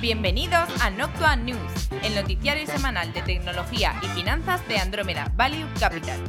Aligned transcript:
Bienvenidos 0.00 0.68
a 0.82 0.90
Noctua 0.90 1.36
News, 1.36 1.88
el 2.04 2.14
noticiario 2.14 2.66
semanal 2.66 3.14
de 3.14 3.22
tecnología 3.22 3.94
y 4.02 4.06
finanzas 4.08 4.66
de 4.68 4.76
Andrómeda 4.76 5.32
Value 5.36 5.66
Capital. 5.80 6.20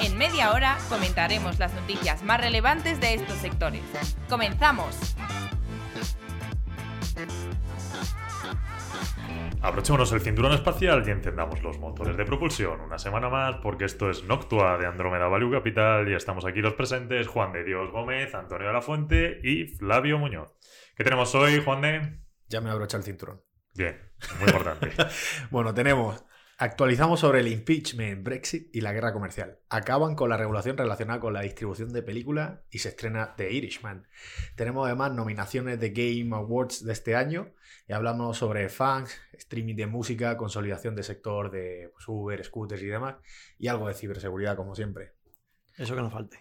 En 0.00 0.18
media 0.18 0.52
hora 0.52 0.76
comentaremos 0.88 1.56
las 1.60 1.72
noticias 1.72 2.24
más 2.24 2.40
relevantes 2.40 3.00
de 3.00 3.14
estos 3.14 3.36
sectores. 3.36 3.82
¡Comenzamos! 4.28 5.14
Abrochémonos 9.60 10.10
el 10.10 10.20
cinturón 10.20 10.52
espacial 10.52 11.04
y 11.06 11.10
encendamos 11.12 11.62
los 11.62 11.78
motores 11.78 12.16
de 12.16 12.24
propulsión 12.24 12.80
una 12.80 12.98
semana 12.98 13.28
más 13.28 13.54
porque 13.62 13.84
esto 13.84 14.10
es 14.10 14.24
Noctua 14.24 14.78
de 14.78 14.86
Andrómeda 14.86 15.28
Value 15.28 15.52
Capital 15.52 16.08
y 16.08 16.14
estamos 16.14 16.44
aquí 16.44 16.60
los 16.60 16.74
presentes 16.74 17.28
Juan 17.28 17.52
de 17.52 17.62
Dios 17.62 17.92
Gómez, 17.92 18.34
Antonio 18.34 18.66
de 18.66 18.72
la 18.72 18.82
Fuente 18.82 19.38
y 19.44 19.68
Flavio 19.68 20.18
Muñoz. 20.18 20.56
¿Qué 20.96 21.04
tenemos 21.04 21.32
hoy, 21.36 21.62
Juan 21.64 21.82
de? 21.82 22.31
Ya 22.52 22.60
me 22.60 22.68
abrocha 22.68 22.98
el 22.98 23.02
cinturón. 23.02 23.40
Bien, 23.74 23.98
muy 24.38 24.48
importante. 24.48 24.92
bueno, 25.50 25.72
tenemos. 25.72 26.22
Actualizamos 26.58 27.18
sobre 27.18 27.40
el 27.40 27.48
impeachment, 27.48 28.22
Brexit 28.22 28.68
y 28.76 28.82
la 28.82 28.92
guerra 28.92 29.14
comercial. 29.14 29.58
Acaban 29.70 30.14
con 30.14 30.28
la 30.28 30.36
regulación 30.36 30.76
relacionada 30.76 31.18
con 31.18 31.32
la 31.32 31.40
distribución 31.40 31.94
de 31.94 32.02
películas 32.02 32.60
y 32.70 32.80
se 32.80 32.90
estrena 32.90 33.34
The 33.36 33.50
Irishman. 33.50 34.06
Tenemos 34.54 34.86
además 34.86 35.12
nominaciones 35.12 35.80
de 35.80 35.90
Game 35.90 36.36
Awards 36.36 36.84
de 36.84 36.92
este 36.92 37.16
año 37.16 37.54
y 37.88 37.94
hablamos 37.94 38.36
sobre 38.36 38.68
fans, 38.68 39.18
streaming 39.32 39.74
de 39.74 39.86
música, 39.86 40.36
consolidación 40.36 40.94
del 40.94 41.04
sector 41.04 41.50
de 41.50 41.88
pues, 41.94 42.04
Uber, 42.06 42.44
scooters 42.44 42.82
y 42.82 42.86
demás, 42.86 43.16
y 43.58 43.68
algo 43.68 43.88
de 43.88 43.94
ciberseguridad 43.94 44.56
como 44.56 44.74
siempre. 44.74 45.14
Eso 45.78 45.96
que 45.96 46.02
nos 46.02 46.12
falte. 46.12 46.38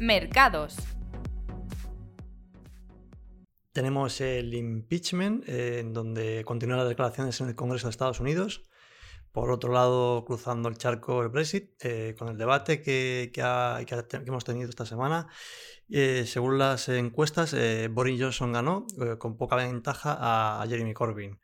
Mercados. 0.00 0.76
Tenemos 3.72 4.20
el 4.20 4.52
impeachment, 4.52 5.48
eh, 5.48 5.80
en 5.80 5.94
donde 5.94 6.44
continúan 6.44 6.78
las 6.78 6.88
declaraciones 6.88 7.40
en 7.40 7.48
el 7.48 7.54
Congreso 7.54 7.86
de 7.86 7.90
Estados 7.90 8.20
Unidos. 8.20 8.62
Por 9.32 9.50
otro 9.50 9.72
lado, 9.72 10.26
cruzando 10.26 10.68
el 10.68 10.76
charco 10.76 11.22
el 11.22 11.30
Brexit, 11.30 11.70
eh, 11.82 12.14
con 12.18 12.28
el 12.28 12.36
debate 12.36 12.82
que, 12.82 13.32
hemos 14.26 14.44
tenido 14.44 14.68
esta 14.68 14.84
semana. 14.84 15.26
Eh, 15.88 16.24
según 16.26 16.58
las 16.58 16.90
encuestas, 16.90 17.56
Boris 17.90 18.20
Johnson 18.20 18.52
ganó 18.52 18.86
con 19.18 19.38
poca 19.38 19.56
ventaja 19.56 20.18
a, 20.20 20.66
Jeremy 20.68 20.92
Corbyn. 20.92 21.40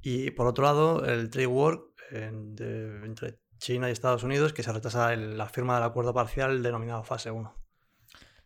Y 0.00 0.32
por 0.32 0.48
otro 0.48 0.64
lado, 0.64 1.04
el 1.04 1.30
trade 1.30 1.46
war 1.46 1.80
entre 2.10 3.38
China 3.58 3.88
y 3.88 3.92
Estados 3.92 4.24
Unidos, 4.24 4.52
que 4.52 4.64
se 4.64 4.72
retrasa 4.72 5.14
la 5.14 5.48
firma 5.48 5.76
del 5.76 5.84
acuerdo 5.84 6.12
parcial 6.12 6.60
denominado 6.60 7.04
fase 7.04 7.30
1. 7.30 7.54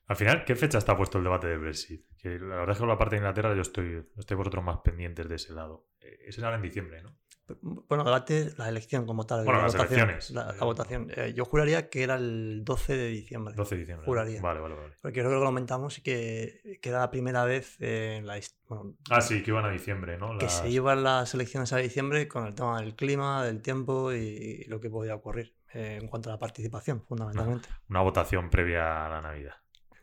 Al 0.09 0.17
final, 0.17 0.44
¿qué 0.44 0.55
fecha 0.55 0.78
está 0.78 0.94
puesto 0.97 1.19
el 1.19 1.25
debate 1.25 1.48
del 1.48 1.59
Brexit? 1.59 2.05
Que 2.27 2.41
la 2.41 2.57
verdad 2.57 2.71
es 2.73 2.79
que 2.79 2.87
la 2.87 2.99
parte 2.99 3.15
de 3.15 3.21
Inglaterra 3.21 3.55
yo 3.55 3.63
estoy, 3.63 4.05
estoy 4.19 4.37
vosotros 4.37 4.65
más 4.65 4.79
pendientes 4.79 5.29
de 5.29 5.37
ese 5.37 5.53
lado. 5.53 5.87
Eh, 6.01 6.19
ese 6.27 6.41
será 6.41 6.57
en 6.57 6.63
diciembre, 6.63 7.01
¿no? 7.01 7.17
Bueno, 7.63 8.03
debate, 8.03 8.51
la 8.59 8.69
elección 8.69 9.07
como 9.07 9.27
tal. 9.27 9.45
Bueno, 9.45 9.63
las 9.63 9.77
elecciones. 9.77 10.33
La, 10.33 10.53
votación. 10.59 11.07
Eh, 11.15 11.35
yo 11.37 11.45
juraría 11.45 11.89
que 11.89 12.03
era 12.03 12.17
el 12.17 12.65
12 12.65 12.97
de 12.97 13.07
diciembre. 13.07 13.55
12 13.55 13.77
de 13.77 13.79
diciembre. 13.79 14.05
Juraría. 14.05 14.43
Vale, 14.43 14.59
vale, 14.59 14.75
vale. 14.75 14.95
Porque 15.01 15.21
creo 15.21 15.31
que 15.31 15.37
lo 15.37 15.45
comentamos 15.45 15.99
y 15.99 16.03
que, 16.03 16.81
que 16.83 16.89
era 16.89 16.99
la 16.99 17.11
primera 17.13 17.45
vez 17.45 17.81
en 17.81 18.27
la 18.27 18.41
bueno, 18.69 18.97
Ah, 19.09 19.21
sí, 19.21 19.45
que 19.45 19.53
iban 19.53 19.65
a 19.65 19.71
diciembre, 19.71 20.19
¿no? 20.19 20.37
Que 20.39 20.49
se 20.49 20.69
iban 20.69 21.05
las 21.05 21.33
elecciones 21.33 21.73
a 21.73 21.77
diciembre 21.77 22.27
con 22.27 22.45
el 22.45 22.57
tema 22.57 22.81
del 22.81 22.97
clima, 22.97 23.45
del 23.45 23.63
tiempo 23.63 24.13
y, 24.13 24.65
lo 24.65 24.81
que 24.81 24.91
podía 24.91 25.15
ocurrir 25.15 25.55
eh, 25.73 26.01
en 26.03 26.09
cuanto 26.09 26.31
a 26.31 26.33
la 26.33 26.39
participación, 26.41 27.05
fundamentalmente. 27.07 27.69
una 27.89 28.01
votación 28.01 28.51
previa 28.51 29.07
a 29.07 29.09
la 29.09 29.21
Navidad. 29.21 29.55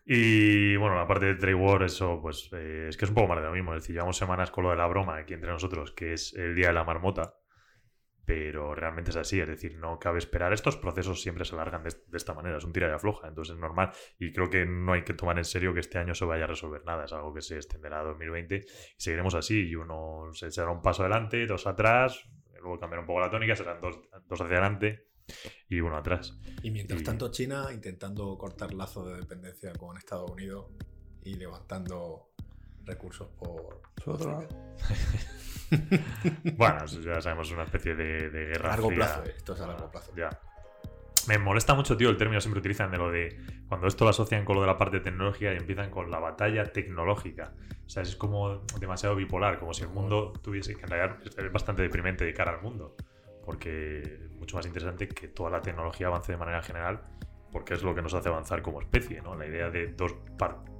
Y 0.05 0.75
bueno, 0.75 0.95
la 0.95 1.07
parte 1.07 1.27
de 1.27 1.35
Trade 1.35 1.55
War, 1.55 1.83
eso 1.83 2.19
pues 2.21 2.49
eh, 2.51 2.87
es 2.89 2.97
que 2.97 3.05
es 3.05 3.09
un 3.09 3.15
poco 3.15 3.29
más 3.29 3.39
de 3.39 3.45
lo 3.45 3.53
mismo. 3.53 3.73
Es 3.73 3.83
decir, 3.83 3.95
llevamos 3.95 4.17
semanas 4.17 4.51
con 4.51 4.65
lo 4.65 4.71
de 4.71 4.75
la 4.75 4.87
broma 4.87 5.17
aquí 5.17 5.33
entre 5.33 5.49
nosotros, 5.49 5.91
que 5.91 6.13
es 6.13 6.33
el 6.33 6.55
día 6.55 6.67
de 6.67 6.73
la 6.73 6.83
marmota. 6.83 7.35
Pero 8.25 8.73
realmente 8.73 9.11
es 9.11 9.17
así, 9.17 9.39
es 9.41 9.47
decir, 9.47 9.77
no 9.77 9.99
cabe 9.99 10.19
esperar. 10.19 10.53
Estos 10.53 10.77
procesos 10.77 11.21
siempre 11.21 11.43
se 11.43 11.55
alargan 11.55 11.83
de, 11.83 11.89
esta 12.13 12.33
manera, 12.33 12.57
es 12.57 12.63
un 12.63 12.71
tira 12.71 12.87
de 12.87 12.93
afloja, 12.93 13.27
entonces 13.27 13.55
es 13.55 13.59
normal. 13.59 13.91
Y 14.17 14.31
creo 14.31 14.49
que 14.49 14.65
no 14.65 14.93
hay 14.93 15.03
que 15.03 15.13
tomar 15.13 15.37
en 15.37 15.43
serio 15.43 15.73
que 15.73 15.81
este 15.81 15.97
año 15.97 16.15
se 16.15 16.23
vaya 16.23 16.45
a 16.45 16.47
resolver 16.47 16.85
nada, 16.85 17.03
es 17.03 17.11
algo 17.11 17.33
que 17.33 17.41
se 17.41 17.57
extenderá 17.57 17.99
a 17.99 18.03
2020 18.03 18.55
y 18.55 18.61
seguiremos 18.97 19.35
así. 19.35 19.67
Y 19.67 19.75
uno 19.75 20.29
se 20.31 20.47
echará 20.47 20.71
un 20.71 20.81
paso 20.81 21.03
adelante, 21.03 21.45
dos 21.45 21.67
atrás, 21.67 22.23
luego 22.61 22.79
cambiará 22.79 23.01
un 23.01 23.07
poco 23.07 23.19
la 23.19 23.29
tónica, 23.29 23.57
serán 23.57 23.81
dos, 23.81 23.99
dos 24.25 24.41
hacia 24.41 24.57
adelante 24.57 25.13
y 25.73 25.81
uno 25.81 25.97
atrás. 25.97 26.37
Y 26.61 26.71
mientras 26.71 27.03
tanto 27.03 27.31
China 27.31 27.67
intentando 27.73 28.37
cortar 28.37 28.73
lazos 28.73 29.07
de 29.07 29.17
dependencia 29.17 29.73
con 29.73 29.97
Estados 29.97 30.29
Unidos 30.29 30.67
y 31.23 31.35
levantando 31.35 32.29
recursos 32.85 33.27
por 33.29 33.81
su 34.03 34.11
otro 34.11 34.31
lado. 34.31 34.47
bueno, 36.57 36.85
ya 36.85 37.21
sabemos, 37.21 37.51
una 37.51 37.63
especie 37.63 37.95
de, 37.95 38.29
guerra. 38.29 38.69
A 38.69 38.71
largo 38.71 38.89
plazo, 38.89 39.23
eh, 39.23 39.33
esto 39.35 39.53
es 39.53 39.61
a 39.61 39.67
largo 39.67 39.89
plazo. 39.89 40.11
Ya. 40.15 40.29
Me 41.27 41.37
molesta 41.37 41.73
mucho, 41.73 41.95
tío, 41.95 42.09
el 42.09 42.17
término 42.17 42.41
siempre 42.41 42.59
utilizan 42.59 42.91
de 42.91 42.97
lo 42.97 43.09
de 43.09 43.39
cuando 43.69 43.87
esto 43.87 44.03
lo 44.03 44.09
asocian 44.09 44.43
con 44.43 44.55
lo 44.55 44.61
de 44.61 44.67
la 44.67 44.77
parte 44.77 44.99
tecnológica 44.99 45.53
y 45.53 45.55
empiezan 45.55 45.89
con 45.89 46.11
la 46.11 46.19
batalla 46.19 46.65
tecnológica. 46.65 47.53
O 47.85 47.89
sea, 47.89 48.03
es 48.03 48.15
como 48.17 48.59
demasiado 48.79 49.15
bipolar, 49.15 49.57
como 49.57 49.73
si 49.73 49.83
el 49.83 49.89
mundo 49.89 50.33
tuviese 50.41 50.75
que 50.75 50.81
en 50.81 50.87
realidad 50.89 51.17
es 51.23 51.51
bastante 51.51 51.81
deprimente 51.81 52.25
de 52.25 52.33
cara 52.33 52.51
al 52.51 52.61
mundo 52.61 52.97
porque 53.45 54.01
es 54.01 54.31
mucho 54.39 54.57
más 54.57 54.65
interesante 54.65 55.07
que 55.07 55.27
toda 55.27 55.49
la 55.49 55.61
tecnología 55.61 56.07
avance 56.07 56.31
de 56.31 56.37
manera 56.37 56.61
general, 56.61 57.01
porque 57.51 57.73
es 57.73 57.83
lo 57.83 57.93
que 57.93 58.01
nos 58.01 58.13
hace 58.13 58.29
avanzar 58.29 58.61
como 58.61 58.81
especie, 58.81 59.21
¿no? 59.21 59.35
La 59.35 59.45
idea 59.45 59.69
de 59.69 59.87
dos, 59.87 60.15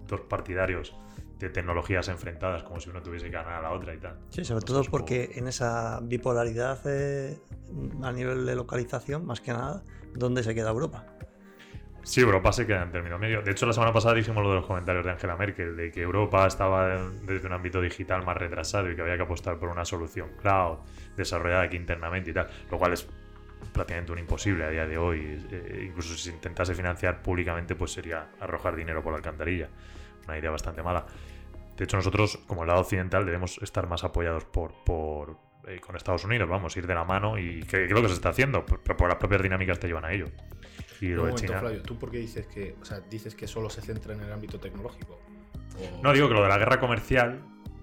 dos 0.08 0.22
partidarios 0.22 0.96
de 1.40 1.50
tecnologías 1.50 2.08
enfrentadas, 2.08 2.64
como 2.64 2.80
si 2.80 2.90
uno 2.90 3.02
tuviese 3.02 3.26
que 3.26 3.32
ganar 3.32 3.54
a 3.56 3.62
la 3.62 3.72
otra 3.72 3.94
y 3.94 3.98
tal. 3.98 4.18
Sí, 4.30 4.46
sobre 4.46 4.66
todo 4.66 4.84
porque 4.90 5.32
en 5.36 5.48
esa 5.48 6.00
bipolaridad 6.02 6.80
eh, 6.86 7.38
a 8.02 8.12
nivel 8.12 8.46
de 8.46 8.56
localización, 8.56 9.26
más 9.26 9.42
que 9.42 9.52
nada, 9.52 9.84
¿dónde 10.16 10.44
se 10.44 10.56
queda 10.56 10.70
Europa? 10.70 11.06
Sí, 12.04 12.20
Europa 12.20 12.52
se 12.52 12.68
queda 12.68 12.84
en 12.84 12.92
término 12.92 13.18
medio. 13.18 13.42
De 13.42 13.52
hecho, 13.52 13.66
la 13.66 13.72
semana 13.72 13.94
pasada 13.94 14.14
dijimos 14.14 14.44
lo 14.44 14.50
de 14.50 14.56
los 14.58 14.66
comentarios 14.66 15.06
de 15.06 15.12
Angela 15.12 15.38
Merkel, 15.38 15.78
de 15.78 15.90
que 15.90 16.02
Europa 16.02 16.46
estaba 16.46 16.98
desde 17.26 17.48
un 17.48 17.54
ámbito 17.54 17.80
digital 17.80 18.26
más 18.26 18.36
retrasado 18.36 18.92
y 18.92 18.96
que 18.96 19.02
había 19.02 19.16
que 19.16 19.24
apostar 19.24 19.58
por 19.58 19.70
una 19.70 19.86
solución 19.86 20.32
cloud 20.42 20.80
desarrollada 21.16 21.64
aquí 21.64 21.78
internamente 21.78 22.32
y 22.32 22.34
tal, 22.34 22.50
lo 22.70 22.78
cual 22.78 22.92
es 22.92 23.08
prácticamente 23.72 24.12
un 24.12 24.20
imposible 24.20 24.66
a 24.66 24.70
día 24.70 24.86
de 24.86 24.98
hoy. 24.98 25.46
Eh, 25.50 25.86
incluso 25.88 26.14
si 26.16 26.24
se 26.24 26.32
intentase 26.32 26.76
financiar 26.76 27.22
públicamente, 27.22 27.74
pues 27.74 27.94
sería 27.94 28.32
arrojar 28.42 28.76
dinero 28.76 29.02
por 29.02 29.14
la 29.14 29.18
alcantarilla. 29.18 29.70
Una 30.28 30.38
idea 30.38 30.52
bastante 30.52 30.84
mala. 30.84 31.06
De 31.78 31.86
hecho, 31.86 31.96
nosotros, 31.96 32.38
como 32.48 32.64
el 32.64 32.68
lado 32.68 32.82
occidental, 32.82 33.26
debemos 33.26 33.60
estar 33.62 33.88
más 33.88 34.04
apoyados 34.04 34.44
por, 34.44 34.74
por 34.84 35.38
eh, 35.68 35.80
con 35.80 35.96
Estados 35.96 36.24
Unidos, 36.26 36.50
vamos, 36.50 36.76
ir 36.78 36.88
de 36.88 36.96
la 36.96 37.04
mano 37.04 37.38
y 37.38 37.62
que, 37.62 37.88
que 37.88 37.94
lo 37.94 38.02
que 38.02 38.10
se 38.10 38.16
está 38.16 38.30
haciendo, 38.30 38.66
pero 38.66 38.98
por 38.98 39.10
las 39.10 39.18
propias 39.18 39.42
dinámicas 39.42 39.80
te 39.80 39.88
llevan 39.88 40.06
a 40.06 40.12
ello. 40.12 40.28
Y 41.02 41.12
Un 41.12 41.30
momento, 41.30 41.60
Flavio, 41.60 41.82
¿tú 41.82 41.98
por 41.98 42.12
qué 42.12 42.18
dices 42.18 42.48
que, 42.48 42.76
o 42.82 42.86
sea, 42.86 43.00
dices 43.02 43.36
que 43.36 43.48
solo 43.48 43.70
se 43.70 43.82
centra 43.82 44.14
en 44.14 44.22
el 44.22 44.32
ámbito 44.32 44.60
tecnológico? 44.60 45.20
No, 46.02 46.14
digo 46.14 46.28
que 46.28 46.34
lo 46.34 46.44
de 46.44 46.50
la 46.50 46.58
guerra 46.58 46.80
comercial 46.80 47.42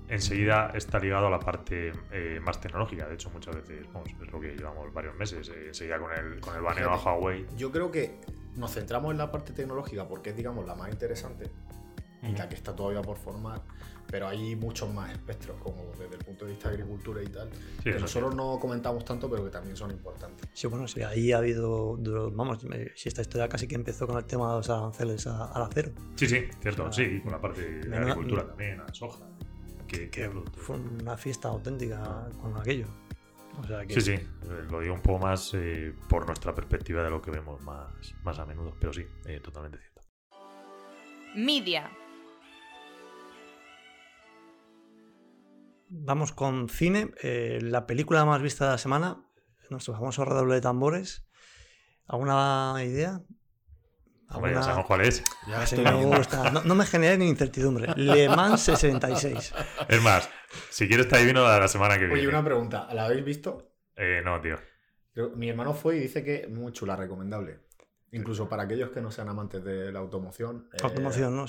enseguida 0.09 0.73
está 0.75 0.99
ligado 0.99 1.29
a 1.29 1.31
la 1.31 1.39
parte 1.39 1.93
eh, 2.11 2.41
más 2.43 2.61
tecnológica. 2.61 3.07
De 3.07 3.15
hecho, 3.15 3.31
muchas 3.31 3.57
veces, 3.57 3.87
vamos, 3.93 4.11
es 4.21 4.31
lo 4.31 4.41
que 4.41 4.57
llevamos 4.57 4.93
varios 4.93 5.15
meses, 5.15 5.49
eh, 5.49 5.69
enseguida 5.69 5.99
con 5.99 6.13
el, 6.13 6.41
con 6.41 6.57
el 6.57 6.63
baneo 6.63 6.91
a 6.91 6.97
Huawei. 6.97 7.47
Yo 7.57 7.71
creo 7.71 7.91
que 7.91 8.21
nos 8.57 8.73
centramos 8.73 9.13
en 9.13 9.19
la 9.19 9.31
parte 9.31 9.53
tecnológica 9.53 10.09
porque 10.09 10.31
es, 10.31 10.37
digamos, 10.37 10.67
la 10.67 10.75
más 10.75 10.91
interesante 10.91 11.51
y 12.23 12.33
la 12.33 12.49
que 12.49 12.55
está 12.55 12.75
todavía 12.75 13.03
por 13.03 13.17
formar 13.17 13.63
pero 14.11 14.29
hay 14.29 14.57
muchos 14.57 14.93
más 14.93 15.13
espectros, 15.13 15.57
como 15.63 15.93
desde 15.93 16.17
el 16.17 16.25
punto 16.25 16.45
de 16.45 16.53
vista 16.53 16.69
de 16.69 16.75
agricultura 16.75 17.23
y 17.23 17.27
tal, 17.27 17.49
que 17.83 17.93
nosotros 17.93 18.35
no 18.35 18.59
comentamos 18.59 19.05
tanto, 19.05 19.31
pero 19.31 19.45
que 19.45 19.51
también 19.51 19.77
son 19.77 19.91
importantes. 19.91 20.49
Sí, 20.53 20.67
bueno, 20.67 20.89
sí, 20.89 21.03
ahí 21.03 21.33
ha 21.33 21.39
habido, 21.39 21.97
vamos, 22.33 22.67
si 22.97 23.09
esta 23.09 23.23
historia 23.23 23.49
casi 23.49 23.69
que 23.69 23.77
empezó 23.77 24.07
con 24.07 24.19
el 24.19 24.25
tema 24.25 24.51
de 24.51 24.57
los 24.57 24.71
aranceles 24.71 25.27
al 25.27 25.63
acero. 25.63 25.93
Sí, 26.17 26.27
sí, 26.27 26.45
cierto, 26.61 26.93
sí, 26.93 27.21
con 27.21 27.33
la 27.33 27.41
parte 27.41 27.81
de 27.81 27.97
agricultura 27.97 28.47
también, 28.47 28.79
la 28.79 28.93
soja. 28.93 29.27
Que, 29.87 30.31
fue 30.57 30.77
una 30.77 31.17
fiesta 31.17 31.49
auténtica 31.49 32.29
con 32.41 32.57
aquello. 32.57 32.87
Sí, 33.89 34.01
sí, 34.01 34.15
lo 34.71 34.81
digo 34.81 34.95
un 34.95 35.03
poco 35.03 35.19
más 35.19 35.53
eh, 35.55 35.93
por 36.09 36.25
nuestra 36.25 36.55
perspectiva 36.55 37.03
de 37.03 37.11
lo 37.11 37.21
que 37.21 37.33
vemos 37.33 37.61
más, 37.63 38.15
más 38.23 38.39
a 38.39 38.47
menudo, 38.47 38.75
pero 38.79 38.93
sí, 38.93 39.05
eh, 39.27 39.41
totalmente 39.41 39.79
cierto. 39.79 40.01
Media. 41.35 41.91
Vamos 45.93 46.31
con 46.31 46.69
cine. 46.69 47.11
Eh, 47.21 47.59
la 47.61 47.85
película 47.85 48.25
más 48.25 48.41
vista 48.41 48.67
de 48.67 48.71
la 48.71 48.79
semana, 48.79 49.25
nuestro 49.71 49.93
famoso 49.93 50.25
redoble 50.25 50.55
de 50.55 50.61
tambores. 50.61 51.27
¿Alguna 52.07 52.77
idea? 52.85 53.21
¿Alguna... 54.29 54.53
ya 54.53 54.63
sabemos 54.63 54.87
cuál 54.87 55.01
es. 55.01 55.25
No, 56.65 56.75
me 56.77 56.87
genere 56.87 57.19
ni 57.19 57.29
incertidumbre. 57.29 57.93
Le 57.97 58.29
Mans 58.29 58.61
66. 58.61 59.53
Es 59.89 60.03
más, 60.03 60.31
si 60.71 60.87
quieres 60.87 61.09
te 61.09 61.17
adivino 61.17 61.43
la 61.43 61.67
semana 61.67 61.95
que 61.95 62.07
viene. 62.07 62.15
Oye, 62.15 62.29
una 62.29 62.45
pregunta. 62.45 62.89
¿La 62.95 63.07
habéis 63.07 63.25
visto? 63.25 63.73
Eh, 63.97 64.23
no, 64.25 64.41
tío. 64.41 64.59
Mi 65.35 65.49
hermano 65.49 65.75
fue 65.75 65.97
y 65.97 66.01
dice 66.01 66.23
que 66.23 66.43
es 66.43 66.51
muy 66.51 66.73
chula, 66.73 66.95
recomendable. 66.95 67.59
Incluso 68.13 68.49
para 68.49 68.63
aquellos 68.63 68.91
que 68.91 69.01
no 69.01 69.11
sean 69.11 69.29
amantes 69.29 69.65
de 69.65 69.91
la 69.91 69.99
automoción. 69.99 70.69
Eh, 70.73 70.77
automoción, 70.85 71.35
¿no? 71.35 71.47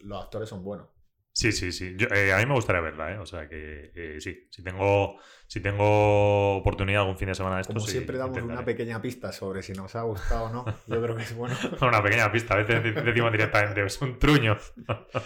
los 0.00 0.22
actores 0.22 0.48
son 0.48 0.62
buenos. 0.62 0.86
Sí, 1.34 1.50
sí, 1.50 1.72
sí. 1.72 1.94
Yo, 1.96 2.08
eh, 2.08 2.32
a 2.32 2.38
mí 2.38 2.46
me 2.46 2.54
gustaría 2.54 2.82
verla, 2.82 3.12
¿eh? 3.12 3.18
O 3.18 3.24
sea 3.24 3.48
que 3.48 3.90
eh, 3.94 4.20
sí, 4.20 4.48
si 4.50 4.62
tengo, 4.62 5.18
si 5.46 5.60
tengo 5.60 6.56
oportunidad 6.58 7.00
algún 7.02 7.16
fin 7.16 7.28
de 7.28 7.34
semana 7.34 7.56
de 7.56 7.62
esto. 7.62 7.72
Como 7.72 7.86
sí, 7.86 7.92
siempre 7.92 8.18
damos 8.18 8.36
intentaré. 8.36 8.58
una 8.58 8.64
pequeña 8.66 9.00
pista 9.00 9.32
sobre 9.32 9.62
si 9.62 9.72
nos 9.72 9.94
ha 9.96 10.02
gustado 10.02 10.44
o 10.44 10.52
no, 10.52 10.64
yo 10.86 11.02
creo 11.02 11.16
que 11.16 11.22
es 11.22 11.34
bueno. 11.34 11.56
Una 11.80 12.02
pequeña 12.02 12.30
pista, 12.30 12.52
a 12.54 12.58
veces 12.58 12.82
de- 12.84 12.92
decimos 13.02 13.32
directamente, 13.32 13.82
es 13.82 14.00
un 14.02 14.18
truño. 14.18 14.58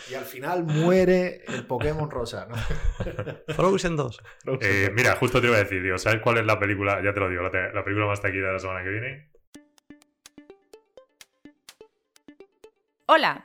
Y 0.09 0.15
al 0.15 0.25
final 0.25 0.63
muere 0.63 1.45
el 1.53 1.65
Pokémon 1.67 2.09
rosa, 2.09 2.47
¿no? 2.49 2.55
Frozen 3.57 3.97
2. 3.97 4.23
Eh, 4.61 4.91
mira, 4.95 5.17
justo 5.17 5.41
te 5.41 5.49
iba 5.49 5.57
a 5.57 5.61
decir, 5.61 5.83
digo, 5.83 5.99
¿sabes 5.99 6.21
cuál 6.23 6.39
es 6.39 6.47
la 6.47 6.59
película? 6.61 7.03
Ya 7.03 7.13
te 7.13 7.19
lo 7.19 7.29
digo, 7.29 7.43
la, 7.43 7.51
te- 7.51 7.73
la 7.73 7.83
película 7.83 8.07
más 8.07 8.21
taquilla 8.21 8.47
de 8.47 8.53
la 8.53 8.59
semana 8.61 8.85
que 8.85 8.91
viene. 8.91 9.31
Hola, 13.07 13.45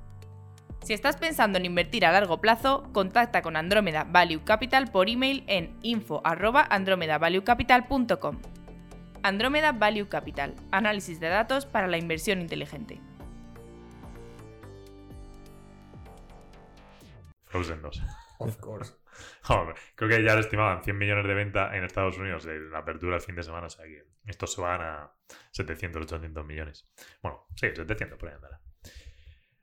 Si 0.83 0.93
estás 0.93 1.17
pensando 1.17 1.59
en 1.59 1.65
invertir 1.65 2.05
a 2.05 2.11
largo 2.11 2.41
plazo, 2.41 2.89
contacta 2.91 3.43
con 3.43 3.55
Andrómeda 3.55 4.03
Value 4.03 4.43
Capital 4.43 4.89
por 4.91 5.09
email 5.09 5.43
en 5.45 5.77
info@andromedavaluecapital.com. 5.83 8.41
Andrómeda 9.21 9.73
Value 9.73 10.09
Capital, 10.09 10.55
análisis 10.71 11.19
de 11.19 11.29
datos 11.29 11.67
para 11.67 11.85
la 11.87 11.99
inversión 11.99 12.41
inteligente. 12.41 12.99
Frozen 17.45 17.83
2. 17.83 18.01
Of 18.39 18.57
course. 18.57 18.95
Hombre, 19.49 19.75
creo 19.93 20.09
que 20.09 20.23
ya 20.23 20.33
le 20.33 20.41
estimaban 20.41 20.83
100 20.83 20.97
millones 20.97 21.27
de 21.27 21.35
venta 21.35 21.77
en 21.77 21.83
Estados 21.83 22.17
Unidos 22.17 22.47
en 22.47 22.71
la 22.71 22.79
apertura 22.79 23.17
el 23.17 23.21
fin 23.21 23.35
de 23.35 23.43
semana, 23.43 23.67
o 23.67 23.69
sea 23.69 23.85
que 23.85 24.07
estos 24.25 24.53
se 24.53 24.61
van 24.61 24.81
a 24.81 25.11
700, 25.51 26.01
800 26.03 26.43
millones. 26.43 26.89
Bueno, 27.21 27.45
sí, 27.55 27.67
700 27.67 28.17
por 28.17 28.29
ahí 28.29 28.35
andará. 28.35 28.59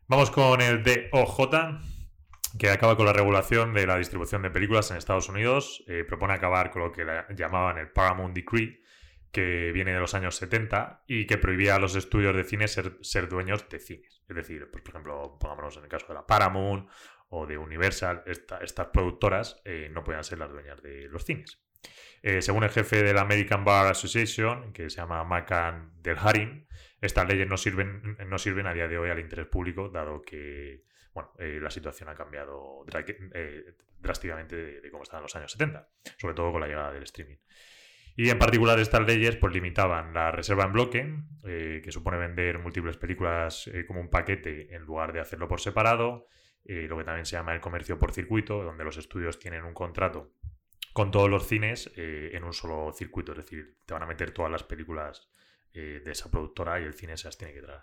Vamos 0.08 0.31
con 0.31 0.60
el 0.60 0.82
DOJ, 0.82 1.50
que 2.58 2.70
acaba 2.70 2.96
con 2.96 3.06
la 3.06 3.12
regulación 3.12 3.75
de 3.75 3.87
la 3.87 3.99
distribución 3.99 4.43
de 4.43 4.50
películas 4.50 4.90
en 4.90 4.96
Estados 4.96 5.28
Unidos. 5.28 5.84
Eh, 5.87 6.05
propone 6.05 6.32
acabar 6.34 6.70
con 6.70 6.82
lo 6.82 6.93
que 6.93 7.05
la- 7.05 7.26
llamaban 7.34 7.78
el 7.78 7.90
Paramount 7.90 8.34
Decree, 8.34 8.82
que 9.31 9.70
viene 9.72 9.93
de 9.93 10.00
los 10.00 10.14
años 10.14 10.37
70 10.37 11.05
y 11.06 11.26
que 11.26 11.37
prohibía 11.37 11.75
a 11.75 11.78
los 11.78 11.94
estudios 11.94 12.34
de 12.34 12.44
cine 12.44 12.69
ser, 12.69 13.28
dueños 13.28 13.69
de 13.69 13.78
cines. 13.78 14.22
Es 14.28 14.34
decir, 14.37 14.70
pues, 14.70 14.82
por 14.82 14.90
ejemplo, 14.94 15.37
pongámonos 15.38 15.76
en 15.76 15.84
el 15.84 15.88
caso 15.90 16.06
de 16.08 16.14
la 16.14 16.26
Paramount 16.26 16.88
o 17.28 17.46
de 17.46 17.58
Universal, 17.58 18.22
esta- 18.26 18.58
estas 18.58 18.87
productoras 18.87 19.60
eh, 19.66 19.90
no 19.93 20.02
podían 20.02 20.25
ser 20.25 20.38
las 20.38 20.50
dueñas 20.50 20.81
de 20.82 21.08
los 21.10 21.25
cines. 21.25 21.60
Eh, 22.23 22.43
según 22.43 22.65
el 22.65 22.71
jefe 22.71 23.03
de 23.03 23.15
la 23.15 23.23
American 23.23 23.65
Bar 23.65 23.87
Association, 23.87 24.73
que 24.73 24.91
se 24.91 24.97
llama 24.97 25.23
Macan 25.25 25.93
Del 26.03 26.19
Harin, 26.19 26.67
estas 27.01 27.29
leyes 27.29 27.49
no 27.49 27.57
sirven, 27.57 28.17
no 28.27 28.39
sirven 28.39 28.67
a 28.67 28.75
día 28.75 28.89
de 28.89 28.99
hoy 28.99 29.11
al 29.11 29.21
interés 29.21 29.47
público, 29.47 29.89
dado 29.89 30.21
que 30.23 30.83
bueno, 31.15 31.33
eh, 31.39 31.59
la 31.61 31.71
situación 31.71 32.09
ha 32.09 32.15
cambiado 32.15 32.85
eh, 33.35 33.75
drásticamente 34.01 34.57
de, 34.81 34.91
cómo 34.91 35.05
estaba 35.05 35.21
en 35.21 35.25
los 35.25 35.37
años 35.37 35.53
70, 35.53 35.89
sobre 36.17 36.35
todo 36.35 36.53
con 36.53 36.61
la 36.61 36.67
llegada 36.67 36.93
del 36.93 37.05
streaming. 37.05 37.37
Y 38.17 38.31
en 38.31 38.39
particular 38.39 38.79
estas 38.81 39.07
leyes 39.07 39.37
pues 39.37 39.55
limitaban 39.55 40.13
la 40.13 40.33
reserva 40.33 40.65
en 40.65 40.73
bloque, 40.73 41.15
que 41.45 41.93
supone 41.93 42.19
vender 42.19 42.59
múltiples 42.59 42.97
películas 42.97 43.71
como 43.87 44.01
un 44.01 44.11
paquete 44.11 44.75
en 44.75 44.83
lugar 44.83 45.13
de 45.13 45.21
hacerlo 45.21 45.47
por 45.47 45.61
separado, 45.61 46.27
lo 46.65 46.99
que 46.99 47.05
también 47.05 47.27
se 47.27 47.37
llama 47.37 47.55
el 47.55 47.61
comercio 47.61 47.97
por 47.97 48.11
circuito, 48.11 48.65
donde 48.65 48.83
los 48.83 48.97
estudios 48.97 49.39
tienen 49.39 49.63
un 49.63 49.73
contrato 49.73 50.33
con 50.93 51.11
todos 51.11 51.29
los 51.31 51.46
cines 51.46 51.90
eh, 51.96 52.31
en 52.35 52.44
un 52.44 52.52
solo 52.52 52.93
circuito, 52.93 53.32
es 53.32 53.38
decir, 53.38 53.79
te 53.87 53.94
van 53.94 54.02
a 54.02 54.06
meter 54.06 54.31
todas 54.32 54.50
las 54.50 54.62
películas 54.62 55.29
eh, 55.73 56.00
de 56.05 56.11
esa 56.12 56.31
productora 56.31 56.81
y 56.81 56.85
el 56.85 56.94
cine 56.94 57.17
se 57.17 57.26
las 57.29 57.38
tiene 57.38 57.55
que 57.55 57.62
traer. 57.62 57.82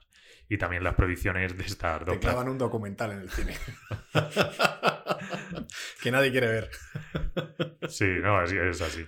Y 0.49 0.57
también 0.57 0.83
las 0.83 0.95
prohibiciones 0.95 1.57
de 1.57 1.63
estar 1.63 2.03
Te 2.05 2.19
clavan 2.19 2.49
un 2.49 2.57
documental 2.57 3.11
en 3.11 3.19
el 3.21 3.29
cine. 3.29 3.55
que 6.01 6.11
nadie 6.11 6.31
quiere 6.31 6.47
ver. 6.47 6.69
Sí, 7.89 8.05
no, 8.21 8.43
es, 8.43 8.51
es 8.51 8.81
así. 8.81 9.05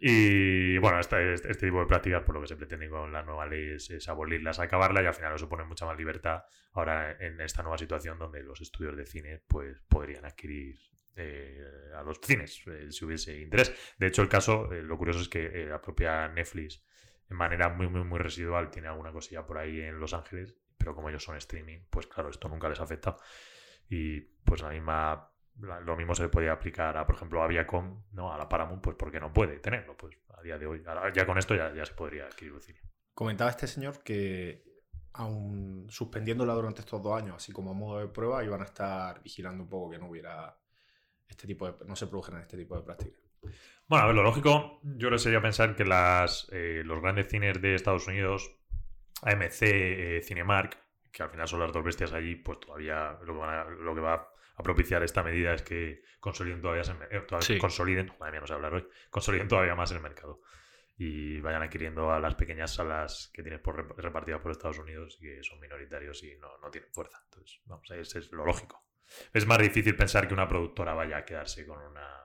Y 0.00 0.76
bueno, 0.78 0.98
este, 1.00 1.34
este- 1.34 1.50
este 1.52 1.66
tipo 1.66 1.80
de 1.80 1.86
prácticas, 1.86 2.22
por 2.22 2.34
lo 2.34 2.40
que 2.42 2.48
se 2.48 2.56
pretende 2.56 2.88
con 2.88 3.12
la 3.12 3.22
nueva 3.22 3.46
ley, 3.46 3.74
es, 3.76 3.90
es 3.90 4.08
abolirlas, 4.08 4.58
acabarlas 4.58 5.02
y 5.02 5.06
al 5.06 5.14
final 5.14 5.32
nos 5.32 5.40
supone 5.40 5.64
mucha 5.64 5.86
más 5.86 5.96
libertad 5.96 6.42
ahora 6.72 7.16
en 7.20 7.40
esta 7.40 7.62
nueva 7.62 7.78
situación 7.78 8.18
donde 8.18 8.42
los 8.42 8.60
estudios 8.60 8.96
de 8.96 9.06
cine 9.06 9.42
pues 9.46 9.80
podrían 9.88 10.24
adquirir 10.24 10.76
eh, 11.16 11.92
a 11.96 12.02
los 12.02 12.20
cines 12.20 12.62
eh, 12.66 12.90
si 12.90 13.04
hubiese 13.04 13.38
interés. 13.40 13.74
De 13.98 14.06
hecho, 14.06 14.22
el 14.22 14.28
caso, 14.28 14.72
eh, 14.72 14.82
lo 14.82 14.98
curioso 14.98 15.20
es 15.20 15.28
que 15.28 15.66
la 15.66 15.80
propia 15.80 16.28
Netflix, 16.28 16.84
de 17.28 17.34
manera 17.34 17.68
muy, 17.68 17.88
muy, 17.88 18.18
residual, 18.18 18.70
tiene 18.70 18.88
alguna 18.88 19.12
cosilla 19.12 19.46
por 19.46 19.58
ahí 19.58 19.80
en 19.80 19.98
Los 20.00 20.14
Ángeles, 20.14 20.54
pero 20.76 20.94
como 20.94 21.08
ellos 21.08 21.22
son 21.22 21.36
streaming, 21.36 21.80
pues 21.90 22.06
claro, 22.06 22.30
esto 22.30 22.48
nunca 22.48 22.68
les 22.68 22.80
ha 22.80 22.84
afectado. 22.84 23.18
Y 23.88 24.20
pues 24.20 24.62
la 24.62 24.70
misma 24.70 25.30
lo 25.56 25.96
mismo 25.96 26.16
se 26.16 26.24
le 26.24 26.28
podía 26.30 26.52
aplicar 26.52 26.96
a, 26.96 27.06
por 27.06 27.14
ejemplo, 27.14 27.40
a 27.40 27.46
Viacom, 27.46 28.02
¿no? 28.12 28.32
A 28.32 28.36
la 28.36 28.48
Paramount, 28.48 28.82
pues 28.82 28.96
porque 28.96 29.20
no 29.20 29.32
puede 29.32 29.60
tenerlo, 29.60 29.96
pues 29.96 30.16
a 30.36 30.42
día 30.42 30.58
de 30.58 30.66
hoy. 30.66 30.82
Ya 31.14 31.26
con 31.26 31.38
esto 31.38 31.54
ya, 31.54 31.86
se 31.86 31.94
podría 31.94 32.26
adquirir 32.26 32.54
un 32.54 32.60
cine. 32.60 32.80
Comentaba 33.14 33.50
este 33.50 33.68
señor 33.68 34.02
que, 34.02 34.64
aún 35.12 35.86
suspendiéndola 35.88 36.54
durante 36.54 36.80
estos 36.80 37.02
dos 37.02 37.20
años, 37.20 37.36
así 37.36 37.52
como 37.52 37.70
a 37.70 37.74
modo 37.74 38.00
de 38.00 38.08
prueba, 38.08 38.44
iban 38.44 38.62
a 38.62 38.64
estar 38.64 39.22
vigilando 39.22 39.62
un 39.62 39.68
poco 39.68 39.90
que 39.90 39.98
no 39.98 40.08
hubiera 40.08 40.56
este 41.28 41.46
tipo 41.46 41.70
de. 41.70 41.84
no 41.86 41.96
se 41.96 42.06
produjeran 42.06 42.42
este 42.42 42.56
tipo 42.56 42.76
de 42.76 42.82
prácticas. 42.82 43.20
Bueno, 43.86 44.04
a 44.04 44.06
ver, 44.06 44.16
lo 44.16 44.22
lógico, 44.22 44.80
yo 44.82 45.08
creo 45.08 45.10
que 45.12 45.18
sería 45.18 45.42
pensar 45.42 45.76
que 45.76 45.84
las, 45.84 46.48
eh, 46.52 46.82
los 46.84 47.00
grandes 47.02 47.28
cines 47.28 47.60
de 47.60 47.74
Estados 47.74 48.06
Unidos, 48.06 48.50
AMC, 49.22 49.62
eh, 49.62 50.20
Cinemark, 50.24 50.78
que 51.12 51.22
al 51.22 51.30
final 51.30 51.46
son 51.46 51.60
las 51.60 51.72
dos 51.72 51.84
bestias 51.84 52.12
allí, 52.12 52.34
pues 52.36 52.60
todavía 52.60 53.18
lo 53.22 53.34
que, 53.34 53.38
van 53.38 53.54
a- 53.54 53.64
lo 53.70 53.94
que 53.94 54.00
va 54.00 54.32
a 54.56 54.62
propiciar 54.62 55.02
esta 55.02 55.22
medida 55.22 55.52
es 55.52 55.62
que 55.62 56.02
consoliden 56.20 56.60
todavía, 56.62 56.82
eh, 57.10 57.20
todavía- 57.20 57.46
Sí. 57.46 57.58
consoliden, 57.58 58.12
madre 58.18 58.32
mía, 58.32 58.40
no 58.40 58.46
sé 58.46 58.54
hablar 58.54 58.74
hoy, 58.74 58.88
consoliden 59.10 59.48
todavía 59.48 59.74
más 59.74 59.90
el 59.92 60.00
mercado 60.00 60.40
y 60.96 61.40
vayan 61.40 61.62
adquiriendo 61.62 62.10
a 62.12 62.20
las 62.20 62.34
pequeñas 62.36 62.72
salas 62.74 63.30
que 63.34 63.42
tienes 63.42 63.60
por 63.60 63.76
rep- 63.76 63.96
repartidas 63.96 64.40
por 64.40 64.50
Estados 64.52 64.78
Unidos 64.78 65.18
y 65.20 65.24
que 65.24 65.42
son 65.42 65.60
minoritarios 65.60 66.22
y 66.22 66.36
no, 66.36 66.56
no 66.58 66.70
tienen 66.70 66.90
fuerza. 66.92 67.20
Entonces, 67.24 67.60
vamos, 67.66 67.90
ese 67.90 68.20
es 68.20 68.32
lo 68.32 68.44
lógico. 68.46 68.82
Es 69.32 69.46
más 69.46 69.58
difícil 69.58 69.96
pensar 69.96 70.26
que 70.26 70.34
una 70.34 70.48
productora 70.48 70.94
vaya 70.94 71.18
a 71.18 71.24
quedarse 71.24 71.66
con 71.66 71.78
una 71.78 72.20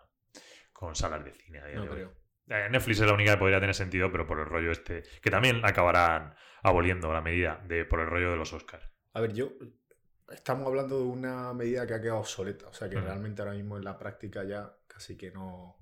con 0.73 0.95
salas 0.95 1.25
de 1.25 1.33
cine 1.33 1.59
a 1.59 1.65
día 1.65 1.75
No 1.75 1.83
de 1.83 1.89
hoy. 1.89 1.95
creo. 1.95 2.13
Eh, 2.47 2.69
Netflix 2.69 3.01
es 3.01 3.05
la 3.07 3.13
única 3.13 3.33
que 3.33 3.37
podría 3.37 3.59
tener 3.59 3.75
sentido, 3.75 4.11
pero 4.11 4.25
por 4.25 4.39
el 4.39 4.45
rollo 4.45 4.71
este, 4.71 5.03
que 5.21 5.29
también 5.29 5.61
acabarán 5.63 6.33
aboliendo 6.63 7.11
la 7.13 7.21
medida 7.21 7.61
de 7.67 7.85
por 7.85 7.99
el 7.99 8.07
rollo 8.07 8.31
de 8.31 8.37
los 8.37 8.53
Oscars. 8.53 8.89
A 9.13 9.21
ver, 9.21 9.33
yo. 9.33 9.51
Estamos 10.31 10.67
hablando 10.67 10.99
de 10.99 11.05
una 11.05 11.53
medida 11.53 11.87
que 11.87 11.95
ha 11.95 12.01
quedado 12.01 12.19
obsoleta. 12.19 12.67
O 12.67 12.73
sea 12.73 12.87
que 12.87 13.01
realmente 13.01 13.41
ahora 13.41 13.55
mismo 13.55 13.77
en 13.77 13.83
la 13.83 13.97
práctica 13.97 14.43
ya 14.43 14.71
casi 14.87 15.17
que 15.17 15.31
no. 15.31 15.75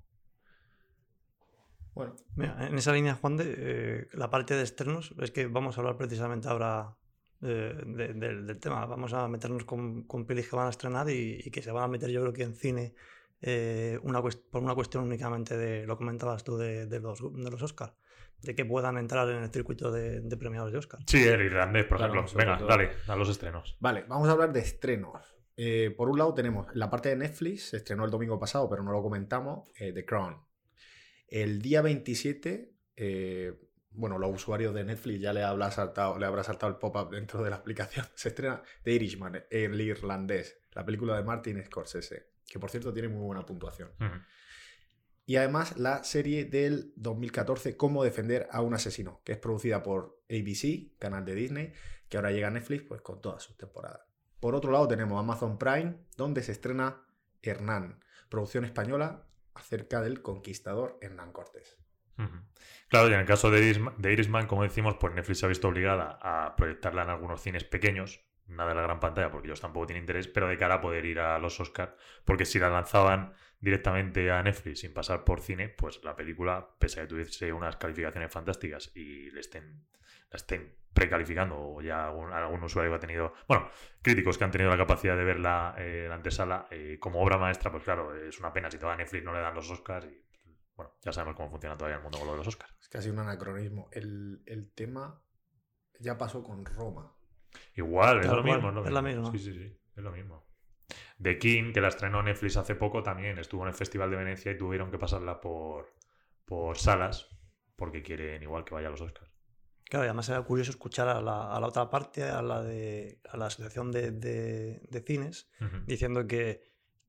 Bueno, 1.92 2.16
Mira, 2.36 2.66
en 2.66 2.78
esa 2.78 2.92
línea, 2.92 3.14
Juan, 3.14 3.36
de 3.36 3.54
eh, 3.56 4.08
la 4.12 4.30
parte 4.30 4.54
de 4.54 4.62
externos, 4.62 5.14
es 5.20 5.30
que 5.32 5.46
vamos 5.46 5.76
a 5.76 5.80
hablar 5.80 5.96
precisamente 5.96 6.48
ahora 6.48 6.96
eh, 7.42 7.74
de- 7.86 8.14
del- 8.14 8.46
del 8.46 8.58
tema. 8.60 8.84
Vamos 8.86 9.12
a 9.12 9.28
meternos 9.28 9.64
con, 9.64 10.04
con 10.04 10.26
pelis 10.26 10.48
que 10.48 10.56
van 10.56 10.66
a 10.66 10.70
estrenar 10.70 11.08
y, 11.10 11.40
y 11.44 11.50
que 11.50 11.62
se 11.62 11.70
van 11.70 11.84
a 11.84 11.88
meter, 11.88 12.10
yo 12.10 12.20
creo 12.22 12.32
que 12.32 12.42
en 12.42 12.54
cine, 12.56 12.94
eh, 13.40 13.98
una 14.02 14.20
por 14.22 14.62
una 14.62 14.74
cuestión 14.74 15.04
únicamente 15.04 15.56
de, 15.56 15.86
lo 15.86 15.96
comentabas 15.96 16.42
tú, 16.44 16.56
de, 16.56 16.86
de 16.86 17.00
los, 17.00 17.20
de 17.20 17.50
los 17.50 17.62
Oscars, 17.62 17.92
de 18.42 18.54
que 18.54 18.64
puedan 18.64 18.98
entrar 18.98 19.28
en 19.30 19.42
el 19.42 19.50
circuito 19.50 19.90
de, 19.92 20.20
de 20.20 20.36
premiados 20.36 20.72
de 20.72 20.78
Oscar. 20.78 21.00
Sí, 21.06 21.22
el 21.26 21.40
irlandés, 21.42 21.84
por 21.86 21.98
Claro, 21.98 22.14
ejemplo. 22.14 22.36
Venga, 22.38 22.58
todo. 22.58 22.68
dale, 22.68 22.90
a 23.06 23.16
los 23.16 23.28
estrenos. 23.28 23.76
Vale, 23.80 24.04
vamos 24.08 24.28
a 24.28 24.32
hablar 24.32 24.52
de 24.52 24.60
estrenos. 24.60 25.34
Eh, 25.56 25.92
por 25.96 26.08
un 26.08 26.18
lado 26.18 26.34
tenemos 26.34 26.66
la 26.74 26.88
parte 26.88 27.08
de 27.08 27.16
Netflix, 27.16 27.70
se 27.70 27.78
estrenó 27.78 28.04
el 28.04 28.10
domingo 28.12 28.38
pasado, 28.38 28.68
pero 28.70 28.82
no 28.84 28.92
lo 28.92 29.02
comentamos, 29.02 29.68
eh, 29.78 29.92
The 29.92 30.04
Crown. 30.04 30.36
El 31.26 31.60
día 31.60 31.82
27, 31.82 32.72
eh, 32.96 33.52
bueno, 33.90 34.18
los 34.18 34.34
usuarios 34.34 34.74
de 34.74 34.84
Netflix 34.84 35.20
ya 35.20 35.32
le 35.32 35.42
habrá 35.42 35.70
saltado, 35.70 36.18
le 36.18 36.26
habrá 36.26 36.44
saltado 36.44 36.72
el 36.72 36.78
pop-up 36.78 37.10
dentro 37.10 37.42
de 37.42 37.50
la 37.50 37.56
aplicación. 37.62 38.06
Se 38.14 38.28
estrena 38.28 38.62
The 38.82 38.92
Irishman, 38.92 39.44
el 39.50 39.80
irlandés, 39.80 40.58
la 40.72 40.84
película 40.84 41.16
de 41.16 41.24
Martin 41.24 41.64
Scorsese, 41.64 42.30
que 42.46 42.58
por 42.58 42.70
cierto 42.70 42.92
tiene 42.92 43.08
muy 43.08 43.24
buena 43.24 43.44
puntuación. 43.44 43.90
Y 45.26 45.36
además 45.36 45.76
la 45.76 46.04
serie 46.04 46.46
del 46.46 46.92
2014, 46.96 47.76
Cómo 47.76 48.02
defender 48.02 48.48
a 48.50 48.62
un 48.62 48.74
asesino, 48.74 49.20
que 49.24 49.32
es 49.32 49.38
producida 49.38 49.82
por 49.82 50.22
ABC, 50.30 50.96
canal 50.98 51.24
de 51.24 51.34
Disney, 51.34 51.72
que 52.08 52.16
ahora 52.16 52.30
llega 52.30 52.48
a 52.48 52.50
Netflix 52.50 52.84
pues, 52.84 53.02
con 53.02 53.20
todas 53.20 53.42
sus 53.42 53.56
temporadas. 53.56 54.00
Por 54.40 54.54
otro 54.54 54.70
lado 54.70 54.88
tenemos 54.88 55.18
Amazon 55.18 55.58
Prime, 55.58 55.98
donde 56.16 56.42
se 56.42 56.52
estrena 56.52 57.04
Hernán, 57.42 58.02
producción 58.28 58.64
española 58.64 59.26
acerca 59.54 60.00
del 60.00 60.22
conquistador 60.22 60.98
Hernán 61.02 61.32
Cortés. 61.32 61.76
Claro, 62.88 63.10
y 63.10 63.14
en 63.14 63.20
el 63.20 63.26
caso 63.26 63.50
de, 63.50 63.60
Irisma- 63.60 63.94
de 63.96 64.12
Irishman, 64.12 64.46
como 64.46 64.62
decimos, 64.62 64.96
pues 64.98 65.14
Netflix 65.14 65.40
se 65.40 65.46
ha 65.46 65.48
visto 65.48 65.68
obligada 65.68 66.18
a 66.22 66.56
proyectarla 66.56 67.02
en 67.02 67.10
algunos 67.10 67.40
cines 67.42 67.64
pequeños, 67.64 68.24
nada 68.46 68.70
de 68.70 68.76
la 68.76 68.82
gran 68.82 68.98
pantalla, 69.00 69.30
porque 69.30 69.48
ellos 69.48 69.60
tampoco 69.60 69.86
tienen 69.86 70.02
interés, 70.04 70.26
pero 70.28 70.48
de 70.48 70.56
cara 70.56 70.76
a 70.76 70.80
poder 70.80 71.04
ir 71.04 71.20
a 71.20 71.38
los 71.38 71.60
Oscars, 71.60 71.92
porque 72.24 72.46
si 72.46 72.58
la 72.58 72.70
lanzaban 72.70 73.34
directamente 73.60 74.30
a 74.30 74.42
Netflix 74.42 74.80
sin 74.80 74.94
pasar 74.94 75.24
por 75.24 75.40
cine, 75.40 75.68
pues 75.68 76.02
la 76.02 76.16
película, 76.16 76.68
pese 76.78 77.00
a 77.00 77.02
que 77.02 77.08
tuviese 77.08 77.52
unas 77.52 77.76
calificaciones 77.76 78.32
fantásticas 78.32 78.90
y 78.94 79.30
le 79.32 79.40
estén, 79.40 79.84
la 80.30 80.36
estén 80.36 80.74
precalificando, 80.94 81.56
o 81.58 81.82
ya 81.82 82.06
algún, 82.06 82.32
algún 82.32 82.62
usuario 82.64 82.90
que 82.92 82.96
ha 82.96 83.00
tenido, 83.00 83.34
bueno, 83.46 83.68
críticos 84.02 84.38
que 84.38 84.44
han 84.44 84.50
tenido 84.50 84.70
la 84.70 84.76
capacidad 84.78 85.16
de 85.16 85.24
verla 85.24 85.74
eh, 85.76 86.02
en 86.04 86.08
la 86.08 86.14
antesala 86.16 86.66
eh, 86.70 86.96
como 86.98 87.20
obra 87.20 87.36
maestra, 87.38 87.70
pues 87.70 87.84
claro, 87.84 88.14
es 88.16 88.38
una 88.40 88.52
pena 88.52 88.70
si 88.70 88.78
te 88.78 88.86
va 88.86 88.94
a 88.94 88.96
Netflix 88.96 89.24
no 89.24 89.32
le 89.34 89.40
dan 89.40 89.54
los 89.54 89.70
Oscars 89.70 90.06
y 90.06 90.24
bueno, 90.78 90.94
ya 91.02 91.12
sabemos 91.12 91.36
cómo 91.36 91.50
funciona 91.50 91.76
todavía 91.76 91.96
el 91.96 92.02
mundo 92.02 92.18
con 92.18 92.26
lo 92.28 92.32
de 92.34 92.38
los 92.38 92.46
Oscars. 92.48 92.72
Es 92.80 92.88
casi 92.88 93.10
un 93.10 93.18
anacronismo. 93.18 93.88
El, 93.92 94.42
el 94.46 94.72
tema 94.72 95.20
ya 95.98 96.16
pasó 96.16 96.42
con 96.42 96.64
Roma. 96.64 97.14
Igual, 97.74 98.20
es 98.20 98.26
lo 98.26 98.42
cual, 98.42 98.44
mismo, 98.44 98.68
es 98.68 98.74
lo 98.74 98.84
es 98.86 98.92
la 98.92 99.02
mismo. 99.02 99.22
misma. 99.30 99.38
Sí, 99.38 99.44
sí, 99.44 99.52
sí, 99.58 99.78
es 99.96 100.02
lo 100.02 100.12
mismo. 100.12 100.46
The 101.20 101.38
King, 101.38 101.72
que 101.72 101.80
la 101.80 101.88
estrenó 101.88 102.22
Netflix 102.22 102.56
hace 102.56 102.76
poco, 102.76 103.02
también 103.02 103.38
estuvo 103.38 103.62
en 103.62 103.68
el 103.68 103.74
Festival 103.74 104.10
de 104.10 104.16
Venecia 104.16 104.52
y 104.52 104.56
tuvieron 104.56 104.90
que 104.90 104.98
pasarla 104.98 105.40
por, 105.40 105.92
por 106.44 106.78
salas 106.78 107.28
porque 107.76 108.02
quieren 108.02 108.42
igual 108.42 108.64
que 108.64 108.74
vaya 108.74 108.86
a 108.88 108.90
los 108.92 109.00
Oscars. 109.00 109.30
Claro, 109.84 110.04
y 110.04 110.08
además 110.08 110.28
era 110.28 110.42
curioso 110.42 110.70
escuchar 110.70 111.08
a 111.08 111.20
la, 111.20 111.52
a 111.52 111.58
la 111.60 111.66
otra 111.66 111.90
parte, 111.90 112.22
a 112.22 112.40
la 112.42 112.62
de 112.62 113.20
a 113.28 113.36
la 113.36 113.46
Asociación 113.46 113.90
de, 113.90 114.12
de- 114.12 114.80
de 114.88 115.00
Cines, 115.02 115.50
diciendo 115.86 116.26
que, 116.26 116.62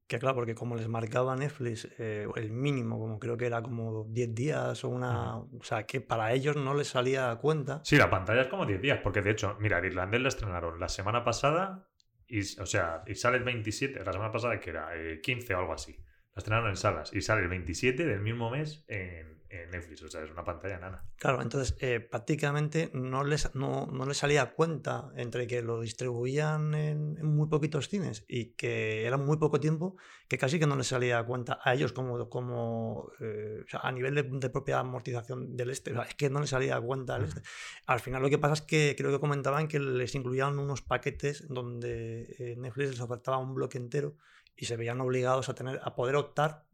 que, 0.10 0.18
claro, 0.18 0.36
porque 0.36 0.56
como 0.56 0.76
les 0.76 0.88
marcaba 0.88 1.36
Netflix 1.36 1.88
eh, 2.00 2.28
el 2.36 2.52
mínimo, 2.52 2.98
como 2.98 3.20
creo 3.20 3.38
que 3.38 3.46
era 3.46 3.62
como 3.62 4.06
10 4.10 4.34
días 4.34 4.84
o 4.84 4.90
una... 4.90 5.38
O 5.38 5.64
sea, 5.64 5.86
que 5.86 6.02
para 6.02 6.34
ellos 6.34 6.56
no 6.56 6.74
les 6.74 6.88
salía 6.88 7.30
a 7.30 7.38
cuenta. 7.38 7.80
Sí, 7.84 7.96
la 7.96 8.10
pantalla 8.10 8.42
es 8.42 8.48
como 8.48 8.66
10 8.66 8.82
días, 8.82 9.00
porque 9.04 9.22
de 9.22 9.30
hecho, 9.30 9.56
mira, 9.60 9.78
el 9.78 9.86
irlandés 9.86 10.22
la 10.22 10.30
estrenaron 10.30 10.80
la 10.80 10.90
semana 10.90 11.24
pasada, 11.24 11.88
y, 12.28 12.40
o 12.60 12.66
sea, 12.66 13.04
y 13.06 13.14
sale 13.14 13.38
el 13.38 13.44
27, 13.44 14.04
la 14.04 14.12
semana 14.12 14.32
pasada 14.32 14.60
que 14.60 14.72
era 14.72 14.96
Eh, 14.96 15.22
15 15.22 15.54
o 15.54 15.60
algo 15.60 15.74
así. 15.74 15.96
La 16.36 16.40
estrenaron 16.40 16.70
en 16.70 16.76
salas 16.76 17.14
y 17.14 17.22
sale 17.22 17.44
el 17.44 17.50
27 17.50 18.06
del 18.06 18.22
mismo 18.22 18.50
mes 18.50 18.84
en, 18.88 19.39
en 19.50 19.72
Netflix, 19.72 20.04
o 20.04 20.10
sea, 20.10 20.24
es 20.24 20.32
una 20.32 20.44
pantalla 20.44 20.78
nana. 20.78 21.04
Claro, 21.18 21.42
entonces 21.42 21.76
eh, 21.80 22.00
prácticamente 22.00 22.92
no 22.94 23.24
les, 23.24 23.54
no, 23.56 23.88
no 23.88 24.06
les 24.06 24.18
salía 24.18 24.54
cuenta 24.54 25.12
entre 25.16 25.48
que 25.48 25.62
lo 25.62 25.82
distribuían 25.82 26.74
en, 26.76 27.18
en 27.18 27.26
muy 27.26 27.48
poquitos 27.48 27.90
cines 27.90 28.26
y 28.28 28.52
que 28.54 29.06
era 29.06 29.18
muy 29.18 29.38
poco 29.38 29.60
tiempo, 29.60 29.98
que 30.28 30.38
casi 30.38 30.60
que 30.60 30.68
no 30.68 30.76
les 30.76 30.88
salía 30.88 31.24
cuenta 31.24 31.60
a 31.64 31.74
ellos 31.74 31.94
como, 31.94 32.30
como 32.30 33.12
eh, 33.20 33.64
o 33.66 33.70
sea, 33.70 33.80
a 33.82 33.92
nivel 33.92 34.16
de, 34.16 34.24
de 34.24 34.50
propia 34.50 34.80
amortización 34.80 35.56
del 35.58 35.72
este. 35.72 35.92
o 35.92 35.96
sea, 35.96 36.04
es 36.04 36.16
que 36.16 36.30
no 36.30 36.40
les 36.40 36.52
salía 36.52 36.80
cuenta 36.80 37.16
al 37.16 37.26
este. 37.26 37.42
Al 37.88 38.00
final 38.00 38.22
lo 38.22 38.30
que 38.30 38.38
pasa 38.38 38.54
es 38.54 38.62
que 38.62 38.96
creo 38.98 39.12
que 39.12 39.20
comentaban 39.20 39.68
que 39.68 39.80
les 39.80 40.14
incluían 40.14 40.60
unos 40.60 40.82
paquetes 40.82 41.48
donde 41.48 42.36
eh, 42.38 42.56
Netflix 42.58 42.92
les 42.92 43.02
ofertaba 43.02 43.38
un 43.38 43.56
bloque 43.56 43.78
entero 43.78 44.16
y 44.56 44.66
se 44.66 44.78
veían 44.78 45.02
obligados 45.02 45.50
a 45.50 45.56
tener 45.56 45.80
a 45.84 45.96
poder 45.96 46.16
optar. 46.16 46.69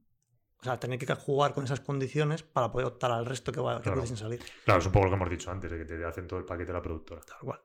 O 0.65 0.67
sea, 0.67 0.79
tener 0.79 0.97
que 0.97 1.05
jugar 1.13 1.53
con 1.53 1.63
esas 1.63 1.79
condiciones 1.79 2.41
para 2.41 2.71
poder 2.71 2.87
optar 2.87 3.11
al 3.11 3.27
resto 3.27 3.51
que, 3.51 3.59
va, 3.61 3.77
que 3.77 3.83
Claro. 3.83 3.97
pudiesen 3.97 4.17
salir. 4.17 4.41
Claro, 4.63 4.79
es 4.79 4.85
un 4.87 4.91
poco 4.93 5.05
lo 5.05 5.11
que 5.11 5.15
hemos 5.17 5.29
dicho 5.29 5.51
antes, 5.51 5.69
de 5.69 5.77
que 5.77 5.85
te 5.85 6.03
hacen 6.03 6.25
todo 6.27 6.39
el 6.39 6.45
paquete 6.45 6.67
de 6.67 6.73
la 6.73 6.81
productora. 6.81 7.21
Tal 7.21 7.37
cual. 7.39 7.61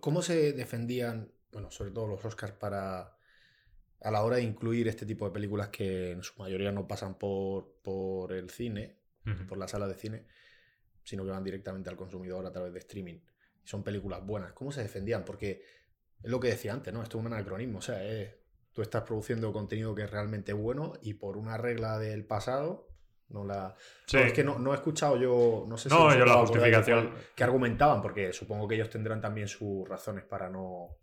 ¿Cómo 0.00 0.20
se 0.20 0.52
defendían, 0.52 1.32
bueno, 1.50 1.70
sobre 1.70 1.92
todo 1.92 2.06
los 2.06 2.22
Oscars, 2.22 2.52
para 2.52 3.16
a 4.02 4.10
la 4.10 4.22
hora 4.22 4.36
de 4.36 4.42
incluir 4.42 4.86
este 4.88 5.06
tipo 5.06 5.24
de 5.24 5.30
películas 5.30 5.68
que 5.70 6.10
en 6.10 6.22
su 6.22 6.38
mayoría 6.38 6.72
no 6.72 6.86
pasan 6.86 7.14
por, 7.18 7.80
por 7.82 8.32
el 8.34 8.50
cine, 8.50 8.98
por 9.48 9.56
la 9.56 9.66
sala 9.68 9.86
de 9.88 9.94
cine, 9.94 10.26
sino 11.02 11.24
que 11.24 11.30
van 11.30 11.42
directamente 11.44 11.88
al 11.88 11.96
consumidor 11.96 12.44
a 12.44 12.52
través 12.52 12.72
de 12.74 12.80
streaming? 12.80 13.18
Y 13.64 13.66
son 13.66 13.82
películas 13.82 14.24
buenas. 14.26 14.52
¿Cómo 14.52 14.72
se 14.72 14.82
defendían? 14.82 15.24
Porque 15.24 15.62
es 16.22 16.30
lo 16.30 16.38
que 16.38 16.48
decía 16.48 16.74
antes, 16.74 16.92
¿no? 16.92 17.02
Esto 17.02 17.18
es 17.18 17.24
un 17.24 17.32
anacronismo. 17.32 17.78
O 17.78 17.82
sea, 17.82 18.04
es- 18.04 18.34
tú 18.72 18.82
estás 18.82 19.02
produciendo 19.02 19.52
contenido 19.52 19.94
que 19.94 20.02
es 20.04 20.10
realmente 20.10 20.52
bueno 20.52 20.94
y 21.02 21.14
por 21.14 21.36
una 21.36 21.56
regla 21.56 21.98
del 21.98 22.24
pasado 22.24 22.88
no 23.28 23.44
la... 23.44 23.76
Sí. 24.06 24.16
No, 24.16 24.22
es 24.24 24.32
que 24.32 24.42
no, 24.42 24.58
no 24.58 24.72
he 24.72 24.74
escuchado 24.76 25.16
yo, 25.16 25.64
no 25.68 25.76
sé 25.78 25.88
si 25.88 25.94
No, 25.94 26.04
vosotros 26.04 26.18
yo 26.18 26.32
la 26.32 26.40
justificación- 26.40 27.10
que 27.36 27.44
argumentaban, 27.44 28.02
porque 28.02 28.32
supongo 28.32 28.66
que 28.66 28.74
ellos 28.74 28.90
tendrán 28.90 29.20
también 29.20 29.46
sus 29.46 29.88
razones 29.88 30.24
para 30.24 30.48
no... 30.48 30.96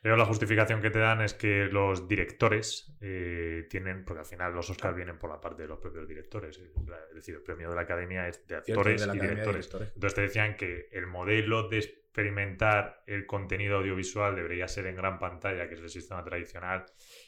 Pero 0.00 0.16
la 0.16 0.24
justificación 0.24 0.80
que 0.80 0.90
te 0.90 0.98
dan 0.98 1.20
es 1.22 1.32
que 1.34 1.66
los 1.66 2.08
directores 2.08 2.92
eh, 3.00 3.66
tienen, 3.70 4.04
porque 4.04 4.20
al 4.20 4.26
final 4.26 4.52
los 4.52 4.68
Oscars 4.68 4.96
vienen 4.96 5.16
por 5.18 5.30
la 5.30 5.40
parte 5.40 5.62
de 5.62 5.68
los 5.68 5.78
propios 5.78 6.08
directores. 6.08 6.58
eh, 6.58 6.72
Es 7.10 7.14
decir, 7.14 7.36
el 7.36 7.42
premio 7.42 7.68
de 7.70 7.76
la 7.76 7.82
academia 7.82 8.26
es 8.26 8.44
de 8.48 8.56
actores 8.56 9.00
de 9.06 9.06
y 9.16 9.18
de 9.18 9.28
directores. 9.28 9.66
Directores. 9.66 9.92
Entonces 9.94 10.14
te 10.14 10.22
decían 10.22 10.56
que 10.56 10.88
el 10.90 11.06
modelo 11.06 11.68
de 11.68 12.01
experimentar 12.12 13.02
el 13.06 13.24
contenido 13.24 13.78
audiovisual 13.78 14.36
debería 14.36 14.68
ser 14.68 14.86
en 14.86 14.96
gran 14.96 15.18
pantalla, 15.18 15.66
que 15.66 15.74
es 15.74 15.80
el 15.80 15.88
sistema 15.88 16.22
tradicional, 16.22 16.84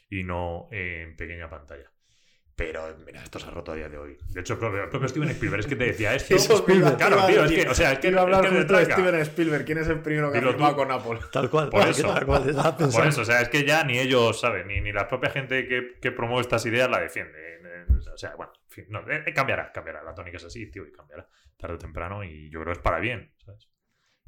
y 0.09 0.23
no 0.23 0.67
en 0.71 1.15
pequeña 1.15 1.49
pantalla. 1.49 1.91
Pero 2.55 2.95
mira, 3.05 3.21
esto 3.21 3.39
se 3.39 3.47
ha 3.47 3.49
roto 3.49 3.71
a 3.71 3.75
día 3.75 3.89
de 3.89 3.97
hoy. 3.97 4.15
De 4.29 4.39
hecho, 4.39 4.53
el 4.53 4.59
propio, 4.59 4.83
el 4.83 4.89
propio 4.89 5.09
Steven 5.09 5.29
Spielberg 5.29 5.61
es 5.61 5.67
que 5.67 5.75
te 5.75 5.85
decía 5.85 6.15
esto. 6.15 6.35
Eso 6.35 6.63
claro, 6.63 7.25
tío, 7.25 7.43
es 7.43 7.51
que, 7.51 7.67
o 7.67 7.73
sea, 7.73 7.93
es 7.93 7.99
que, 7.99 8.07
Iba 8.09 8.21
a 8.21 8.23
hablar 8.23 8.45
es 8.45 8.51
que 8.51 8.57
justo 8.57 8.77
de. 8.77 8.85
Steven 8.85 9.15
Spielberg. 9.15 9.65
¿Quién 9.65 9.77
es 9.79 9.87
el 9.89 9.99
primero 10.01 10.31
que 10.31 10.37
ha 10.37 10.41
firmado 10.41 10.75
con 10.75 10.91
Apple? 10.91 11.19
Tal 11.33 11.49
cual. 11.49 11.69
Por 11.69 11.81
es 11.81 11.99
eso. 11.99 12.13
tal 12.13 12.25
cual, 12.25 12.43
Por 12.93 13.07
eso, 13.07 13.21
o 13.21 13.25
sea, 13.25 13.41
es 13.41 13.49
que 13.49 13.65
ya 13.65 13.83
ni 13.83 13.97
ellos, 13.99 14.39
¿saben? 14.39 14.67
Ni, 14.67 14.79
ni 14.79 14.93
la 14.93 15.07
propia 15.07 15.31
gente 15.31 15.67
que, 15.67 15.95
que 15.99 16.11
promueve 16.11 16.41
estas 16.41 16.65
ideas 16.65 16.89
la 16.89 16.99
defiende. 16.99 17.37
Eh, 17.37 17.85
O 18.13 18.17
sea, 18.17 18.35
bueno, 18.37 18.53
en 18.63 18.69
fin, 18.69 18.85
no, 18.89 18.99
eh, 19.11 19.33
cambiará, 19.33 19.71
cambiará. 19.73 20.01
La 20.03 20.13
tónica 20.13 20.37
es 20.37 20.45
así, 20.45 20.71
tío, 20.71 20.85
y 20.87 20.93
cambiará 20.93 21.27
tarde 21.57 21.75
o 21.75 21.77
temprano 21.77 22.23
y 22.23 22.49
yo 22.49 22.61
creo 22.61 22.73
que 22.73 22.79
es 22.79 22.83
para 22.83 22.99
bien, 22.99 23.33
¿sabes? 23.43 23.69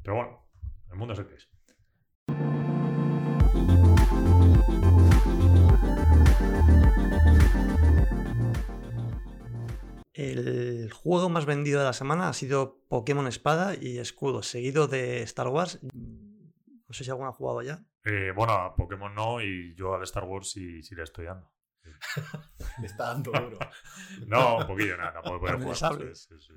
Pero 0.02 0.16
bueno, 0.16 0.47
el 0.90 0.96
mundo 0.96 1.14
es 1.14 1.20
el 1.20 1.26
que 1.26 1.34
es. 1.34 1.48
El 10.18 10.90
juego 10.92 11.28
más 11.28 11.46
vendido 11.46 11.78
de 11.78 11.86
la 11.86 11.92
semana 11.92 12.28
ha 12.28 12.32
sido 12.32 12.80
Pokémon 12.88 13.28
Espada 13.28 13.76
y 13.80 13.98
Escudo, 13.98 14.42
seguido 14.42 14.88
de 14.88 15.22
Star 15.22 15.46
Wars. 15.46 15.78
No 15.92 16.92
sé 16.92 17.04
si 17.04 17.10
alguno 17.10 17.28
ha 17.28 17.32
jugado 17.32 17.62
ya. 17.62 17.84
Eh, 18.04 18.32
bueno, 18.34 18.54
a 18.54 18.74
Pokémon 18.74 19.14
no 19.14 19.40
y 19.40 19.74
yo 19.76 19.94
al 19.94 20.02
Star 20.02 20.24
Wars 20.24 20.50
sí, 20.50 20.82
sí 20.82 20.94
le 20.94 21.04
estoy 21.04 21.26
dando. 21.26 21.48
Le 22.80 22.86
está 22.86 23.12
dando 23.12 23.30
duro. 23.30 23.58
No, 24.26 24.58
un 24.58 24.66
poquillo, 24.66 24.96
nada, 24.96 25.12
tampoco 25.12 25.38
jugar. 25.38 26.02
Es, 26.02 26.30
es, 26.30 26.50
eh, 26.50 26.54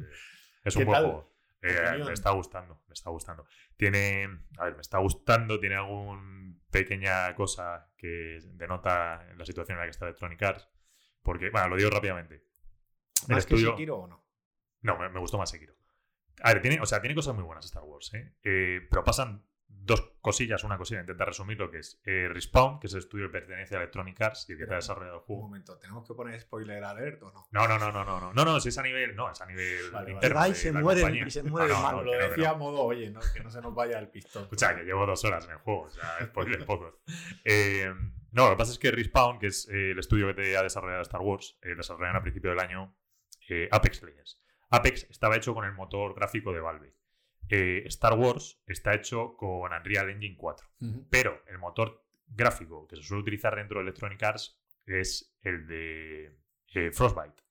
es 0.64 0.74
¿Qué 0.74 0.80
un 0.80 0.86
buen 0.86 1.04
juego. 1.04 1.34
Eh, 1.62 2.03
me 2.06 2.13
está 2.13 2.32
gustando, 2.32 2.82
me 2.88 2.94
está 2.94 3.10
gustando. 3.12 3.46
Tiene, 3.77 4.27
a 4.58 4.65
ver, 4.65 4.75
me 4.75 4.82
está 4.82 4.98
gustando, 4.98 5.60
tiene 5.60 5.75
alguna 5.75 6.56
pequeña 6.72 7.34
cosa 7.36 7.91
que 7.98 8.39
denota 8.53 9.25
la 9.36 9.46
situación 9.46 9.75
en 9.75 9.80
la 9.82 9.86
que 9.86 9.91
está 9.91 10.06
Electronic 10.06 10.41
Arts. 10.41 10.68
Porque, 11.22 11.50
bueno, 11.51 11.70
lo 11.70 11.75
digo 11.75 11.89
rápidamente. 11.91 12.36
El 13.27 13.36
¿Más 13.36 13.46
que 13.46 13.53
estudio- 13.56 13.72
Sekiro 13.72 13.98
o 13.98 14.08
no? 14.08 14.25
no, 14.82 14.98
me, 14.98 15.10
me 15.10 15.20
gustó 15.20 15.38
más 15.38 15.50
Sekiro. 15.51 15.75
A 16.41 16.53
ver, 16.53 16.62
tiene, 16.63 16.80
o 16.82 16.86
sea, 16.88 17.00
tiene 17.01 17.13
cosas 17.13 17.36
muy 17.36 17.44
buenas 17.44 17.65
Star 17.65 17.84
Wars, 17.84 18.12
¿eh? 18.15 18.34
Eh, 18.41 18.88
pero 18.89 19.03
pasan 19.03 19.46
dos 19.84 20.12
cosillas, 20.22 20.63
una 20.63 20.78
cosilla, 20.78 21.00
intentar 21.01 21.28
resumir 21.28 21.58
lo 21.58 21.72
que 21.72 21.80
es 21.80 22.00
eh, 22.06 22.28
Respawn, 22.32 22.80
que 22.80 22.88
es 22.88 22.94
el 22.94 23.00
estudio 23.00 23.25
que 23.28 23.32
pertenece 23.40 23.75
a 23.75 23.80
Electronic 23.80 24.22
Arts 24.22 24.46
y 24.50 24.54
el 24.54 24.60
que 24.60 24.66
te 24.68 24.74
ha 24.74 24.75
desarrollado 24.75 25.16
el 25.16 25.20
Un 25.22 25.25
juego. 25.25 25.42
momento, 25.44 25.78
¿tenemos 25.80 26.08
que 26.08 26.13
poner 26.13 26.40
spoiler 26.40 26.84
alert 26.84 27.24
o 27.24 27.32
no? 27.32 27.48
No, 27.51 27.68
no, 27.68 27.80
no, 27.80 27.92
no, 27.92 28.04
no, 28.06 28.20
no, 28.20 28.34
no, 28.34 28.46
no, 28.46 28.60
si 28.60 28.70
es 28.70 28.78
a 28.78 28.84
nivel, 28.84 29.16
no, 29.16 29.32
es 29.32 29.42
a 29.42 29.46
nivel 29.48 29.84
Vale, 29.92 29.92
vale. 29.92 30.12
interno. 30.13 30.40
Va 30.40 30.48
y 30.48 30.51
de 30.51 30.56
se 30.58 30.72
la 30.72 30.82
muere- 30.82 31.28
y 31.28 31.32
se 31.32 31.44
muere 31.44 31.74
Ah, 31.74 31.78
no, 31.78 31.84
malo. 31.84 31.98
no, 31.98 32.04
lo 32.04 32.20
no, 32.20 32.28
decía 32.30 32.50
no. 32.50 32.54
a 32.54 32.58
modo, 32.58 32.82
oye, 32.84 33.10
no, 33.10 33.20
que 33.34 33.40
no 33.42 33.50
se 33.50 33.62
nos 33.62 33.74
vaya 33.74 33.98
el 33.98 34.10
pistón. 34.10 34.44
Escucha, 34.44 34.75
que 34.75 34.84
llevo 34.84 35.06
dos 35.06 35.24
horas 35.25 35.46
en 35.46 35.51
el 35.51 35.58
juego, 35.58 35.82
o 35.84 35.90
sea, 35.90 36.25
spoiler 36.25 36.66
pocos. 36.66 36.94
Eh, 37.44 37.92
no, 38.32 38.46
lo 38.46 38.51
que 38.51 38.58
pasa 38.58 38.72
es 38.72 38.80
que 38.80 38.92
Respawn, 38.92 39.40
que 39.40 39.48
es 39.48 39.68
eh, 39.70 39.92
el 39.92 40.00
estudio 40.00 40.28
que 40.28 40.36
te 40.36 40.58
ha 40.58 40.63
desarrollado 40.63 41.01
Star 41.01 41.22
Wars, 41.22 41.58
eh, 41.63 41.75
desarrollaron 41.75 42.18
a 42.18 42.22
principio 42.22 42.51
del 42.51 42.60
año 42.60 42.96
eh, 43.50 43.68
Apex 43.72 44.04
Legends. 44.04 44.40
Apex 44.70 45.08
estaba 45.10 45.36
hecho 45.36 45.54
con 45.54 45.66
el 45.66 45.74
motor 45.74 46.13
gráfico 46.16 46.54
de 46.54 46.62
Valve. 46.62 46.96
Eh, 47.50 47.84
Star 47.88 48.14
Wars 48.14 48.62
está 48.66 48.94
hecho 48.94 49.36
con 49.36 49.74
Unreal 49.74 50.10
Engine 50.10 50.38
4. 50.38 50.68
Ujú. 50.82 51.08
Pero 51.10 51.44
el 51.48 51.58
motor 51.58 52.04
gráfico 52.28 52.88
que 52.88 52.96
se 52.96 53.04
suele 53.04 53.22
utilizar 53.22 53.56
dentro 53.56 53.80
de 53.80 53.84
Electronic 53.84 54.24
Arts 54.24 54.58
es 54.86 55.36
el 55.42 55.68
de 55.68 56.38
eh, 56.74 56.92
Frostbite. 56.92 57.44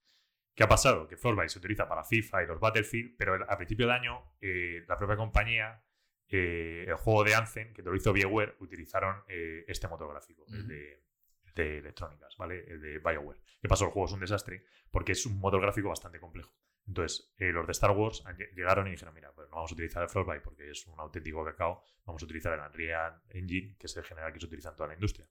¿Qué 0.54 0.64
ha 0.64 0.68
pasado? 0.68 1.06
Que 1.06 1.16
Frostbite 1.16 1.48
se 1.48 1.58
utiliza 1.58 1.88
para 1.88 2.04
FIFA 2.04 2.42
y 2.42 2.46
los 2.46 2.60
Battlefield, 2.60 3.14
pero 3.16 3.34
a 3.48 3.56
principio 3.56 3.86
de 3.86 3.92
año 3.92 4.34
eh, 4.40 4.84
la 4.86 4.98
propia 4.98 5.16
compañía, 5.16 5.82
eh, 6.28 6.84
el 6.86 6.96
juego 6.96 7.24
de 7.24 7.34
Anthem, 7.34 7.72
que 7.72 7.82
te 7.82 7.88
lo 7.88 7.96
hizo 7.96 8.12
BioWare, 8.12 8.56
utilizaron 8.60 9.22
eh, 9.28 9.64
este 9.68 9.88
motor 9.88 10.10
gráfico, 10.10 10.44
el 10.48 10.66
de, 10.68 11.02
de 11.54 11.78
Electronic 11.78 12.22
Arts, 12.22 12.36
¿vale? 12.36 12.64
El 12.66 12.80
de 12.80 12.98
BioWare. 12.98 13.40
¿Qué 13.60 13.68
pasó? 13.68 13.86
El 13.86 13.90
juego 13.92 14.06
es 14.06 14.12
un 14.12 14.20
desastre 14.20 14.64
porque 14.90 15.12
es 15.12 15.24
un 15.26 15.38
motor 15.38 15.60
gráfico 15.60 15.88
bastante 15.88 16.20
complejo. 16.20 16.52
Entonces, 16.90 17.32
eh, 17.38 17.52
los 17.52 17.66
de 17.66 17.70
Star 17.72 17.92
Wars 17.92 18.24
llegaron 18.56 18.88
y 18.88 18.90
dijeron, 18.90 19.14
mira, 19.14 19.30
pues 19.32 19.48
no 19.48 19.54
vamos 19.56 19.70
a 19.70 19.74
utilizar 19.74 20.02
el 20.02 20.08
Frostbite 20.08 20.40
porque 20.40 20.68
es 20.72 20.84
un 20.88 20.98
auténtico 20.98 21.44
cacao, 21.44 21.84
vamos 22.04 22.20
a 22.20 22.24
utilizar 22.24 22.52
el 22.52 22.58
Unreal 22.58 23.22
Engine, 23.28 23.76
que 23.78 23.86
es 23.86 23.96
el 23.96 24.02
general 24.02 24.32
que 24.32 24.40
se 24.40 24.46
utiliza 24.46 24.70
en 24.70 24.74
toda 24.74 24.88
la 24.88 24.94
industria. 24.94 25.28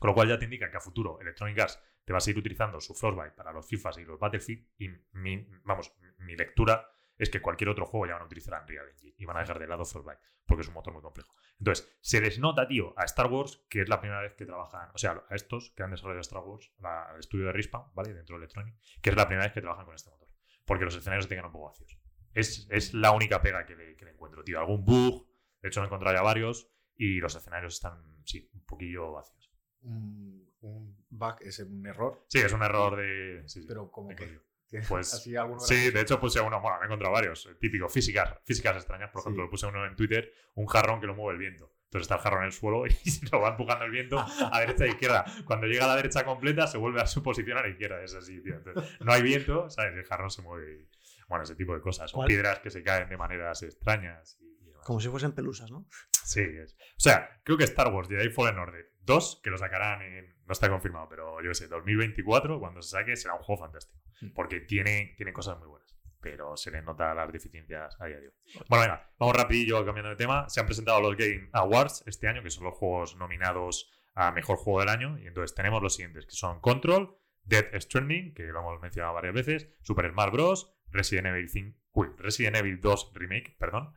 Con 0.00 0.08
lo 0.08 0.14
cual 0.14 0.28
ya 0.28 0.36
te 0.38 0.46
indica 0.46 0.68
que 0.68 0.76
a 0.78 0.80
futuro 0.80 1.20
Electronic 1.20 1.56
Arts 1.60 1.80
te 2.04 2.12
vas 2.12 2.26
a 2.26 2.30
ir 2.30 2.38
utilizando 2.38 2.80
su 2.80 2.92
Frostbite 2.94 3.36
para 3.36 3.52
los 3.52 3.68
FIFAs 3.68 3.98
y 3.98 4.04
los 4.04 4.18
Battlefield 4.18 4.66
y 4.78 4.88
mi, 5.12 5.46
vamos, 5.62 5.94
mi 6.18 6.34
lectura 6.34 6.90
es 7.16 7.30
que 7.30 7.40
cualquier 7.40 7.68
otro 7.70 7.86
juego 7.86 8.06
ya 8.06 8.14
van 8.14 8.22
a 8.22 8.26
utilizar 8.26 8.60
Unreal 8.60 8.88
Engine 8.88 9.14
y 9.16 9.24
van 9.26 9.36
a 9.36 9.40
dejar 9.40 9.60
de 9.60 9.68
lado 9.68 9.84
Frostbite 9.84 10.18
porque 10.44 10.62
es 10.62 10.68
un 10.68 10.74
motor 10.74 10.92
muy 10.92 11.02
complejo. 11.02 11.32
Entonces, 11.60 11.96
se 12.00 12.20
les 12.20 12.40
nota, 12.40 12.66
tío, 12.66 12.94
a 12.98 13.04
Star 13.04 13.26
Wars 13.30 13.64
que 13.70 13.82
es 13.82 13.88
la 13.88 14.00
primera 14.00 14.22
vez 14.22 14.34
que 14.34 14.44
trabajan, 14.44 14.90
o 14.92 14.98
sea, 14.98 15.22
a 15.28 15.34
estos 15.36 15.70
que 15.76 15.84
han 15.84 15.92
desarrollado 15.92 16.22
Star 16.22 16.42
Wars, 16.42 16.72
la- 16.80 17.10
el 17.12 17.20
estudio 17.20 17.46
de 17.46 17.52
Respawn, 17.52 17.94
¿vale? 17.94 18.12
Dentro 18.14 18.34
de 18.36 18.44
Electronic, 18.44 18.74
que 19.00 19.10
es 19.10 19.16
la 19.16 19.26
primera 19.28 19.44
vez 19.44 19.52
que 19.52 19.60
trabajan 19.60 19.84
con 19.84 19.94
este 19.94 20.10
motor. 20.10 20.29
Porque 20.70 20.84
los 20.84 20.94
escenarios 20.94 21.26
tengan 21.26 21.46
un 21.46 21.50
poco 21.52 21.66
vacíos. 21.66 21.98
Es, 22.32 22.68
es 22.70 22.94
la 22.94 23.10
única 23.10 23.42
pega 23.42 23.66
que 23.66 23.74
le, 23.74 23.96
que 23.96 24.04
le 24.04 24.12
encuentro, 24.12 24.44
tío. 24.44 24.60
Algún 24.60 24.84
bug, 24.84 25.26
de 25.60 25.68
hecho, 25.68 25.80
me 25.80 25.86
he 25.86 25.88
encontrado 25.88 26.14
ya 26.16 26.22
varios 26.22 26.68
y 26.96 27.18
los 27.18 27.34
escenarios 27.34 27.74
están, 27.74 28.00
sí, 28.24 28.48
un 28.54 28.64
poquillo 28.64 29.10
vacíos. 29.10 29.50
Un, 29.82 30.48
un 30.60 30.96
bug 31.08 31.38
es 31.40 31.58
un 31.58 31.84
error, 31.84 32.24
Sí, 32.28 32.38
es 32.38 32.52
un 32.52 32.62
error 32.62 32.94
de. 32.94 33.42
sí, 33.48 33.64
pero 33.66 33.90
como 33.90 34.10
que. 34.14 34.38
Pues, 34.88 35.12
así 35.12 35.34
Sí, 35.58 35.90
de 35.90 36.00
hecho 36.00 36.20
puse 36.20 36.40
uno, 36.40 36.60
bueno, 36.60 36.76
me 36.78 36.84
he 36.84 36.86
encontrado 36.86 37.12
varios, 37.12 37.44
el 37.46 37.58
típico, 37.58 37.88
físicas, 37.88 38.36
físicas 38.44 38.76
extrañas, 38.76 39.10
por 39.10 39.20
Sí. 39.22 39.26
ejemplo, 39.28 39.50
puse 39.50 39.66
uno 39.66 39.84
en 39.84 39.96
Twitter, 39.96 40.32
un 40.54 40.66
jarrón 40.66 41.00
que 41.00 41.08
lo 41.08 41.16
mueve 41.16 41.32
el 41.32 41.38
viento. 41.40 41.74
Entonces 41.90 42.04
está 42.04 42.14
el 42.14 42.20
jarrón 42.20 42.42
en 42.42 42.46
el 42.46 42.52
suelo 42.52 42.86
y 43.04 43.10
se 43.10 43.28
lo 43.30 43.40
va 43.40 43.48
empujando 43.48 43.84
el 43.84 43.90
viento 43.90 44.16
a 44.20 44.60
derecha 44.60 44.84
e 44.84 44.90
izquierda. 44.90 45.24
Cuando 45.44 45.66
llega 45.66 45.86
a 45.86 45.88
la 45.88 45.96
derecha 45.96 46.24
completa, 46.24 46.68
se 46.68 46.78
vuelve 46.78 47.00
a 47.00 47.06
su 47.08 47.20
posición 47.20 47.58
a 47.58 47.62
la 47.62 47.68
izquierda. 47.68 48.00
Es 48.00 48.14
así, 48.14 48.40
tío. 48.40 48.54
Entonces, 48.54 49.00
no 49.00 49.12
hay 49.12 49.22
viento, 49.22 49.68
¿sabes? 49.70 49.96
El 49.96 50.04
jarrón 50.04 50.30
se 50.30 50.40
mueve. 50.40 50.86
Bueno, 51.28 51.42
ese 51.42 51.56
tipo 51.56 51.74
de 51.74 51.80
cosas. 51.80 52.12
O 52.14 52.24
piedras 52.24 52.60
que 52.60 52.70
se 52.70 52.84
caen 52.84 53.08
de 53.08 53.16
maneras 53.16 53.64
extrañas. 53.64 54.38
Y. 54.40 54.70
Como 54.84 55.00
si 55.00 55.08
fuesen 55.08 55.32
pelusas, 55.32 55.72
¿no? 55.72 55.84
Sí, 56.24 56.42
es. 56.42 56.74
O 56.74 57.00
sea, 57.00 57.40
creo 57.42 57.58
que 57.58 57.64
Star 57.64 57.92
Wars 57.92 58.08
Jedi 58.08 58.30
Fallen 58.30 58.60
Order 58.60 58.92
2, 59.00 59.40
que 59.42 59.50
lo 59.50 59.58
sacarán 59.58 60.02
en. 60.02 60.28
No 60.46 60.52
está 60.52 60.68
confirmado, 60.68 61.08
pero 61.08 61.42
yo 61.42 61.50
qué 61.50 61.54
sé, 61.56 61.66
2024, 61.66 62.60
cuando 62.60 62.82
se 62.82 62.90
saque, 62.90 63.16
será 63.16 63.34
un 63.34 63.42
juego 63.42 63.62
fantástico. 63.62 64.00
Mm. 64.20 64.30
Porque 64.32 64.60
tiene, 64.60 65.14
tiene 65.16 65.32
cosas 65.32 65.58
muy 65.58 65.66
buenas. 65.66 65.92
Pero 66.20 66.56
se 66.56 66.70
les 66.70 66.84
nota 66.84 67.14
las 67.14 67.32
deficiencias 67.32 67.96
a 68.00 68.06
día 68.06 68.20
de 68.20 68.28
hoy. 68.28 68.34
Bueno, 68.68 68.84
venga, 68.84 69.10
vamos 69.18 69.36
rapidillo 69.36 69.84
cambiando 69.84 70.10
de 70.10 70.16
tema. 70.16 70.48
Se 70.48 70.60
han 70.60 70.66
presentado 70.66 71.00
los 71.00 71.16
Game 71.16 71.48
Awards 71.52 72.04
este 72.06 72.28
año, 72.28 72.42
que 72.42 72.50
son 72.50 72.64
los 72.64 72.74
juegos 72.74 73.16
nominados 73.16 73.90
a 74.14 74.32
Mejor 74.32 74.58
Juego 74.58 74.80
del 74.80 74.90
Año. 74.90 75.18
Y 75.18 75.26
entonces 75.26 75.54
tenemos 75.54 75.82
los 75.82 75.94
siguientes, 75.94 76.26
que 76.26 76.36
son 76.36 76.60
Control, 76.60 77.16
Death 77.44 77.74
Stranding, 77.80 78.34
que 78.34 78.44
lo 78.44 78.60
hemos 78.60 78.80
mencionado 78.80 79.14
varias 79.14 79.34
veces, 79.34 79.68
Super 79.82 80.10
Smash 80.10 80.30
Bros., 80.30 80.76
Resident 80.90 81.28
Evil 81.28 81.48
5, 81.48 81.78
uy, 81.92 82.08
Resident 82.18 82.56
Evil 82.56 82.80
2 82.80 83.12
Remake, 83.14 83.56
perdón, 83.58 83.94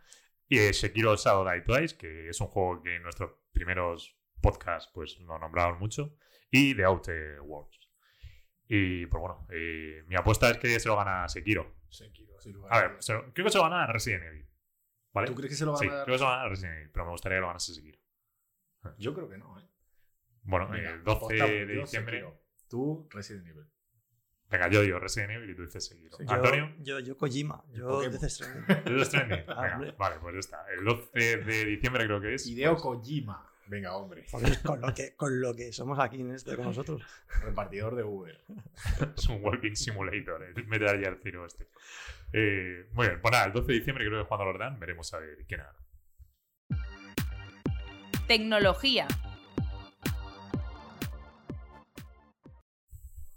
y 0.47 0.57
Sekiro 0.73 1.15
Shadow 1.15 1.49
Die 1.49 1.61
Twice, 1.61 1.97
que 1.97 2.29
es 2.29 2.39
un 2.39 2.47
juego 2.47 2.81
que 2.81 2.95
en 2.95 3.03
nuestros 3.03 3.31
primeros 3.51 4.17
podcasts 4.41 4.91
pues 4.93 5.19
lo 5.19 5.39
nombraron 5.39 5.79
mucho, 5.79 6.15
y 6.51 6.75
The 6.75 6.83
Outer 6.85 7.41
Worlds. 7.41 7.89
Y 8.67 9.05
pues 9.07 9.21
bueno, 9.21 9.47
eh, 9.51 10.03
mi 10.07 10.15
apuesta 10.15 10.49
es 10.49 10.57
que 10.57 10.79
se 10.79 10.87
lo 10.87 10.95
gana 10.95 11.27
Sekiro. 11.27 11.75
Sekiro, 11.93 12.39
sin 12.41 12.53
lugar 12.53 12.73
A 12.73 12.77
a 12.79 12.87
ver, 12.89 13.03
se 13.03 13.13
lo- 13.13 13.33
creo 13.33 13.45
que 13.45 13.51
se 13.51 13.57
lo 13.57 13.63
gana 13.63 13.87
Resident 13.87 14.23
Evil. 14.23 14.47
¿Vale? 15.13 15.27
¿Tú 15.27 15.35
crees 15.35 15.51
que 15.51 15.55
se 15.55 15.65
lo 15.65 15.73
va 15.73 15.77
Sí, 15.77 15.87
a 15.87 15.93
dar? 15.93 16.05
creo 16.05 16.13
que 16.15 16.17
se 16.19 16.23
lo 16.23 16.29
gana 16.31 16.49
Resident 16.49 16.75
Evil, 16.77 16.89
pero 16.91 17.05
me 17.05 17.11
gustaría 17.11 17.37
que 17.37 17.41
lo 17.41 17.47
ganase 17.47 17.73
Sekiro. 17.73 17.99
Yo 18.97 19.13
creo 19.13 19.29
que 19.29 19.37
no, 19.37 19.59
¿eh? 19.59 19.63
Bueno, 20.43 20.67
Venga, 20.69 20.89
el 20.91 21.03
12 21.03 21.17
apostamos, 21.17 21.49
de 21.49 21.75
yo 21.75 21.81
diciembre. 21.81 22.17
Sekiro. 22.19 22.43
Tú, 22.67 23.07
Resident 23.11 23.47
Evil. 23.47 23.65
Venga, 24.49 24.67
yo 24.69 24.81
digo 24.81 24.99
Resident 24.99 25.31
Evil 25.31 25.49
y 25.51 25.55
tú 25.55 25.61
dices 25.65 25.85
Sekiro. 25.85 26.17
Sí, 26.17 26.25
Yo- 26.25 26.31
Antonio. 26.33 26.75
Yo, 26.79 26.99
yo 26.99 27.17
Kojima. 27.17 27.63
Yo 27.71 27.87
Pokémon. 27.87 28.11
Death 28.19 28.29
Stranding. 28.29 28.65
Death 28.97 29.05
Stranding. 29.07 29.43
Ah, 29.47 29.61
Venga, 29.61 29.75
hombre. 29.75 29.91
vale, 29.97 30.15
pues 30.19 30.33
ya 30.33 30.39
está. 30.39 30.65
El 30.71 30.83
12 30.83 31.09
de 31.37 31.65
diciembre 31.65 32.05
creo 32.05 32.19
que 32.21 32.33
es. 32.33 32.45
Hideo 32.47 32.71
pues, 32.73 32.83
Kojima. 32.83 33.52
Venga, 33.67 33.95
hombre. 33.95 34.25
Porque 34.29 34.51
es 34.51 34.59
con 34.59 34.81
lo, 34.81 34.93
que, 34.93 35.15
con 35.15 35.41
lo 35.41 35.55
que 35.55 35.71
somos 35.71 35.97
aquí 35.99 36.21
en 36.21 36.31
este 36.31 36.55
con 36.55 36.65
nosotros. 36.65 37.01
Repartidor 37.41 37.95
de 37.95 38.03
Uber. 38.03 38.43
es 39.17 39.29
un 39.29 39.43
Walking 39.43 39.75
Simulator, 39.75 40.43
el 40.43 40.67
Metal 40.67 40.99
Gear 40.99 41.17
Zero 41.23 41.45
este. 41.45 41.69
Eh, 42.33 42.89
muy 42.93 43.07
bien, 43.07 43.21
pues 43.21 43.31
nada, 43.31 43.45
el 43.45 43.53
12 43.53 43.67
de 43.67 43.73
diciembre 43.73 44.05
creo 44.05 44.23
que 44.23 44.27
cuando 44.27 44.51
lo 44.51 44.57
dan, 44.57 44.79
veremos 44.79 45.13
a 45.13 45.19
ver 45.19 45.45
quién 45.47 45.61
gana. 45.61 46.83
Tecnología. 48.27 49.07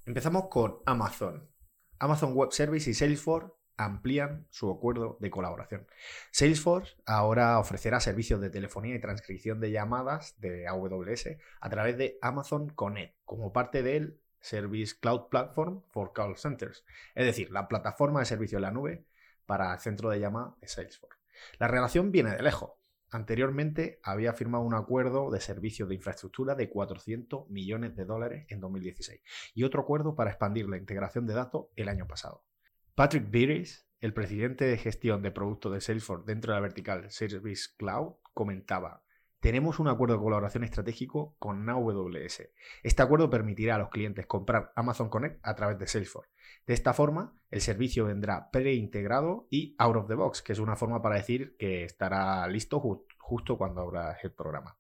Empezamos 0.07 0.49
con 0.49 0.79
Amazon. 0.87 1.51
Amazon 1.99 2.33
Web 2.35 2.53
Service 2.53 2.89
y 2.91 2.95
Salesforce 2.95 3.56
amplían 3.77 4.47
su 4.51 4.71
acuerdo 4.71 5.17
de 5.21 5.31
colaboración. 5.31 5.87
Salesforce 6.31 6.97
ahora 7.07 7.59
ofrecerá 7.59 8.01
servicios 8.01 8.41
de 8.41 8.51
telefonía 8.51 8.95
y 8.95 9.01
transcripción 9.01 9.61
de 9.61 9.71
llamadas 9.71 10.39
de 10.41 10.67
AWS 10.67 11.37
a 11.61 11.71
través 11.71 11.97
de 11.97 12.19
Amazon 12.23 12.69
Connect 12.71 13.17
como 13.25 13.53
parte 13.53 13.83
del 13.83 14.21
Service 14.41 14.95
Cloud 15.01 15.29
Platform 15.29 15.83
for 15.91 16.13
Call 16.13 16.37
Centers, 16.37 16.85
es 17.15 17.27
decir, 17.27 17.51
la 17.51 17.69
plataforma 17.69 18.21
de 18.21 18.27
servicio 18.27 18.59
en 18.59 18.63
la 18.63 18.71
nube 18.71 19.05
para 19.45 19.73
el 19.75 19.81
centro 19.81 20.11
de 20.11 20.21
llamada 20.21 20.55
de 20.61 20.69
Salesforce. 20.69 21.19
La 21.59 21.69
relación 21.69 22.13
viene 22.13 22.31
de 22.31 22.43
lejos. 22.43 22.73
Anteriormente 23.11 24.01
había 24.03 24.33
firmado 24.33 24.65
un 24.65 24.75
acuerdo 24.75 25.31
de 25.31 25.41
servicio 25.41 25.87
de 25.87 25.95
infraestructura 25.95 26.55
de 26.55 26.69
400 26.69 27.49
millones 27.51 27.95
de 27.95 28.05
dólares 28.05 28.47
en 28.49 28.61
2016 28.61 29.21
y 29.55 29.63
otro 29.63 29.83
acuerdo 29.83 30.15
para 30.15 30.31
expandir 30.31 30.69
la 30.69 30.77
integración 30.77 31.27
de 31.27 31.35
datos 31.35 31.67
el 31.77 31.89
año 31.89 32.07
pasado. 32.07 32.45
Patrick 32.97 33.31
Beeris, 33.31 33.87
el 34.01 34.15
presidente 34.15 34.65
de 34.65 34.79
gestión 34.79 35.21
de 35.21 35.31
productos 35.31 35.71
de 35.71 35.83
Salesforce 35.83 36.25
dentro 36.27 36.55
de 36.55 36.57
la 36.57 36.63
vertical 36.63 37.11
Service 37.11 37.69
Cloud, 37.77 38.15
comentaba, 38.33 39.05
tenemos 39.39 39.79
un 39.79 39.89
acuerdo 39.89 40.15
de 40.15 40.23
colaboración 40.23 40.65
estratégico 40.65 41.37
con 41.39 41.69
AWS. 41.69 42.49
Este 42.83 43.03
acuerdo 43.03 43.29
permitirá 43.29 43.75
a 43.75 43.79
los 43.79 43.91
clientes 43.91 44.25
comprar 44.27 44.73
Amazon 44.77 45.11
Connect 45.11 45.47
a 45.47 45.55
través 45.55 45.79
de 45.79 45.87
Salesforce. 45.87 46.31
De 46.67 46.73
esta 46.73 46.95
forma, 46.95 47.39
el 47.51 47.61
servicio 47.61 48.07
vendrá 48.07 48.51
preintegrado 48.51 49.47
y 49.51 49.77
out 49.77 49.97
of 49.97 50.09
the 50.09 50.15
box, 50.15 50.41
que 50.41 50.55
es 50.55 50.59
una 50.59 50.75
forma 50.75 51.03
para 51.03 51.17
decir 51.17 51.55
que 51.59 51.85
estará 51.85 52.49
listo 52.49 52.81
ju- 52.81 53.05
justo 53.19 53.59
cuando 53.59 53.83
abra 53.83 54.17
el 54.23 54.33
programa. 54.33 54.79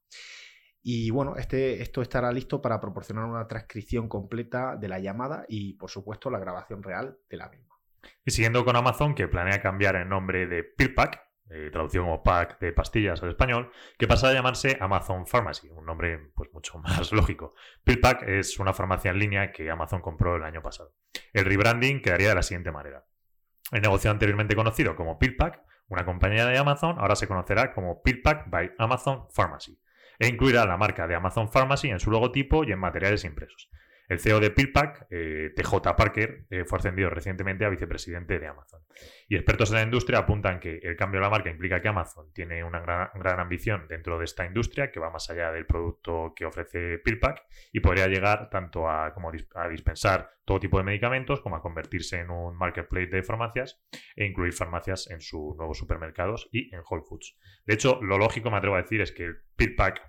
Y 0.80 1.10
bueno, 1.10 1.36
este, 1.36 1.82
esto 1.82 2.00
estará 2.00 2.32
listo 2.32 2.62
para 2.62 2.80
proporcionar 2.80 3.26
una 3.26 3.46
transcripción 3.46 4.08
completa 4.08 4.74
de 4.76 4.88
la 4.88 5.00
llamada 5.00 5.44
y, 5.48 5.74
por 5.74 5.90
supuesto, 5.90 6.30
la 6.30 6.38
grabación 6.38 6.82
real 6.82 7.18
de 7.28 7.36
la 7.36 7.50
misma. 7.50 7.75
Y 8.24 8.30
siguiendo 8.30 8.64
con 8.64 8.76
Amazon, 8.76 9.14
que 9.14 9.28
planea 9.28 9.60
cambiar 9.60 9.96
el 9.96 10.08
nombre 10.08 10.46
de 10.46 10.64
PillPack, 10.64 11.22
eh, 11.48 11.70
traducción 11.70 12.04
como 12.04 12.22
pack 12.22 12.58
de 12.58 12.72
pastillas 12.72 13.22
al 13.22 13.30
español, 13.30 13.70
que 13.98 14.08
pasa 14.08 14.28
a 14.28 14.32
llamarse 14.32 14.78
Amazon 14.80 15.26
Pharmacy, 15.26 15.68
un 15.68 15.86
nombre 15.86 16.32
pues 16.34 16.52
mucho 16.52 16.78
más 16.80 17.12
lógico. 17.12 17.54
PillPack 17.84 18.24
es 18.24 18.58
una 18.58 18.72
farmacia 18.72 19.10
en 19.12 19.18
línea 19.18 19.52
que 19.52 19.70
Amazon 19.70 20.00
compró 20.00 20.36
el 20.36 20.42
año 20.42 20.60
pasado. 20.62 20.94
El 21.32 21.44
rebranding 21.44 22.02
quedaría 22.02 22.30
de 22.30 22.34
la 22.34 22.42
siguiente 22.42 22.72
manera. 22.72 23.06
El 23.70 23.82
negocio 23.82 24.10
anteriormente 24.10 24.56
conocido 24.56 24.96
como 24.96 25.18
PillPack, 25.18 25.62
una 25.88 26.04
compañía 26.04 26.46
de 26.46 26.58
Amazon, 26.58 26.98
ahora 26.98 27.14
se 27.14 27.28
conocerá 27.28 27.72
como 27.72 28.02
PillPack 28.02 28.50
by 28.50 28.72
Amazon 28.78 29.28
Pharmacy 29.32 29.80
e 30.18 30.28
incluirá 30.28 30.64
la 30.64 30.76
marca 30.76 31.06
de 31.06 31.14
Amazon 31.14 31.50
Pharmacy 31.50 31.90
en 31.90 32.00
su 32.00 32.10
logotipo 32.10 32.64
y 32.64 32.72
en 32.72 32.78
materiales 32.78 33.24
impresos. 33.24 33.70
El 34.08 34.20
CEO 34.20 34.40
de 34.40 34.50
PillPack, 34.50 35.06
eh, 35.10 35.52
TJ 35.56 35.96
Parker, 35.96 36.46
eh, 36.50 36.64
fue 36.64 36.78
ascendido 36.78 37.10
recientemente 37.10 37.64
a 37.64 37.68
vicepresidente 37.68 38.38
de 38.38 38.46
Amazon. 38.46 38.80
Y 39.28 39.36
expertos 39.36 39.70
en 39.70 39.76
la 39.76 39.82
industria 39.82 40.20
apuntan 40.20 40.60
que 40.60 40.78
el 40.82 40.96
cambio 40.96 41.20
de 41.20 41.24
la 41.24 41.30
marca 41.30 41.50
implica 41.50 41.80
que 41.80 41.88
Amazon 41.88 42.32
tiene 42.32 42.62
una 42.62 42.80
gran, 42.80 43.08
gran 43.14 43.40
ambición 43.40 43.86
dentro 43.88 44.18
de 44.18 44.24
esta 44.24 44.46
industria 44.46 44.90
que 44.90 45.00
va 45.00 45.10
más 45.10 45.28
allá 45.30 45.50
del 45.50 45.66
producto 45.66 46.32
que 46.36 46.44
ofrece 46.44 46.98
PillPack 46.98 47.42
y 47.72 47.80
podría 47.80 48.06
llegar 48.06 48.48
tanto 48.50 48.88
a, 48.88 49.12
como 49.12 49.30
a 49.54 49.68
dispensar 49.68 50.30
todo 50.44 50.60
tipo 50.60 50.78
de 50.78 50.84
medicamentos 50.84 51.40
como 51.40 51.56
a 51.56 51.60
convertirse 51.60 52.20
en 52.20 52.30
un 52.30 52.56
marketplace 52.56 53.08
de 53.08 53.22
farmacias 53.24 53.82
e 54.14 54.24
incluir 54.24 54.52
farmacias 54.52 55.10
en 55.10 55.20
sus 55.20 55.56
nuevos 55.56 55.78
supermercados 55.78 56.48
y 56.52 56.72
en 56.74 56.82
Whole 56.88 57.02
Foods. 57.02 57.36
De 57.66 57.74
hecho, 57.74 58.00
lo 58.00 58.18
lógico, 58.18 58.50
me 58.50 58.58
atrevo 58.58 58.76
a 58.76 58.82
decir, 58.82 59.00
es 59.00 59.10
que 59.10 59.24
el 59.24 59.36
PillPack 59.56 60.00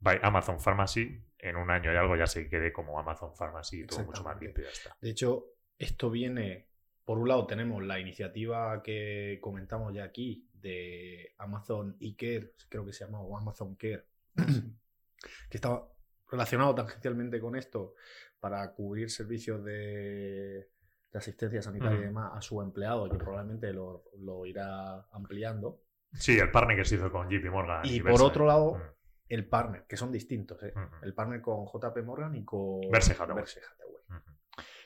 by 0.00 0.18
Amazon 0.22 0.60
Pharmacy 0.60 1.22
en 1.44 1.56
un 1.56 1.70
año 1.70 1.92
y 1.92 1.96
algo 1.96 2.16
ya 2.16 2.26
se 2.26 2.48
quede 2.48 2.72
como 2.72 2.98
Amazon 2.98 3.34
Pharmacy 3.34 3.82
y 3.82 3.86
todo 3.86 4.02
mucho 4.04 4.24
más 4.24 4.40
limpio 4.40 4.64
ya 4.64 4.70
está. 4.70 4.96
De 5.00 5.10
hecho, 5.10 5.46
esto 5.78 6.10
viene, 6.10 6.68
por 7.04 7.18
un 7.18 7.28
lado 7.28 7.46
tenemos 7.46 7.84
la 7.84 8.00
iniciativa 8.00 8.82
que 8.82 9.38
comentamos 9.42 9.94
ya 9.94 10.04
aquí 10.04 10.48
de 10.54 11.34
Amazon 11.38 11.96
eCare, 12.00 12.54
creo 12.70 12.86
que 12.86 12.94
se 12.94 13.04
llama, 13.04 13.20
o 13.20 13.36
Amazon 13.36 13.76
Care, 13.76 14.06
que 14.34 15.56
estaba 15.58 15.86
relacionado 16.30 16.74
tangencialmente 16.74 17.38
con 17.38 17.56
esto 17.56 17.94
para 18.40 18.72
cubrir 18.72 19.10
servicios 19.10 19.62
de, 19.64 20.70
de 21.12 21.18
asistencia 21.18 21.60
sanitaria 21.60 21.98
y 21.98 22.04
demás 22.04 22.32
a 22.34 22.40
su 22.40 22.62
empleado, 22.62 23.08
que 23.10 23.18
probablemente 23.18 23.72
lo, 23.74 24.04
lo 24.18 24.46
irá 24.46 25.06
ampliando. 25.12 25.82
Sí, 26.14 26.38
el 26.38 26.50
partner 26.50 26.78
que 26.78 26.84
se 26.86 26.94
hizo 26.94 27.10
con 27.10 27.28
JP 27.28 27.50
Morgan. 27.50 27.82
Y 27.84 28.00
por 28.00 28.22
otro 28.22 28.46
lado, 28.46 28.76
Mm. 28.76 28.93
El 29.28 29.48
partner, 29.48 29.84
que 29.86 29.96
son 29.96 30.12
distintos, 30.12 30.62
¿eh? 30.62 30.72
El 31.02 31.14
partner 31.14 31.40
con 31.40 31.64
JP 31.66 32.02
Morgan 32.04 32.34
y 32.34 32.44
con 32.44 32.80
Berkshire 32.90 33.16
Hathaway. 33.18 33.44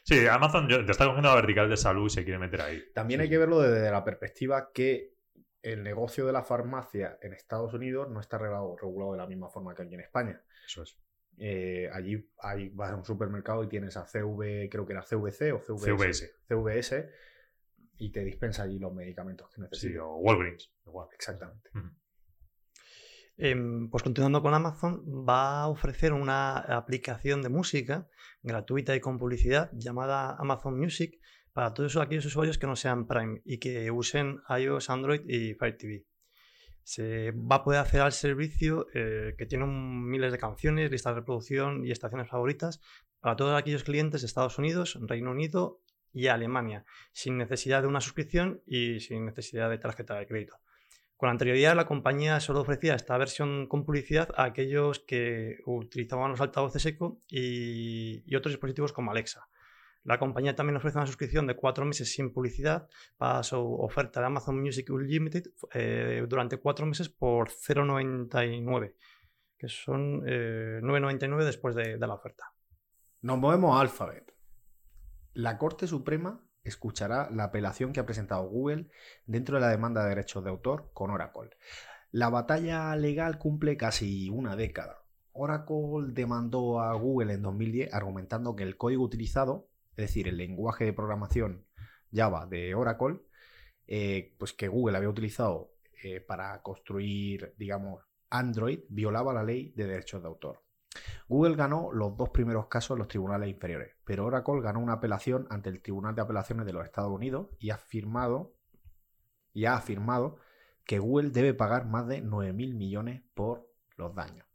Sí, 0.04 0.26
Amazon 0.26 0.66
te 0.68 0.90
está 0.90 1.04
cogiendo 1.04 1.28
la 1.28 1.34
vertical 1.34 1.68
de 1.68 1.76
salud 1.76 2.06
y 2.06 2.10
se 2.10 2.24
quiere 2.24 2.38
meter 2.38 2.62
ahí. 2.62 2.82
También 2.94 3.18
Sí, 3.18 3.22
hay 3.22 3.28
sí. 3.28 3.30
que 3.32 3.38
verlo 3.38 3.60
desde 3.60 3.90
la 3.90 4.04
perspectiva 4.04 4.70
que 4.72 5.14
el 5.60 5.82
negocio 5.82 6.24
de 6.24 6.32
la 6.32 6.42
farmacia 6.44 7.18
en 7.20 7.34
Estados 7.34 7.74
Unidos 7.74 8.08
no 8.08 8.20
está 8.20 8.38
regulado, 8.38 8.76
regulado 8.80 9.12
de 9.12 9.18
la 9.18 9.26
misma 9.26 9.50
forma 9.50 9.74
que 9.74 9.82
aquí 9.82 9.94
en 9.96 10.00
España. 10.00 10.40
Eso 10.64 10.82
es. 10.82 10.98
Eh, 11.36 11.90
allí 11.92 12.26
hay, 12.38 12.70
vas 12.70 12.90
a 12.92 12.96
un 12.96 13.04
supermercado 13.04 13.62
y 13.64 13.68
tienes 13.68 13.96
a 13.96 14.06
CV, 14.06 14.68
creo 14.70 14.86
que 14.86 14.92
era 14.94 15.02
CVC 15.02 15.52
o 15.52 15.58
CVS. 15.60 15.86
CVS. 15.96 16.34
CVS 16.48 17.10
y 17.98 18.10
te 18.10 18.24
dispensa 18.24 18.62
allí 18.62 18.78
los 18.78 18.94
medicamentos 18.94 19.48
que 19.50 19.56
Sí, 19.56 19.60
necesitas. 19.60 20.02
o 20.04 20.16
Walgreens. 20.16 20.72
Igual. 20.86 21.08
Exactamente. 21.12 21.70
Em, 23.40 23.88
pues 23.88 24.02
continuando 24.02 24.42
con 24.42 24.52
Amazon, 24.52 25.04
va 25.06 25.62
a 25.62 25.68
ofrecer 25.68 26.12
una 26.12 26.56
aplicación 26.58 27.40
de 27.40 27.48
música 27.48 28.08
gratuita 28.42 28.96
y 28.96 29.00
con 29.00 29.16
publicidad 29.16 29.70
llamada 29.74 30.34
Amazon 30.40 30.76
Music 30.76 31.20
para 31.52 31.72
todos 31.72 31.96
aquellos 31.98 32.26
usuarios 32.26 32.58
que 32.58 32.66
no 32.66 32.74
sean 32.74 33.06
Prime 33.06 33.40
y 33.44 33.58
que 33.58 33.92
usen 33.92 34.40
iOS, 34.48 34.90
Android 34.90 35.20
y 35.28 35.54
Fire 35.54 35.76
TV. 35.78 36.04
Se 36.82 37.30
va 37.30 37.56
a 37.56 37.64
poder 37.64 37.78
acceder 37.78 38.02
al 38.02 38.12
servicio 38.12 38.88
eh, 38.92 39.36
que 39.38 39.46
tiene 39.46 39.66
miles 39.66 40.32
de 40.32 40.38
canciones, 40.38 40.90
listas 40.90 41.14
de 41.14 41.20
reproducción 41.20 41.86
y 41.86 41.92
estaciones 41.92 42.28
favoritas 42.28 42.80
para 43.20 43.36
todos 43.36 43.56
aquellos 43.56 43.84
clientes 43.84 44.22
de 44.22 44.26
Estados 44.26 44.58
Unidos, 44.58 44.98
Reino 45.02 45.30
Unido 45.30 45.80
y 46.12 46.26
Alemania, 46.26 46.84
sin 47.12 47.38
necesidad 47.38 47.82
de 47.82 47.88
una 47.88 48.00
suscripción 48.00 48.62
y 48.66 48.98
sin 48.98 49.26
necesidad 49.26 49.70
de 49.70 49.78
tarjeta 49.78 50.16
de 50.16 50.26
crédito. 50.26 50.56
Con 51.18 51.30
anterioridad, 51.30 51.74
la 51.74 51.84
compañía 51.84 52.38
solo 52.38 52.60
ofrecía 52.60 52.94
esta 52.94 53.18
versión 53.18 53.66
con 53.66 53.84
publicidad 53.84 54.28
a 54.36 54.44
aquellos 54.44 55.00
que 55.00 55.56
utilizaban 55.66 56.30
los 56.30 56.40
altavoces 56.40 56.86
Echo 56.86 57.20
y, 57.28 58.22
otros 58.36 58.52
dispositivos 58.52 58.92
como 58.92 59.10
Alexa. 59.10 59.48
La 60.04 60.20
compañía 60.20 60.54
también 60.54 60.76
ofrece 60.76 60.96
una 60.96 61.08
suscripción 61.08 61.48
de 61.48 61.56
cuatro 61.56 61.84
meses 61.84 62.12
sin 62.12 62.32
publicidad 62.32 62.88
para 63.16 63.42
su 63.42 63.58
oferta 63.58 64.20
de 64.20 64.26
Amazon 64.26 64.60
Music 64.60 64.90
Unlimited 64.90 65.42
eh, 65.74 66.24
durante 66.28 66.58
cuatro 66.58 66.86
meses 66.86 67.08
por 67.08 67.48
0,99, 67.48 68.94
que 69.58 69.68
son 69.68 70.22
eh, 70.24 70.78
9,99 70.84 71.44
después 71.44 71.74
de, 71.74 71.98
de 71.98 72.06
la 72.06 72.14
oferta. 72.14 72.54
Nos 73.22 73.38
movemos 73.38 73.76
a 73.76 73.80
Alphabet. 73.80 74.32
La 75.32 75.58
Corte 75.58 75.88
Suprema 75.88 76.47
escuchará 76.68 77.30
la 77.30 77.44
apelación 77.44 77.92
que 77.92 78.00
ha 78.00 78.06
presentado 78.06 78.48
Google 78.48 78.90
dentro 79.26 79.56
de 79.56 79.60
la 79.60 79.68
demanda 79.68 80.02
de 80.02 80.10
derechos 80.10 80.44
de 80.44 80.50
autor 80.50 80.90
con 80.94 81.10
Oracle. 81.10 81.50
La 82.10 82.30
batalla 82.30 82.94
legal 82.96 83.38
cumple 83.38 83.76
casi 83.76 84.30
una 84.30 84.56
década. 84.56 85.02
Oracle 85.32 86.12
demandó 86.12 86.80
a 86.80 86.94
Google 86.94 87.34
en 87.34 87.42
2010 87.42 87.92
argumentando 87.92 88.56
que 88.56 88.64
el 88.64 88.76
código 88.76 89.04
utilizado, 89.04 89.68
es 89.90 89.96
decir, 89.96 90.26
el 90.28 90.36
lenguaje 90.36 90.84
de 90.84 90.92
programación 90.92 91.66
Java 92.12 92.46
de 92.46 92.74
Oracle, 92.74 93.20
eh, 93.86 94.34
pues 94.38 94.52
que 94.52 94.68
Google 94.68 94.96
había 94.96 95.08
utilizado 95.08 95.74
eh, 96.02 96.20
para 96.20 96.60
construir, 96.62 97.54
digamos, 97.56 98.02
Android, 98.30 98.80
violaba 98.88 99.32
la 99.32 99.42
ley 99.42 99.72
de 99.76 99.86
derechos 99.86 100.22
de 100.22 100.28
autor. 100.28 100.62
Google 101.28 101.56
ganó 101.56 101.92
los 101.92 102.16
dos 102.16 102.30
primeros 102.30 102.66
casos 102.66 102.94
en 102.94 102.98
los 102.98 103.08
tribunales 103.08 103.48
inferiores, 103.48 103.94
pero 104.04 104.26
Oracle 104.26 104.60
ganó 104.60 104.80
una 104.80 104.94
apelación 104.94 105.46
ante 105.50 105.70
el 105.70 105.82
Tribunal 105.82 106.14
de 106.14 106.22
Apelaciones 106.22 106.66
de 106.66 106.72
los 106.72 106.84
Estados 106.84 107.10
Unidos 107.10 107.48
y 107.58 107.70
ha 107.70 107.74
afirmado, 107.74 108.54
y 109.52 109.66
ha 109.66 109.74
afirmado 109.74 110.36
que 110.84 110.98
Google 110.98 111.30
debe 111.30 111.54
pagar 111.54 111.86
más 111.86 112.06
de 112.08 112.22
9.000 112.22 112.74
millones 112.74 113.22
por 113.34 113.70
los 113.96 114.14
daños. 114.14 114.46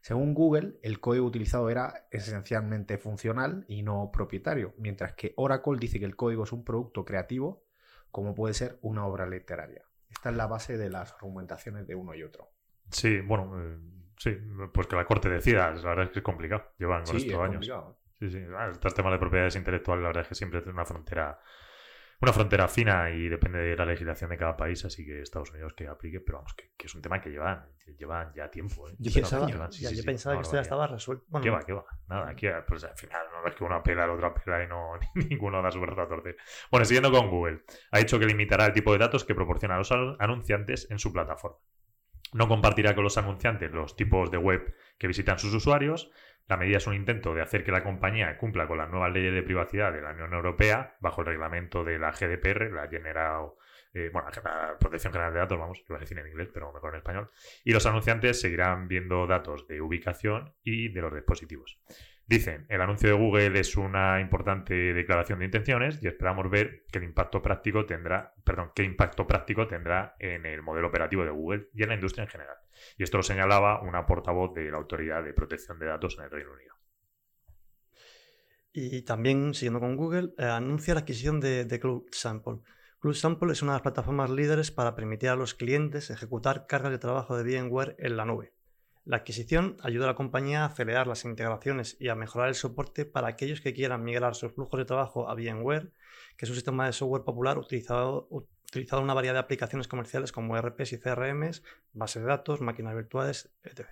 Según 0.00 0.34
Google, 0.34 0.78
el 0.82 1.00
código 1.00 1.24
utilizado 1.26 1.70
era 1.70 2.06
esencialmente 2.10 2.98
funcional 2.98 3.64
y 3.68 3.82
no 3.82 4.10
propietario, 4.12 4.74
mientras 4.76 5.14
que 5.14 5.32
Oracle 5.36 5.78
dice 5.78 5.98
que 5.98 6.04
el 6.04 6.14
código 6.14 6.44
es 6.44 6.52
un 6.52 6.62
producto 6.62 7.06
creativo, 7.06 7.64
como 8.10 8.34
puede 8.34 8.52
ser 8.52 8.78
una 8.82 9.06
obra 9.06 9.26
literaria. 9.26 9.82
Esta 10.10 10.30
es 10.30 10.36
la 10.36 10.46
base 10.46 10.76
de 10.76 10.90
las 10.90 11.12
argumentaciones 11.14 11.86
de 11.86 11.94
uno 11.94 12.14
y 12.14 12.22
otro. 12.22 12.50
Sí, 12.90 13.20
bueno, 13.22 13.58
eh, 13.58 13.78
sí, 14.18 14.36
pues 14.72 14.86
que 14.86 14.96
la 14.96 15.04
corte 15.04 15.28
decida, 15.28 15.70
la 15.70 15.82
verdad 15.90 16.04
es 16.06 16.10
que 16.10 16.18
es 16.20 16.24
complicado. 16.24 16.72
Llevan 16.78 17.04
con 17.04 17.18
Sí, 17.18 17.26
esto 17.26 17.32
es 17.32 17.38
años. 17.40 17.52
complicado. 17.68 17.98
Sí, 18.18 18.30
sí. 18.30 18.42
Ah, 18.56 18.68
Estos 18.72 18.94
temas 18.94 19.12
de 19.12 19.18
propiedades 19.18 19.56
intelectuales, 19.56 20.02
la 20.02 20.08
verdad 20.08 20.22
es 20.22 20.28
que 20.28 20.34
siempre 20.34 20.60
es 20.60 20.66
una 20.66 20.84
frontera, 20.84 21.38
una 22.20 22.32
frontera 22.32 22.68
fina 22.68 23.10
y 23.10 23.28
depende 23.28 23.58
de 23.58 23.76
la 23.76 23.84
legislación 23.84 24.30
de 24.30 24.38
cada 24.38 24.56
país, 24.56 24.82
así 24.84 25.04
que 25.04 25.20
Estados 25.20 25.50
Unidos 25.50 25.74
que 25.74 25.88
aplique, 25.88 26.20
pero 26.20 26.38
vamos, 26.38 26.54
que, 26.54 26.70
que 26.76 26.86
es 26.86 26.94
un 26.94 27.02
tema 27.02 27.20
que 27.20 27.28
llevan, 27.28 27.66
llevan 27.98 28.32
ya 28.34 28.48
tiempo. 28.50 28.88
¿eh? 28.88 28.94
Yo 28.98 29.12
pensaba- 29.12 29.46
llevan- 29.46 29.72
sí, 29.72 29.82
Ya, 29.82 29.88
sí, 29.90 29.96
yo 29.96 30.00
sí, 30.02 30.06
pensaba 30.06 30.36
que 30.36 30.42
esto 30.42 30.54
ya 30.56 30.62
estaba 30.62 30.86
resuelto. 30.86 31.24
Bueno, 31.28 31.42
¿Qué 31.44 31.50
va, 31.50 31.62
qué 31.64 31.72
va? 31.72 31.84
Nada, 32.08 32.28
aquí 32.30 32.46
pues, 32.66 32.84
al 32.84 32.96
final 32.96 33.26
no 33.32 33.46
es 33.48 33.54
que 33.56 33.64
uno 33.64 33.74
apela, 33.74 34.04
el 34.04 34.10
otro 34.10 34.28
apela 34.28 34.62
y 34.62 34.68
no 34.68 34.92
ninguno 35.28 35.60
da 35.60 35.70
su 35.70 35.80
brazo 35.80 36.02
a 36.02 36.08
torcer. 36.08 36.36
Bueno, 36.70 36.86
siguiendo 36.86 37.10
con 37.10 37.28
Google, 37.28 37.64
ha 37.90 37.98
dicho 37.98 38.18
que 38.18 38.26
limitará 38.26 38.66
el 38.66 38.72
tipo 38.72 38.92
de 38.92 38.98
datos 38.98 39.24
que 39.24 39.34
proporcionan 39.34 39.78
los 39.78 39.90
anu- 39.90 40.16
anunciantes 40.20 40.90
en 40.90 40.98
su 41.00 41.12
plataforma. 41.12 41.58
No 42.34 42.48
compartirá 42.48 42.96
con 42.96 43.04
los 43.04 43.16
anunciantes 43.16 43.70
los 43.70 43.94
tipos 43.94 44.28
de 44.28 44.38
web 44.38 44.74
que 44.98 45.06
visitan 45.06 45.38
sus 45.38 45.54
usuarios. 45.54 46.10
La 46.48 46.56
medida 46.56 46.78
es 46.78 46.86
un 46.88 46.94
intento 46.94 47.32
de 47.32 47.40
hacer 47.40 47.62
que 47.62 47.70
la 47.70 47.84
compañía 47.84 48.36
cumpla 48.38 48.66
con 48.66 48.76
las 48.76 48.90
nuevas 48.90 49.12
leyes 49.12 49.32
de 49.32 49.44
privacidad 49.44 49.92
de 49.92 50.02
la 50.02 50.10
Unión 50.10 50.34
Europea 50.34 50.96
bajo 50.98 51.20
el 51.20 51.28
reglamento 51.28 51.84
de 51.84 52.00
la 52.00 52.10
GDPR, 52.10 52.72
la 52.72 52.88
General, 52.88 53.50
eh, 53.92 54.10
bueno, 54.12 54.28
la 54.42 54.76
Protección 54.80 55.12
General 55.12 55.32
de 55.32 55.38
Datos, 55.38 55.58
vamos, 55.60 55.78
lo 55.82 55.94
voy 55.94 55.98
a 55.98 56.00
decir 56.00 56.18
en 56.18 56.26
inglés, 56.26 56.48
pero 56.52 56.72
mejor 56.72 56.94
en 56.94 56.98
español. 56.98 57.30
Y 57.62 57.72
los 57.72 57.86
anunciantes 57.86 58.40
seguirán 58.40 58.88
viendo 58.88 59.28
datos 59.28 59.68
de 59.68 59.80
ubicación 59.80 60.56
y 60.64 60.88
de 60.88 61.02
los 61.02 61.14
dispositivos. 61.14 61.78
Dicen, 62.26 62.64
el 62.70 62.80
anuncio 62.80 63.10
de 63.10 63.14
Google 63.14 63.60
es 63.60 63.76
una 63.76 64.18
importante 64.18 64.74
declaración 64.94 65.40
de 65.40 65.44
intenciones 65.44 65.98
y 66.02 66.06
esperamos 66.06 66.48
ver 66.50 66.84
qué 66.90 66.98
impacto 67.00 67.42
práctico 67.42 67.84
tendrá, 67.84 68.32
perdón, 68.44 68.72
qué 68.74 68.82
impacto 68.82 69.26
práctico 69.26 69.66
tendrá 69.66 70.16
en 70.18 70.46
el 70.46 70.62
modelo 70.62 70.88
operativo 70.88 71.22
de 71.24 71.30
Google 71.30 71.68
y 71.74 71.82
en 71.82 71.90
la 71.90 71.96
industria 71.96 72.24
en 72.24 72.30
general. 72.30 72.56
Y 72.96 73.02
esto 73.02 73.18
lo 73.18 73.22
señalaba 73.22 73.82
una 73.82 74.06
portavoz 74.06 74.54
de 74.54 74.70
la 74.70 74.78
Autoridad 74.78 75.22
de 75.22 75.34
Protección 75.34 75.78
de 75.78 75.86
Datos 75.86 76.16
en 76.18 76.24
el 76.24 76.30
Reino 76.30 76.52
Unido. 76.52 76.74
Y 78.72 79.02
también, 79.02 79.52
siguiendo 79.52 79.80
con 79.80 79.94
Google, 79.94 80.30
eh, 80.38 80.46
anuncia 80.46 80.94
la 80.94 81.00
adquisición 81.00 81.40
de, 81.40 81.66
de 81.66 81.78
Cloud 81.78 82.04
Sample. 82.10 82.60
Cloud 83.00 83.14
Sample 83.14 83.52
es 83.52 83.60
una 83.60 83.72
de 83.72 83.76
las 83.76 83.82
plataformas 83.82 84.30
líderes 84.30 84.70
para 84.70 84.96
permitir 84.96 85.28
a 85.28 85.36
los 85.36 85.54
clientes 85.54 86.08
ejecutar 86.08 86.66
cargas 86.66 86.90
de 86.90 86.98
trabajo 86.98 87.36
de 87.36 87.44
VMware 87.44 87.96
en 87.98 88.16
la 88.16 88.24
nube. 88.24 88.53
La 89.04 89.18
adquisición 89.18 89.76
ayuda 89.82 90.04
a 90.04 90.08
la 90.08 90.14
compañía 90.14 90.62
a 90.62 90.66
acelerar 90.66 91.06
las 91.06 91.26
integraciones 91.26 91.96
y 92.00 92.08
a 92.08 92.14
mejorar 92.14 92.48
el 92.48 92.54
soporte 92.54 93.04
para 93.04 93.28
aquellos 93.28 93.60
que 93.60 93.74
quieran 93.74 94.02
migrar 94.02 94.34
sus 94.34 94.52
flujos 94.52 94.78
de 94.78 94.86
trabajo 94.86 95.28
a 95.28 95.34
VMware, 95.34 95.92
que 96.38 96.46
es 96.46 96.48
un 96.48 96.54
sistema 96.54 96.86
de 96.86 96.94
software 96.94 97.22
popular 97.22 97.58
utilizado, 97.58 98.28
en 98.72 98.98
una 98.98 99.14
variedad 99.14 99.34
de 99.34 99.40
aplicaciones 99.40 99.88
comerciales 99.88 100.32
como 100.32 100.56
ERPs 100.56 100.94
y 100.94 100.98
CRMs, 100.98 101.62
bases 101.92 102.22
de 102.22 102.28
datos, 102.28 102.62
máquinas 102.62 102.94
virtuales, 102.94 103.54
etc. 103.62 103.86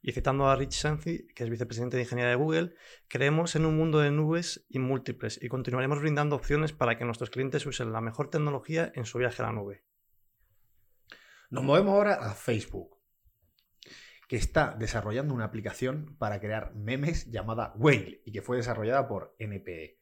Y 0.00 0.12
citando 0.12 0.48
a 0.48 0.56
Rich 0.56 0.80
Sanfi, 0.80 1.28
que 1.34 1.44
es 1.44 1.50
vicepresidente 1.50 1.98
de 1.98 2.04
Ingeniería 2.04 2.30
de 2.30 2.36
Google, 2.36 2.74
creemos 3.08 3.54
en 3.54 3.66
un 3.66 3.76
mundo 3.76 4.00
de 4.00 4.10
nubes 4.10 4.64
y 4.70 4.78
múltiples 4.78 5.38
y 5.42 5.48
continuaremos 5.48 6.00
brindando 6.00 6.36
opciones 6.36 6.72
para 6.72 6.96
que 6.96 7.04
nuestros 7.04 7.30
clientes 7.30 7.66
usen 7.66 7.92
la 7.92 8.00
mejor 8.00 8.30
tecnología 8.30 8.90
en 8.94 9.04
su 9.04 9.18
viaje 9.18 9.42
a 9.42 9.46
la 9.46 9.52
nube. 9.52 9.84
Nos 11.50 11.62
movemos 11.62 11.92
ahora 11.92 12.14
a 12.14 12.34
Facebook, 12.34 13.01
que 14.32 14.38
está 14.38 14.74
desarrollando 14.78 15.34
una 15.34 15.44
aplicación 15.44 16.16
para 16.18 16.40
crear 16.40 16.74
memes 16.74 17.30
llamada 17.30 17.74
Whale 17.76 18.22
y 18.24 18.32
que 18.32 18.40
fue 18.40 18.56
desarrollada 18.56 19.06
por 19.06 19.36
NPE. 19.38 19.98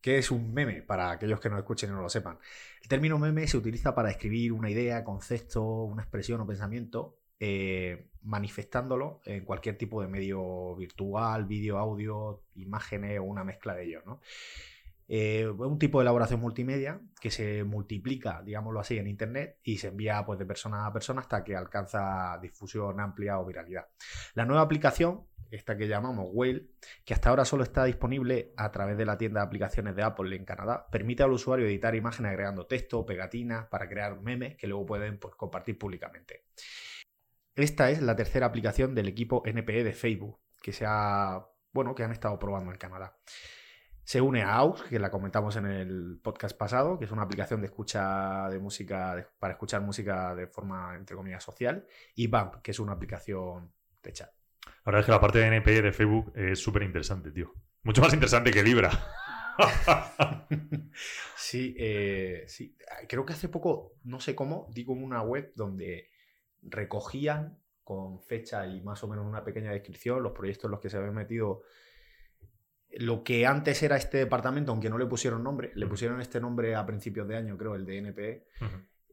¿Qué 0.00 0.18
es 0.18 0.32
un 0.32 0.52
meme? 0.52 0.82
Para 0.82 1.12
aquellos 1.12 1.38
que 1.38 1.48
no 1.48 1.56
escuchen 1.56 1.90
y 1.90 1.92
no 1.92 2.02
lo 2.02 2.08
sepan. 2.08 2.40
El 2.82 2.88
término 2.88 3.20
meme 3.20 3.46
se 3.46 3.56
utiliza 3.56 3.94
para 3.94 4.08
describir 4.08 4.52
una 4.52 4.68
idea, 4.68 5.04
concepto, 5.04 5.62
una 5.84 6.02
expresión 6.02 6.40
o 6.40 6.46
pensamiento, 6.48 7.20
eh, 7.38 8.08
manifestándolo 8.22 9.20
en 9.24 9.44
cualquier 9.44 9.78
tipo 9.78 10.02
de 10.02 10.08
medio 10.08 10.74
virtual, 10.74 11.44
vídeo, 11.44 11.78
audio, 11.78 12.42
imágenes 12.56 13.20
o 13.20 13.22
una 13.22 13.44
mezcla 13.44 13.76
de 13.76 13.84
ellos. 13.84 14.02
¿no? 14.04 14.20
Eh, 15.10 15.48
un 15.48 15.78
tipo 15.78 15.98
de 15.98 16.02
elaboración 16.02 16.38
multimedia 16.38 17.00
que 17.18 17.30
se 17.30 17.64
multiplica, 17.64 18.42
digámoslo 18.44 18.80
así, 18.80 18.98
en 18.98 19.06
Internet 19.06 19.58
y 19.62 19.78
se 19.78 19.88
envía 19.88 20.22
pues, 20.26 20.38
de 20.38 20.44
persona 20.44 20.86
a 20.86 20.92
persona 20.92 21.22
hasta 21.22 21.42
que 21.42 21.56
alcanza 21.56 22.38
difusión 22.42 23.00
amplia 23.00 23.40
o 23.40 23.46
viralidad. 23.46 23.86
La 24.34 24.44
nueva 24.44 24.60
aplicación, 24.60 25.26
esta 25.50 25.78
que 25.78 25.88
llamamos 25.88 26.28
Whale, 26.30 26.66
que 27.06 27.14
hasta 27.14 27.30
ahora 27.30 27.46
solo 27.46 27.62
está 27.62 27.84
disponible 27.84 28.52
a 28.58 28.70
través 28.70 28.98
de 28.98 29.06
la 29.06 29.16
tienda 29.16 29.40
de 29.40 29.46
aplicaciones 29.46 29.96
de 29.96 30.02
Apple 30.02 30.36
en 30.36 30.44
Canadá, 30.44 30.86
permite 30.90 31.22
al 31.22 31.32
usuario 31.32 31.66
editar 31.66 31.94
imágenes 31.94 32.30
agregando 32.30 32.66
texto, 32.66 33.06
pegatinas 33.06 33.66
para 33.68 33.88
crear 33.88 34.20
memes 34.20 34.56
que 34.56 34.66
luego 34.66 34.84
pueden 34.84 35.18
pues, 35.18 35.34
compartir 35.36 35.78
públicamente. 35.78 36.44
Esta 37.54 37.90
es 37.90 38.02
la 38.02 38.14
tercera 38.14 38.44
aplicación 38.44 38.94
del 38.94 39.08
equipo 39.08 39.42
NPE 39.46 39.84
de 39.84 39.92
Facebook 39.94 40.38
que 40.62 40.72
se 40.72 40.84
ha, 40.86 41.46
bueno, 41.72 41.94
que 41.94 42.04
han 42.04 42.12
estado 42.12 42.38
probando 42.38 42.70
en 42.70 42.78
Canadá. 42.78 43.16
Se 44.08 44.22
une 44.22 44.40
a 44.42 44.54
AUX, 44.54 44.84
que 44.84 44.98
la 44.98 45.10
comentamos 45.10 45.54
en 45.56 45.66
el 45.66 46.18
podcast 46.22 46.56
pasado, 46.56 46.98
que 46.98 47.04
es 47.04 47.10
una 47.10 47.24
aplicación 47.24 47.60
de 47.60 47.66
escucha 47.66 48.48
de 48.48 48.58
música 48.58 49.14
de- 49.14 49.26
para 49.38 49.52
escuchar 49.52 49.82
música 49.82 50.34
de 50.34 50.46
forma, 50.46 50.96
entre 50.96 51.14
comillas, 51.14 51.44
social, 51.44 51.86
y 52.14 52.26
BAMP, 52.26 52.62
que 52.62 52.70
es 52.70 52.78
una 52.80 52.92
aplicación 52.92 53.70
de 54.02 54.12
chat. 54.14 54.30
La 54.64 54.72
verdad 54.86 55.00
es 55.00 55.04
que 55.04 55.12
la 55.12 55.20
parte 55.20 55.38
de 55.40 55.48
NPE 55.48 55.82
de 55.82 55.92
Facebook 55.92 56.32
es 56.34 56.58
súper 56.58 56.84
interesante, 56.84 57.30
tío. 57.32 57.52
Mucho 57.82 58.00
más 58.00 58.14
interesante 58.14 58.50
que 58.50 58.62
Libra. 58.62 58.90
Sí, 61.36 61.74
eh, 61.78 62.44
sí, 62.46 62.78
creo 63.08 63.26
que 63.26 63.34
hace 63.34 63.50
poco, 63.50 63.92
no 64.04 64.20
sé 64.20 64.34
cómo, 64.34 64.68
di 64.72 64.86
con 64.86 65.02
una 65.02 65.20
web 65.20 65.52
donde 65.54 66.08
recogían 66.62 67.58
con 67.84 68.20
fecha 68.22 68.66
y 68.66 68.80
más 68.80 69.04
o 69.04 69.08
menos 69.08 69.26
una 69.26 69.44
pequeña 69.44 69.72
descripción, 69.72 70.22
los 70.22 70.32
proyectos 70.32 70.64
en 70.64 70.70
los 70.70 70.80
que 70.80 70.88
se 70.88 70.96
habían 70.96 71.14
metido 71.14 71.62
lo 72.92 73.22
que 73.22 73.46
antes 73.46 73.82
era 73.82 73.96
este 73.96 74.18
departamento, 74.18 74.72
aunque 74.72 74.90
no 74.90 74.98
le 74.98 75.06
pusieron 75.06 75.42
nombre, 75.42 75.72
le 75.74 75.86
pusieron 75.86 76.20
este 76.20 76.40
nombre 76.40 76.74
a 76.74 76.86
principios 76.86 77.28
de 77.28 77.36
año, 77.36 77.56
creo, 77.56 77.74
el 77.74 77.84
de 77.84 77.98
NPE. 77.98 78.46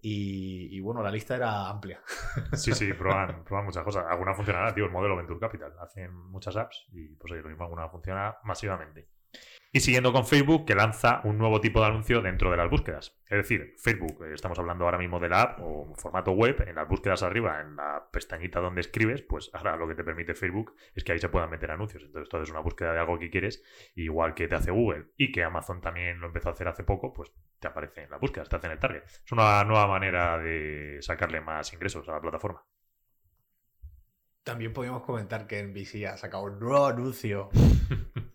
Y 0.07 0.79
bueno, 0.81 1.01
la 1.01 1.09
lista 1.09 1.35
era 1.35 1.67
amplia. 1.67 1.99
Sí, 2.53 2.73
sí, 2.73 2.93
prueban, 2.93 3.43
prueban 3.43 3.65
muchas 3.65 3.83
cosas. 3.83 4.05
Alguna 4.07 4.35
funcionará, 4.35 4.73
tío, 4.73 4.85
el 4.85 4.91
modelo 4.91 5.15
Venture 5.15 5.39
Capital. 5.39 5.73
Hacen 5.79 6.13
muchas 6.13 6.55
apps 6.55 6.85
y 6.91 7.15
pues 7.15 7.33
oye, 7.33 7.41
lo 7.41 7.49
mismo 7.49 7.63
alguna 7.63 7.89
funciona 7.89 8.37
masivamente. 8.43 9.09
Y 9.75 9.81
siguiendo 9.81 10.13
con 10.13 10.25
Facebook, 10.25 10.65
que 10.65 10.73
lanza 10.73 11.19
un 11.25 11.37
nuevo 11.37 11.59
tipo 11.59 11.81
de 11.81 11.87
anuncio 11.87 12.21
dentro 12.21 12.49
de 12.49 12.55
las 12.55 12.69
búsquedas. 12.69 13.19
Es 13.27 13.39
decir, 13.39 13.73
Facebook, 13.77 14.23
eh, 14.23 14.33
estamos 14.33 14.57
hablando 14.57 14.85
ahora 14.85 14.97
mismo 14.97 15.19
de 15.19 15.27
la 15.27 15.41
app 15.41 15.59
o 15.61 15.93
formato 15.97 16.31
web, 16.31 16.63
en 16.65 16.75
las 16.75 16.87
búsquedas 16.87 17.23
arriba, 17.23 17.59
en 17.59 17.75
la 17.75 18.07
pestañita 18.09 18.61
donde 18.61 18.79
escribes, 18.79 19.21
pues 19.21 19.49
ahora 19.53 19.75
lo 19.75 19.85
que 19.85 19.95
te 19.95 20.05
permite 20.05 20.33
Facebook 20.33 20.75
es 20.93 21.03
que 21.03 21.11
ahí 21.11 21.19
se 21.19 21.27
puedan 21.27 21.49
meter 21.49 21.71
anuncios. 21.71 22.03
Entonces, 22.03 22.29
tú 22.29 22.37
haces 22.37 22.51
una 22.51 22.61
búsqueda 22.61 22.93
de 22.93 22.99
algo 22.99 23.19
que 23.19 23.29
quieres, 23.29 23.61
igual 23.95 24.33
que 24.33 24.47
te 24.47 24.55
hace 24.55 24.71
Google 24.71 25.07
y 25.17 25.33
que 25.33 25.43
Amazon 25.43 25.81
también 25.81 26.21
lo 26.21 26.27
empezó 26.27 26.47
a 26.47 26.51
hacer 26.53 26.69
hace 26.69 26.85
poco, 26.85 27.11
pues 27.13 27.33
te 27.59 27.67
aparece 27.67 28.03
en 28.03 28.11
las 28.11 28.21
búsquedas, 28.21 28.47
te 28.47 28.55
hacen 28.55 28.71
el 28.71 28.79
target. 28.79 29.03
Es 29.03 29.31
una 29.33 29.61
nueva 29.65 29.87
manera 29.87 30.37
de 30.37 30.99
sacarle 31.01 31.41
más 31.41 31.73
ingresos 31.73 32.07
a 32.07 32.13
la 32.13 32.21
plataforma. 32.21 32.65
También 34.45 34.71
podemos 34.71 35.03
comentar 35.03 35.47
que 35.47 35.61
NBC 35.61 36.05
ha 36.05 36.15
sacado 36.15 36.43
un 36.43 36.59
nuevo 36.59 36.85
anuncio 36.85 37.49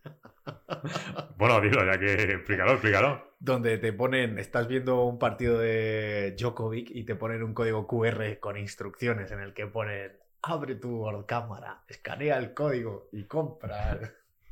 Bueno, 1.37 1.61
dilo, 1.61 1.85
ya 1.85 1.99
que 1.99 2.13
explícalo, 2.35 2.73
explícalo. 2.73 3.35
donde 3.39 3.79
te 3.79 3.93
ponen, 3.93 4.39
estás 4.39 4.69
viendo 4.69 5.05
un 5.05 5.19
partido 5.19 5.59
de 5.59 6.37
Djokovic 6.39 6.91
y 6.91 7.05
te 7.05 7.15
ponen 7.15 7.43
un 7.43 7.55
código 7.55 7.87
QR 7.87 8.39
con 8.41 8.57
instrucciones 8.57 9.31
en 9.33 9.41
el 9.41 9.55
que 9.55 9.67
ponen 9.67 10.13
abre 10.43 10.75
tu 10.77 11.25
cámara, 11.27 11.83
escanea 11.89 12.39
el 12.39 12.55
código 12.55 13.09
y 13.13 13.25
compra. 13.25 13.99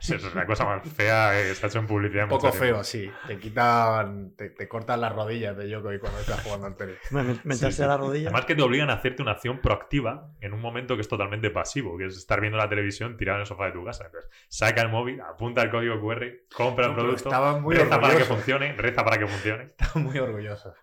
Eso 0.01 0.15
es 0.15 0.35
la 0.35 0.47
cosa 0.47 0.65
más 0.65 0.89
fea 0.89 1.31
ha 1.31 1.51
hecho 1.51 1.79
en 1.79 1.87
publicidad. 1.87 2.25
Un 2.25 2.31
poco 2.31 2.53
feo, 2.53 2.85
sí. 2.85 3.11
Te 3.27 3.39
quitan, 3.39 4.33
te, 4.37 4.51
te 4.51 4.69
cortan 4.69 5.01
las 5.01 5.13
rodillas 5.13 5.57
de 5.57 5.69
Djokovic 5.69 6.01
cuando 6.01 6.21
estás 6.21 6.41
jugando 6.43 6.69
al 6.69 6.77
tenis. 6.77 6.97
Me, 7.11 7.23
me, 7.43 7.55
sí. 7.55 7.83
a 7.83 7.87
la 7.87 7.97
rodilla. 7.97 8.29
Además 8.29 8.45
que 8.45 8.55
te 8.55 8.63
obligan 8.63 8.91
a 8.91 8.95
hacerte 8.95 9.23
una 9.23 9.33
acción 9.33 9.61
proactiva 9.61 10.31
en 10.41 10.55
un 10.55 10.61
momento 10.61 10.95
que 10.95 11.03
es 11.03 11.09
totalmente 11.09 11.51
pasivo, 11.51 11.99
que 11.99 12.07
es 12.07 12.17
estar 12.17 12.41
viendo 12.41 12.59
la 12.59 12.69
televisión 12.69 13.17
tirado 13.17 13.39
en 13.39 13.41
el 13.41 13.47
sofá 13.47 13.67
de 13.67 13.73
tu 13.73 13.85
casa. 13.85 14.07
Entonces, 14.07 14.31
saca 14.49 14.83
el 14.83 14.89
móvil, 14.89 15.21
apunta 15.21 15.63
el 15.63 15.71
código 15.71 16.01
QR, 16.01 16.27
compra 16.55 16.87
el 16.87 16.93
No, 16.93 16.99
producto, 16.99 17.31
reza 17.69 18.01
para 18.01 18.17
que 18.17 18.25
funcione, 18.25 18.73
reza 18.75 19.05
para 19.05 19.19
que 19.19 19.27
funcione. 19.27 19.65
Estaba 19.79 20.01
muy 20.01 20.19
orgulloso. 20.19 20.75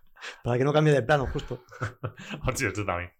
Para 0.43 0.58
que 0.58 0.63
no 0.63 0.73
cambie 0.73 0.93
de 0.93 1.04
plano, 1.04 1.28
justo. 1.28 1.63
Sí, 2.56 2.65
esto 2.65 2.86
también. 2.86 3.12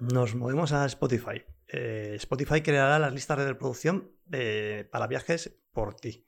Nos 0.00 0.34
movemos 0.34 0.72
a 0.72 0.84
Spotify. 0.86 1.42
Eh, 1.68 2.12
Spotify 2.16 2.60
creará 2.62 2.98
las 2.98 3.12
listas 3.12 3.38
de 3.38 3.46
reproducción 3.46 4.12
eh, 4.32 4.88
para 4.90 5.06
viajes 5.06 5.58
por 5.72 5.94
ti. 5.94 6.26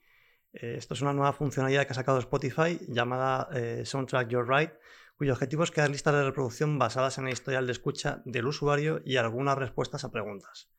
Eh, 0.53 0.75
esto 0.77 0.93
es 0.93 1.01
una 1.01 1.13
nueva 1.13 1.33
funcionalidad 1.33 1.85
que 1.85 1.91
ha 1.91 1.95
sacado 1.95 2.19
Spotify 2.19 2.79
llamada 2.87 3.49
Soundtrack 3.85 4.29
Your 4.29 4.47
Ride, 4.49 4.73
cuyo 5.15 5.33
objetivo 5.33 5.63
es 5.63 5.71
crear 5.71 5.89
listas 5.89 6.13
de 6.13 6.23
reproducción 6.23 6.79
basadas 6.79 7.17
en 7.17 7.27
el 7.27 7.33
historial 7.33 7.65
de 7.65 7.73
escucha 7.73 8.21
del 8.25 8.47
usuario 8.47 9.01
y 9.03 9.17
algunas 9.17 9.57
respuestas 9.57 10.03
a 10.03 10.11
preguntas. 10.11 10.69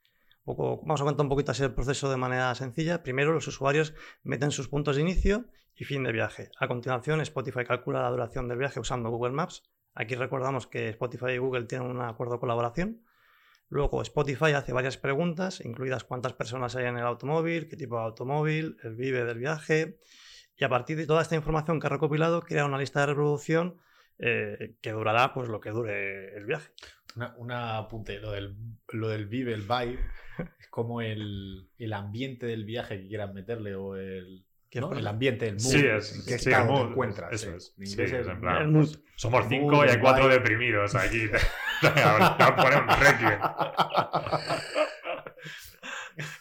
Un 0.45 0.57
poco- 0.57 0.81
vamos 0.83 1.01
a 1.03 1.05
contar 1.05 1.25
un 1.25 1.29
poquito 1.29 1.53
así 1.53 1.63
el 1.63 1.75
proceso 1.75 2.11
de 2.11 2.17
manera 2.17 2.55
sencilla. 2.55 3.03
Primero, 3.03 3.33
los 3.33 3.47
usuarios 3.47 3.95
meten 4.23 4.51
sus 4.51 4.69
puntos 4.69 4.97
de 4.97 5.03
inicio 5.03 5.45
y 5.75 5.85
fin 5.85 6.03
de 6.03 6.13
viaje. 6.13 6.51
A 6.59 6.67
continuación, 6.67 7.21
Spotify 7.21 7.65
calcula 7.65 8.03
la 8.03 8.11
duración 8.11 8.49
del 8.49 8.59
viaje 8.59 8.81
usando 8.81 9.11
Google 9.11 9.33
Maps. 9.33 9.63
Aquí 9.95 10.15
recordamos 10.15 10.67
que 10.67 10.89
Spotify 10.89 11.33
y 11.33 11.39
Google 11.39 11.65
tienen 11.65 11.89
un 11.89 12.01
acuerdo 12.01 12.35
de 12.35 12.41
colaboración. 12.41 13.03
Luego 13.71 14.03
Spotify 14.03 14.53
hace 14.53 14.73
varias 14.73 14.97
preguntas, 14.99 15.65
incluidas 15.65 16.05
cuántas 16.05 16.33
personas 16.35 16.75
hay 16.77 16.87
en 16.87 16.99
el 16.99 17.05
automóvil, 17.05 17.69
qué 17.69 17.77
tipo 17.77 17.97
de 17.97 18.03
automóvil, 18.05 18.77
el 18.83 18.97
vive 18.97 19.25
del 19.25 19.39
viaje. 19.39 19.99
Y 20.57 20.65
a 20.65 20.69
partir 20.69 20.97
de 20.99 21.07
toda 21.07 21.23
esta 21.23 21.37
información 21.37 21.81
que 21.81 21.87
ha 21.87 21.91
recopilado, 21.91 22.43
crea 22.43 22.65
una 22.67 22.79
lista 22.79 23.01
de 23.01 23.07
reproducción 23.07 23.79
eh, 24.19 24.75
que 24.83 24.91
durará 24.93 25.33
pues 25.33 25.49
lo 25.49 25.61
que 25.61 25.71
dure 25.71 26.37
el 26.37 26.45
viaje. 26.45 26.71
Una, 27.17 27.35
una 27.39 27.79
apunte, 27.79 28.19
lo 28.19 28.33
del, 28.33 28.57
lo 28.89 29.09
del 29.09 29.27
vive, 29.27 29.55
el 29.55 29.63
vibe, 29.63 29.99
es 30.59 30.69
como 30.69 31.01
el, 31.01 31.71
el 31.79 31.93
ambiente 31.93 32.47
del 32.47 32.65
viaje 32.65 33.01
que 33.01 33.09
quieran 33.09 33.33
meterle 33.33 33.75
o 33.77 33.97
el, 33.97 34.45
Que 34.69 34.81
¿no? 34.81 34.93
el 34.93 35.07
ambiente, 35.07 35.47
el 35.49 35.55
mood, 35.55 35.63
Sí, 35.63 35.87
es- 35.87 36.25
qué 36.27 36.39
sí, 36.39 36.51
estado 36.51 36.63
el 36.63 36.69
te 36.69 36.75
mood, 36.75 36.91
encuentras. 36.91 37.33
eso 37.33 37.55
es. 37.57 37.75
En 37.79 37.87
Sí, 37.87 37.93
inglés 37.93 38.13
es 38.13 38.21
es 38.21 38.29
en 38.29 38.41
plan, 38.41 38.63
el 38.63 38.69
mood. 38.69 38.89
Somos 39.17 39.47
cinco 39.49 39.77
mood, 39.77 39.87
y 39.87 39.91
hay 39.91 39.99
cuatro 40.01 40.25
vibe. 40.25 40.35
deprimidos 40.39 40.95
aquí. 40.95 41.23
Te 41.81 41.89
voy 41.89 42.03
a 42.03 42.57
poner 42.57 42.83
un. 42.83 42.91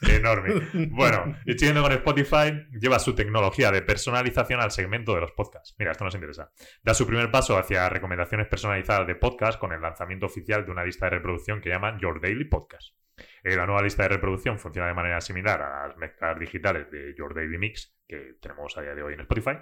Enorme. 0.01 0.61
Bueno, 0.89 1.37
y 1.45 1.53
siguiendo 1.53 1.81
con 1.81 1.91
Spotify, 1.91 2.67
lleva 2.71 2.99
su 2.99 3.15
tecnología 3.15 3.71
de 3.71 3.81
personalización 3.81 4.59
al 4.59 4.71
segmento 4.71 5.15
de 5.15 5.21
los 5.21 5.31
podcasts. 5.31 5.75
Mira, 5.77 5.91
esto 5.91 6.03
nos 6.03 6.15
interesa. 6.15 6.51
Da 6.83 6.93
su 6.93 7.07
primer 7.07 7.31
paso 7.31 7.57
hacia 7.57 7.87
recomendaciones 7.89 8.47
personalizadas 8.47 9.07
de 9.07 9.15
podcast 9.15 9.59
con 9.59 9.71
el 9.71 9.81
lanzamiento 9.81 10.25
oficial 10.25 10.65
de 10.65 10.71
una 10.71 10.83
lista 10.83 11.05
de 11.05 11.11
reproducción 11.11 11.61
que 11.61 11.69
llaman 11.69 11.99
Your 11.99 12.19
Daily 12.21 12.45
Podcast. 12.45 12.95
Eh, 13.43 13.55
la 13.55 13.65
nueva 13.65 13.81
lista 13.81 14.03
de 14.03 14.09
reproducción 14.09 14.59
funciona 14.59 14.87
de 14.87 14.93
manera 14.93 15.21
similar 15.21 15.61
a 15.61 15.87
las 15.87 15.97
mezclas 15.97 16.39
digitales 16.39 16.89
de 16.91 17.13
Your 17.17 17.33
Daily 17.33 17.57
Mix 17.57 17.95
que 18.07 18.37
tenemos 18.41 18.77
a 18.77 18.81
día 18.81 18.95
de 18.95 19.03
hoy 19.03 19.13
en 19.13 19.21
Spotify. 19.21 19.57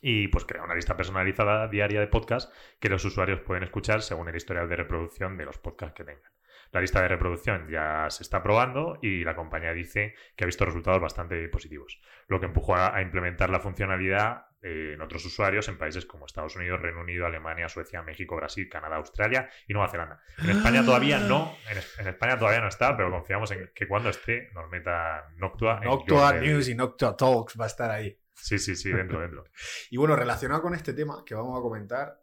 Y 0.00 0.28
pues 0.28 0.44
crea 0.44 0.62
una 0.62 0.74
lista 0.74 0.96
personalizada 0.96 1.68
diaria 1.68 2.00
de 2.00 2.06
podcasts 2.08 2.52
que 2.80 2.88
los 2.88 3.04
usuarios 3.04 3.40
pueden 3.40 3.62
escuchar 3.64 4.02
según 4.02 4.28
el 4.28 4.36
historial 4.36 4.68
de 4.68 4.76
reproducción 4.76 5.36
de 5.36 5.44
los 5.46 5.58
podcasts 5.58 5.94
que 5.96 6.04
tengan. 6.04 6.30
La 6.72 6.80
lista 6.80 7.00
de 7.00 7.08
reproducción 7.08 7.68
ya 7.70 8.06
se 8.10 8.24
está 8.24 8.42
probando 8.42 8.98
y 9.00 9.22
la 9.22 9.36
compañía 9.36 9.72
dice 9.72 10.14
que 10.34 10.42
ha 10.44 10.46
visto 10.46 10.64
resultados 10.64 11.00
bastante 11.00 11.48
positivos, 11.48 12.00
lo 12.26 12.40
que 12.40 12.46
empujó 12.46 12.74
a, 12.74 12.96
a 12.96 13.00
implementar 13.00 13.48
la 13.48 13.60
funcionalidad 13.60 14.46
eh, 14.60 14.92
en 14.94 15.00
otros 15.00 15.24
usuarios 15.24 15.68
en 15.68 15.78
países 15.78 16.04
como 16.04 16.26
Estados 16.26 16.56
Unidos, 16.56 16.80
Reino 16.80 17.00
Unido, 17.02 17.26
Alemania, 17.26 17.68
Suecia, 17.68 18.02
México, 18.02 18.34
Brasil, 18.34 18.68
Canadá, 18.68 18.96
Australia 18.96 19.48
y 19.68 19.72
Nueva 19.72 19.88
Zelanda. 19.88 20.20
En 20.38 20.50
España 20.50 20.84
todavía 20.84 21.18
no, 21.18 21.54
en, 21.70 21.78
es- 21.78 21.98
en 22.00 22.08
España 22.08 22.38
todavía 22.38 22.60
no 22.60 22.68
está, 22.68 22.96
pero 22.96 23.10
confiamos 23.10 23.52
en 23.52 23.70
que 23.74 23.86
cuando 23.86 24.08
esté 24.08 24.48
nos 24.52 24.68
meta 24.68 25.28
Noctua. 25.36 25.78
Noctua. 25.80 26.32
News 26.40 26.68
y 26.68 26.74
Noctua 26.74 27.16
Talks 27.16 27.60
va 27.60 27.64
a 27.64 27.68
estar 27.68 27.90
ahí. 27.90 28.18
Sí, 28.34 28.58
sí, 28.58 28.76
sí, 28.76 28.90
dentro, 28.92 29.20
dentro. 29.20 29.44
Y 29.90 29.96
bueno, 29.96 30.16
relacionado 30.16 30.62
con 30.62 30.74
este 30.74 30.92
tema 30.92 31.24
que 31.24 31.34
vamos 31.34 31.58
a 31.58 31.62
comentar, 31.62 32.22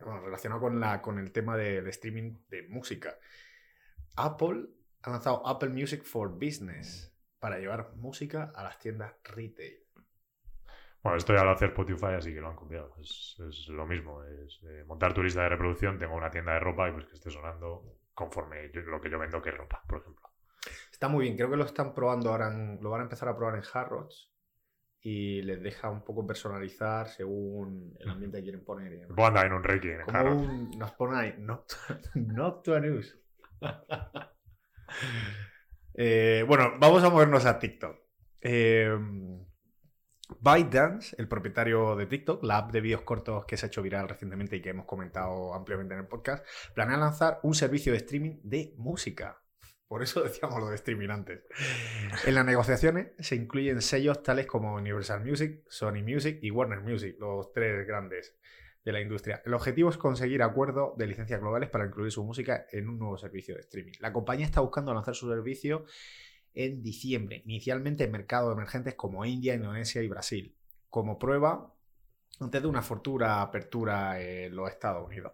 bueno, 0.00 0.20
relacionado 0.20 0.60
con, 0.60 0.80
la, 0.80 1.00
con 1.00 1.18
el 1.18 1.32
tema 1.32 1.56
de, 1.56 1.82
de 1.82 1.90
streaming 1.90 2.36
de 2.48 2.68
música, 2.68 3.16
Apple 4.16 4.66
ha 5.02 5.10
lanzado 5.10 5.46
Apple 5.46 5.68
Music 5.70 6.02
for 6.04 6.28
Business 6.30 7.12
para 7.38 7.58
llevar 7.58 7.94
música 7.96 8.52
a 8.54 8.64
las 8.64 8.78
tiendas 8.78 9.14
retail. 9.24 9.80
Bueno, 11.02 11.18
esto 11.18 11.34
ya 11.34 11.44
lo 11.44 11.50
hace 11.50 11.66
Spotify, 11.66 12.14
así 12.16 12.32
que 12.32 12.40
lo 12.40 12.48
han 12.48 12.56
copiado. 12.56 12.94
Es, 13.00 13.36
es 13.48 13.68
lo 13.68 13.86
mismo. 13.86 14.24
Es 14.24 14.60
eh, 14.64 14.84
montar 14.86 15.12
tu 15.12 15.22
lista 15.22 15.42
de 15.42 15.50
reproducción, 15.50 15.98
tengo 15.98 16.14
una 16.16 16.30
tienda 16.30 16.54
de 16.54 16.60
ropa 16.60 16.88
y 16.88 16.92
pues 16.92 17.06
que 17.06 17.14
esté 17.14 17.30
sonando 17.30 17.98
conforme 18.14 18.70
yo- 18.72 18.80
lo 18.82 19.00
que 19.00 19.10
yo 19.10 19.18
vendo 19.18 19.42
que 19.42 19.50
es 19.50 19.56
ropa, 19.56 19.82
por 19.86 19.98
ejemplo. 19.98 20.30
Está 20.90 21.08
muy 21.08 21.24
bien, 21.24 21.36
creo 21.36 21.50
que 21.50 21.56
lo 21.56 21.64
están 21.64 21.92
probando 21.92 22.30
ahora, 22.30 22.48
en- 22.48 22.78
lo 22.82 22.88
van 22.90 23.00
a 23.02 23.04
empezar 23.04 23.28
a 23.28 23.36
probar 23.36 23.56
en 23.56 23.62
Harrods 23.72 24.30
y 25.06 25.42
les 25.42 25.62
deja 25.62 25.90
un 25.90 26.02
poco 26.02 26.26
personalizar 26.26 27.08
según 27.08 27.94
el 28.00 28.08
ambiente 28.08 28.38
que 28.38 28.44
quieren 28.44 28.64
poner. 28.64 29.06
andar 29.18 29.46
en 29.46 29.52
un 29.52 29.62
en 29.70 30.00
Como 30.00 30.34
un, 30.34 30.70
nos 30.78 30.92
ponen 30.92 31.16
ahí, 31.16 31.34
Noctua, 31.38 32.00
Noctua 32.14 32.80
News. 32.80 33.18
Eh, 35.96 36.44
bueno, 36.48 36.72
vamos 36.80 37.04
a 37.04 37.08
movernos 37.08 37.46
a 37.46 37.56
TikTok. 37.56 37.96
Eh, 38.40 38.98
ByteDance, 40.40 41.14
el 41.18 41.28
propietario 41.28 41.94
de 41.94 42.06
TikTok, 42.06 42.42
la 42.42 42.58
app 42.58 42.72
de 42.72 42.80
vídeos 42.80 43.02
cortos 43.02 43.44
que 43.44 43.56
se 43.56 43.66
ha 43.66 43.68
hecho 43.68 43.80
viral 43.80 44.08
recientemente 44.08 44.56
y 44.56 44.60
que 44.60 44.70
hemos 44.70 44.86
comentado 44.86 45.54
ampliamente 45.54 45.94
en 45.94 46.00
el 46.00 46.08
podcast, 46.08 46.44
planea 46.74 46.96
lanzar 46.96 47.38
un 47.44 47.54
servicio 47.54 47.92
de 47.92 47.98
streaming 47.98 48.40
de 48.42 48.74
música. 48.76 49.43
Por 49.88 50.02
eso 50.02 50.22
decíamos 50.24 50.60
lo 50.60 50.68
de 50.68 50.76
streaming 50.76 51.10
antes. 51.10 51.42
En 52.26 52.34
las 52.34 52.44
negociaciones 52.44 53.08
se 53.18 53.36
incluyen 53.36 53.82
sellos 53.82 54.22
tales 54.22 54.46
como 54.46 54.74
Universal 54.74 55.24
Music, 55.24 55.62
Sony 55.68 56.02
Music 56.02 56.38
y 56.42 56.50
Warner 56.50 56.80
Music, 56.80 57.16
los 57.18 57.52
tres 57.52 57.86
grandes 57.86 58.36
de 58.84 58.92
la 58.92 59.00
industria. 59.00 59.42
El 59.44 59.54
objetivo 59.54 59.88
es 59.88 59.96
conseguir 59.96 60.42
acuerdos 60.42 60.96
de 60.98 61.06
licencias 61.06 61.40
globales 61.40 61.70
para 61.70 61.86
incluir 61.86 62.12
su 62.12 62.22
música 62.22 62.66
en 62.70 62.88
un 62.88 62.98
nuevo 62.98 63.16
servicio 63.16 63.54
de 63.54 63.62
streaming. 63.62 63.92
La 64.00 64.12
compañía 64.12 64.44
está 64.44 64.60
buscando 64.60 64.92
lanzar 64.92 65.14
su 65.14 65.28
servicio 65.28 65.86
en 66.52 66.82
diciembre, 66.82 67.42
inicialmente 67.44 68.04
en 68.04 68.12
mercados 68.12 68.52
emergentes 68.52 68.94
como 68.94 69.24
India, 69.24 69.54
Indonesia 69.54 70.02
y 70.02 70.08
Brasil, 70.08 70.54
como 70.90 71.18
prueba 71.18 71.74
antes 72.40 72.62
de 72.62 72.68
una 72.68 72.82
futura 72.82 73.40
apertura 73.40 74.20
en 74.20 74.54
los 74.54 74.70
Estados 74.70 75.06
Unidos. 75.06 75.32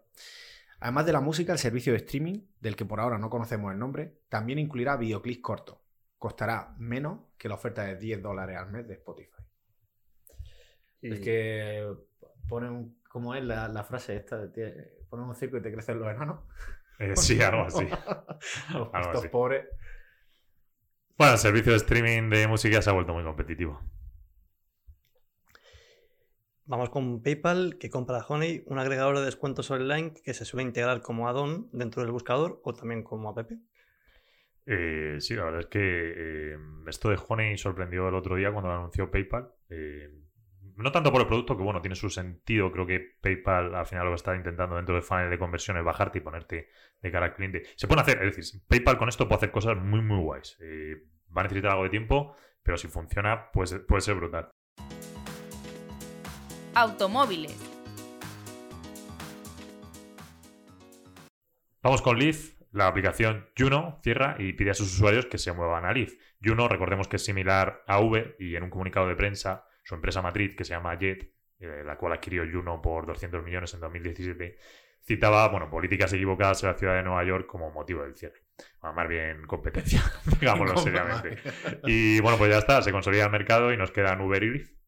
Además 0.81 1.07
de 1.07 1.13
la 1.13 1.21
música, 1.21 1.53
el 1.53 1.59
servicio 1.59 1.93
de 1.93 1.99
streaming, 1.99 2.41
del 2.61 2.75
que 2.77 2.85
por 2.87 3.01
ahora 3.01 3.19
no 3.19 3.29
conocemos 3.31 3.73
el 3.73 3.79
nombre, 3.79 4.19
también 4.29 4.59
incluirá 4.59 4.97
videoclips 4.97 5.43
cortos. 5.43 5.79
Costará 6.19 6.75
menos 6.79 7.21
que 7.39 7.49
la 7.49 7.55
oferta 7.55 7.85
de 7.85 7.97
10 7.97 8.23
dólares 8.23 8.57
al 8.59 8.71
mes 8.71 8.87
de 8.89 8.95
Spotify. 8.95 9.43
Y- 11.03 11.13
Es 11.13 11.21
que 11.21 11.87
ponen, 12.49 12.97
¿cómo 13.09 13.35
es 13.35 13.45
la, 13.45 13.69
la 13.69 13.85
frase 13.85 14.17
esta? 14.17 14.39
de 14.47 14.99
Ponen 15.09 15.27
un 15.27 15.35
circo 15.35 15.57
y 15.57 15.63
te 15.63 15.73
crecen 15.73 15.99
los 15.99 16.09
enanos. 16.09 16.41
Eh, 16.99 17.17
sí, 17.17 17.41
algo 17.43 17.63
así. 17.63 17.85
Estos 18.71 18.91
así. 19.17 19.29
pobres. 19.29 19.67
Bueno, 21.19 21.33
el 21.35 21.39
servicio 21.39 21.73
de 21.73 21.79
streaming 21.79 22.31
de 22.31 22.47
música 22.47 22.81
se 22.81 22.89
ha 22.91 22.93
vuelto 22.93 23.13
muy 23.13 23.25
competitivo. 23.25 23.81
Vamos 26.71 26.91
con 26.91 27.21
PayPal, 27.21 27.79
que 27.81 27.91
compra 27.91 28.25
Honey, 28.29 28.63
un 28.67 28.79
agregador 28.79 29.19
de 29.19 29.25
descuentos 29.25 29.69
online 29.73 30.13
que 30.25 30.35
se 30.35 30.45
suele 30.45 30.63
integrar 30.63 31.03
como 31.03 31.29
add-on 31.29 31.69
dentro 31.73 32.01
del 32.01 32.13
buscador 32.13 32.61
o 32.63 32.73
también 32.73 33.03
como 33.03 33.29
app. 33.29 33.51
Eh, 34.67 35.17
sí, 35.19 35.35
la 35.35 35.47
verdad 35.47 35.63
es 35.63 35.67
que 35.67 35.81
eh, 35.83 36.57
esto 36.87 37.11
de 37.11 37.19
Honey 37.27 37.59
sorprendió 37.59 38.09
el 38.09 38.15
otro 38.15 38.37
día 38.37 38.53
cuando 38.53 38.71
lo 38.71 38.77
anunció 38.77 39.11
PayPal. 39.11 39.51
Eh, 39.69 40.11
no 40.77 40.93
tanto 40.93 41.11
por 41.11 41.23
el 41.23 41.27
producto, 41.27 41.57
que 41.57 41.65
bueno, 41.65 41.81
tiene 41.81 41.97
su 41.97 42.09
sentido. 42.09 42.71
Creo 42.71 42.87
que 42.87 43.17
PayPal 43.21 43.75
al 43.75 43.87
final 43.87 44.07
lo 44.07 44.15
está 44.15 44.37
intentando 44.37 44.77
dentro 44.77 44.95
del 44.95 45.03
funnel 45.03 45.29
de 45.29 45.41
conversión 45.41 45.77
es 45.77 45.83
bajarte 45.83 46.19
y 46.19 46.21
ponerte 46.21 46.69
de 47.01 47.11
cara 47.11 47.27
al 47.27 47.35
cliente. 47.35 47.65
Se 47.75 47.89
pueden 47.89 48.03
hacer, 48.03 48.23
es 48.23 48.37
decir, 48.37 48.63
PayPal 48.69 48.97
con 48.97 49.09
esto 49.09 49.27
puede 49.27 49.39
hacer 49.39 49.51
cosas 49.51 49.77
muy, 49.77 50.03
muy 50.03 50.21
guays. 50.21 50.57
Eh, 50.61 51.03
va 51.37 51.41
a 51.41 51.43
necesitar 51.43 51.73
algo 51.73 51.83
de 51.83 51.91
tiempo, 51.91 52.37
pero 52.63 52.77
si 52.77 52.87
funciona, 52.87 53.51
pues, 53.53 53.75
puede 53.89 54.03
ser 54.03 54.15
brutal. 54.15 54.53
Automóviles. 56.75 57.57
Vamos 61.83 62.03
con 62.03 62.19
Leaf. 62.19 62.61
La 62.73 62.87
aplicación 62.87 63.49
Juno 63.59 63.99
cierra 64.05 64.37
y 64.39 64.53
pide 64.53 64.71
a 64.71 64.75
sus 64.75 64.95
usuarios 64.95 65.27
que 65.27 65.39
se 65.39 65.53
muevan 65.53 65.85
a 65.85 65.93
Leaf. 65.93 66.13
Juno, 66.43 66.69
recordemos 66.69 67.09
que 67.09 67.17
es 67.17 67.25
similar 67.25 67.83
a 67.89 68.01
Uber 68.01 68.37
y 68.39 68.55
en 68.55 68.63
un 68.63 68.71
comunicado 68.71 69.09
de 69.09 69.17
prensa, 69.17 69.67
su 69.83 69.97
empresa 69.97 70.23
matriz, 70.23 70.55
que 70.57 70.65
se 70.65 70.75
llama 70.75 70.97
Jet, 70.97 71.35
eh, 71.59 71.83
la 71.85 71.97
cual 71.97 72.13
adquirió 72.13 72.45
Juno 72.51 72.81
por 72.81 73.07
200 73.07 73.43
millones 73.43 73.75
en 73.75 73.81
2017, 73.81 74.57
citaba 75.03 75.49
bueno, 75.49 75.69
políticas 75.69 76.13
equivocadas 76.13 76.63
en 76.63 76.69
la 76.69 76.79
ciudad 76.79 76.95
de 76.95 77.03
Nueva 77.03 77.25
York 77.25 77.47
como 77.47 77.73
motivo 77.73 78.05
del 78.05 78.15
cierre. 78.15 78.45
Bueno, 78.81 78.95
más 78.95 79.09
bien 79.09 79.45
competencia, 79.49 80.01
digámoslo 80.41 80.77
seriamente. 80.77 81.39
Y 81.85 82.21
bueno, 82.21 82.39
pues 82.39 82.53
ya 82.53 82.59
está, 82.59 82.81
se 82.83 82.93
consolida 82.93 83.25
el 83.25 83.33
mercado 83.33 83.73
y 83.73 83.77
nos 83.77 83.91
quedan 83.91 84.21
Uber 84.21 84.41
y 84.45 84.51
Lyft. 84.51 84.80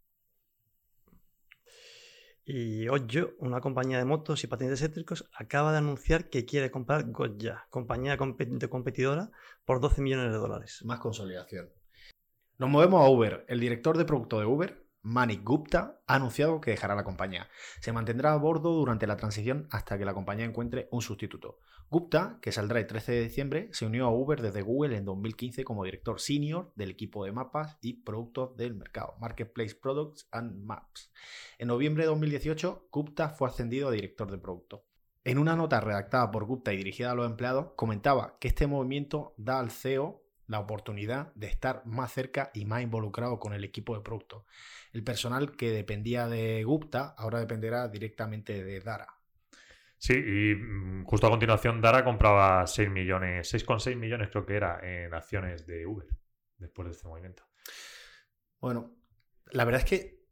Y 2.44 2.88
Ojo, 2.88 3.30
una 3.38 3.60
compañía 3.60 3.98
de 3.98 4.04
motos 4.04 4.42
y 4.42 4.48
patines 4.48 4.80
eléctricos, 4.80 5.28
acaba 5.34 5.70
de 5.72 5.78
anunciar 5.78 6.28
que 6.28 6.44
quiere 6.44 6.70
comprar 6.70 7.10
Gotja, 7.10 7.66
compañía 7.70 8.16
de 8.16 8.68
competidora, 8.68 9.30
por 9.64 9.80
12 9.80 10.02
millones 10.02 10.32
de 10.32 10.38
dólares. 10.38 10.82
Más 10.84 10.98
consolidación. 10.98 11.70
Nos 12.58 12.68
movemos 12.68 13.04
a 13.04 13.08
Uber. 13.08 13.44
El 13.48 13.60
director 13.60 13.96
de 13.96 14.04
producto 14.04 14.40
de 14.40 14.46
Uber, 14.46 14.84
Manik 15.04 15.42
Gupta, 15.42 16.00
ha 16.06 16.14
anunciado 16.14 16.60
que 16.60 16.70
dejará 16.70 16.94
la 16.94 17.02
compañía. 17.02 17.48
Se 17.80 17.92
mantendrá 17.92 18.32
a 18.32 18.36
bordo 18.36 18.72
durante 18.72 19.08
la 19.08 19.16
transición 19.16 19.66
hasta 19.70 19.98
que 19.98 20.04
la 20.04 20.14
compañía 20.14 20.44
encuentre 20.44 20.88
un 20.92 21.02
sustituto. 21.02 21.58
Gupta, 21.90 22.38
que 22.40 22.52
saldrá 22.52 22.78
el 22.78 22.86
13 22.86 23.12
de 23.12 23.22
diciembre, 23.24 23.68
se 23.72 23.84
unió 23.84 24.06
a 24.06 24.10
Uber 24.10 24.40
desde 24.40 24.62
Google 24.62 24.96
en 24.96 25.04
2015 25.04 25.64
como 25.64 25.84
director 25.84 26.20
senior 26.20 26.72
del 26.76 26.90
equipo 26.90 27.24
de 27.24 27.32
mapas 27.32 27.78
y 27.82 28.02
productos 28.02 28.56
del 28.56 28.74
mercado, 28.74 29.16
Marketplace 29.20 29.74
Products 29.74 30.28
and 30.30 30.64
Maps. 30.64 31.12
En 31.58 31.68
noviembre 31.68 32.04
de 32.04 32.08
2018, 32.10 32.88
Gupta 32.90 33.28
fue 33.28 33.48
ascendido 33.48 33.88
a 33.88 33.92
director 33.92 34.30
de 34.30 34.38
producto. 34.38 34.86
En 35.24 35.38
una 35.38 35.54
nota 35.54 35.80
redactada 35.80 36.30
por 36.30 36.46
Gupta 36.46 36.72
y 36.72 36.76
dirigida 36.76 37.10
a 37.10 37.14
los 37.14 37.30
empleados, 37.30 37.72
comentaba 37.76 38.38
que 38.40 38.48
este 38.48 38.66
movimiento 38.66 39.34
da 39.36 39.58
al 39.58 39.70
CEO 39.70 40.21
la 40.52 40.60
oportunidad 40.60 41.34
de 41.34 41.48
estar 41.48 41.84
más 41.86 42.12
cerca 42.12 42.50
y 42.54 42.64
más 42.64 42.82
involucrado 42.82 43.40
con 43.40 43.54
el 43.54 43.64
equipo 43.64 43.96
de 43.96 44.02
producto. 44.02 44.46
El 44.92 45.02
personal 45.02 45.56
que 45.56 45.70
dependía 45.70 46.28
de 46.28 46.62
Gupta 46.62 47.14
ahora 47.18 47.40
dependerá 47.40 47.88
directamente 47.88 48.62
de 48.62 48.80
Dara. 48.80 49.08
Sí, 49.98 50.12
y 50.14 50.54
mm, 50.54 51.04
justo 51.04 51.26
a 51.26 51.30
continuación 51.30 51.80
Dara 51.80 52.04
compraba 52.04 52.66
6 52.66 52.90
millones, 52.90 53.52
6,6 53.52 53.96
millones 53.96 54.28
creo 54.30 54.44
que 54.44 54.56
era 54.56 54.78
en 54.82 55.12
acciones 55.14 55.66
de 55.66 55.86
Uber 55.86 56.06
después 56.58 56.86
de 56.86 56.92
este 56.92 57.08
movimiento. 57.08 57.44
Bueno, 58.60 58.94
la 59.50 59.64
verdad 59.64 59.82
es 59.82 59.88
que 59.88 60.22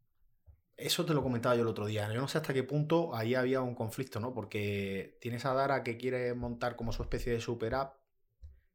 eso 0.76 1.04
te 1.04 1.14
lo 1.14 1.22
comentaba 1.22 1.56
yo 1.56 1.62
el 1.62 1.68
otro 1.68 1.86
día. 1.86 2.12
Yo 2.12 2.20
no 2.20 2.28
sé 2.28 2.38
hasta 2.38 2.52
qué 2.52 2.62
punto 2.62 3.14
ahí 3.14 3.34
había 3.34 3.60
un 3.62 3.74
conflicto, 3.74 4.20
¿no? 4.20 4.34
Porque 4.34 5.18
tienes 5.20 5.44
a 5.44 5.54
Dara 5.54 5.82
que 5.82 5.96
quiere 5.96 6.34
montar 6.34 6.76
como 6.76 6.92
su 6.92 7.02
especie 7.02 7.32
de 7.32 7.40
super 7.40 7.74
app 7.74 7.99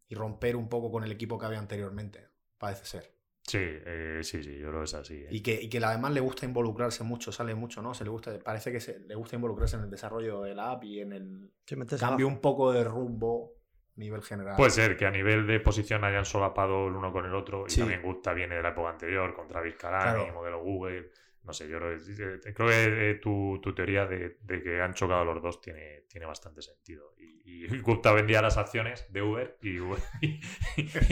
y 0.08 0.16
romper 0.16 0.56
un 0.56 0.70
poco 0.70 0.92
con 0.92 1.04
el 1.04 1.12
equipo 1.12 1.38
que 1.40 1.46
había 1.46 1.60
anteriormente, 1.60 2.28
parece 2.58 2.86
ser. 2.86 3.16
Sí, 3.48 3.60
eh, 3.62 4.20
sí, 4.24 4.42
sí, 4.44 4.58
yo 4.58 4.70
creo 4.70 4.80
que 4.80 4.86
es 4.86 4.94
así. 4.96 5.16
¿eh? 5.24 5.28
Y 5.30 5.42
que, 5.44 5.62
y 5.62 5.70
que 5.70 5.78
además 5.78 6.12
le 6.14 6.20
gusta 6.20 6.46
involucrarse 6.46 7.04
mucho, 7.04 7.32
sale 7.32 7.54
mucho, 7.54 7.82
¿no? 7.82 7.94
Se 7.94 8.04
le 8.04 8.10
gusta, 8.10 8.38
parece 8.40 8.72
que 8.72 8.80
se, 8.80 9.00
le 9.02 9.14
gusta 9.14 9.36
involucrarse 9.36 9.76
en 9.76 9.84
el 9.84 9.90
desarrollo 9.92 10.42
de 10.42 10.56
la 10.56 10.72
app 10.72 10.84
y 10.84 11.00
en 11.02 11.14
el 11.14 11.52
cambio 12.00 12.28
un 12.28 12.40
poco 12.42 12.72
de 12.72 12.84
rumbo 12.84 13.54
a 13.96 14.00
nivel 14.00 14.24
general. 14.24 14.56
Puede 14.58 14.72
ser 14.72 14.98
que 14.98 15.06
a 15.06 15.12
nivel 15.12 15.46
de 15.46 15.60
posición 15.60 16.04
hayan 16.04 16.26
solapado 16.26 16.88
el 16.88 16.96
uno 16.96 17.12
con 17.12 17.26
el 17.26 17.36
otro 17.36 17.66
y 17.68 17.70
Sí. 17.70 17.82
también 17.82 18.02
Gupta 18.02 18.34
viene 18.34 18.56
de 18.56 18.64
la 18.64 18.70
época 18.70 18.90
anterior 18.90 19.34
con 19.36 19.48
Travis 19.48 19.76
Kalani, 19.76 20.24
Claro. 20.24 20.34
modelo 20.34 20.64
Google. 20.64 21.12
No 21.44 21.54
sé, 21.54 21.70
yo 21.70 21.78
creo, 21.78 21.96
que- 22.00 22.54
creo 22.56 22.68
que 22.68 23.12
eh, 23.12 23.16
tu, 23.16 23.60
tu 23.62 23.76
teoría 23.76 24.08
de, 24.08 24.40
de 24.42 24.64
que 24.64 24.82
han 24.82 24.96
chocado 24.96 25.24
los 25.24 25.40
dos 25.44 25.62
tiene, 25.62 26.06
tiene 26.10 26.26
bastante 26.26 26.64
sentido. 26.64 27.14
Y, 27.48 27.66
y 27.74 27.80
Gupta 27.80 28.12
vendía 28.12 28.42
las 28.42 28.58
acciones 28.58 29.06
de 29.14 29.22
Uber 29.22 29.58
y, 29.62 29.78
Uber- 29.78 30.02
y, 30.22 30.40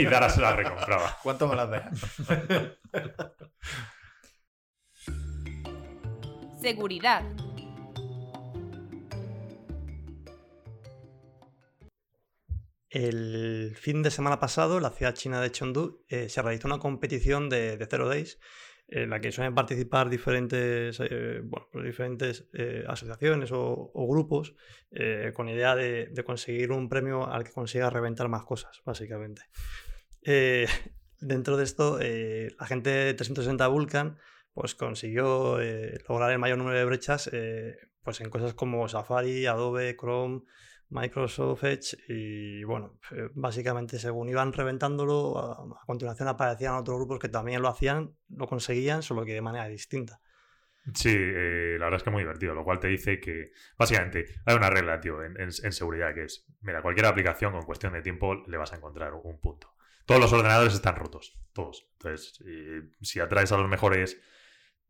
y 0.02 0.06
Dara 0.06 0.30
se 0.30 0.42
las 0.42 0.56
recompraba. 0.56 1.18
¿Cuánto 1.24 1.48
me 1.48 1.56
las 1.56 1.70
dejas? 1.70 2.00
Seguridad. 6.60 7.24
El 12.90 13.76
fin 13.80 14.04
de 14.04 14.12
semana 14.12 14.40
pasado, 14.40 14.78
en 14.78 14.84
la 14.84 14.92
ciudad 14.92 15.14
china 15.16 15.42
de 15.42 15.52
Chengdu, 15.52 16.04
eh, 16.10 16.30
se 16.30 16.42
realizó 16.42 16.68
una 16.68 16.78
competición 16.80 17.50
de, 17.50 17.76
de 17.78 17.86
Zero 17.88 18.08
Days 18.08 18.40
en 18.96 19.10
la 19.10 19.20
que 19.20 19.32
suelen 19.32 19.56
participar 19.56 20.08
diferentes, 20.08 21.00
eh, 21.00 21.42
pues 21.50 21.84
diferentes 21.84 22.48
eh, 22.54 22.84
asociaciones 22.88 23.50
o, 23.52 23.92
grupos 24.08 24.54
eh, 24.92 25.32
con 25.34 25.50
idea 25.50 25.76
de, 25.76 26.24
conseguir 26.24 26.72
un 26.72 26.90
premio 26.90 27.28
al 27.28 27.44
que 27.44 27.52
consiga 27.52 27.90
reventar 27.90 28.30
más 28.30 28.44
cosas, 28.44 28.82
básicamente. 28.86 29.42
Dentro 31.20 31.58
de 31.58 31.64
esto, 31.64 31.98
la 32.00 32.66
gente 32.68 32.90
de 32.90 33.14
360 33.14 33.68
Vulcan 33.68 34.20
pues 34.54 34.76
consiguió 34.76 35.58
lograr 36.08 36.32
el 36.32 36.38
mayor 36.38 36.60
número 36.60 36.78
de 36.78 36.86
brechas 36.86 37.32
pues 38.04 38.22
en 38.22 38.30
cosas 38.30 38.54
como 38.54 38.88
Safari, 38.88 39.48
Adobe, 39.48 39.96
Chrome, 39.98 40.42
Microsoft 40.94 41.64
Edge 41.64 41.98
y 42.08 42.64
bueno, 42.64 43.00
eh, 43.12 43.30
básicamente 43.34 44.00
según 44.00 44.30
iban 44.30 44.54
reventándolo, 44.54 45.38
a, 45.38 45.86
continuación 45.86 46.28
aparecían 46.28 46.76
otros 46.76 46.98
grupos 46.98 47.20
que 47.20 47.30
también 47.30 47.62
lo 47.62 47.68
hacían, 47.68 48.16
lo 48.30 48.48
conseguían, 48.48 49.02
solo 49.02 49.26
que 49.26 49.34
de 49.34 49.42
manera 49.42 49.68
distinta. 49.68 50.20
Sí, 50.94 51.16
eh, 51.16 51.78
la 51.80 51.86
verdad 51.86 51.98
es 51.98 52.04
que 52.04 52.12
muy 52.12 52.24
divertido, 52.24 52.54
lo 52.54 52.64
cual 52.64 52.80
te 52.80 52.90
dice 52.90 53.20
que 53.20 53.52
básicamente 53.78 54.26
hay 54.46 54.56
una 54.56 54.70
regla, 54.70 55.00
tío, 55.00 55.24
en 55.24 55.52
seguridad 55.52 56.14
que 56.14 56.26
es, 56.26 56.46
mira, 56.62 56.82
cualquier 56.82 57.06
aplicación 57.06 57.54
con 57.54 57.64
cuestión 57.64 57.94
de 57.94 58.02
tiempo 58.02 58.36
le 58.48 58.58
vas 58.58 58.74
a 58.74 58.76
encontrar 58.76 59.14
un 59.14 59.40
punto. 59.40 59.74
Todos 60.06 60.20
los 60.20 60.34
ordenadores 60.34 60.74
están 60.74 60.96
rotos, 60.96 61.40
todos. 61.54 61.88
Entonces, 61.94 62.44
eh, 62.46 62.82
si 63.02 63.20
atraes 63.20 63.52
a 63.52 63.58
los 63.58 63.70
mejores 63.70 64.20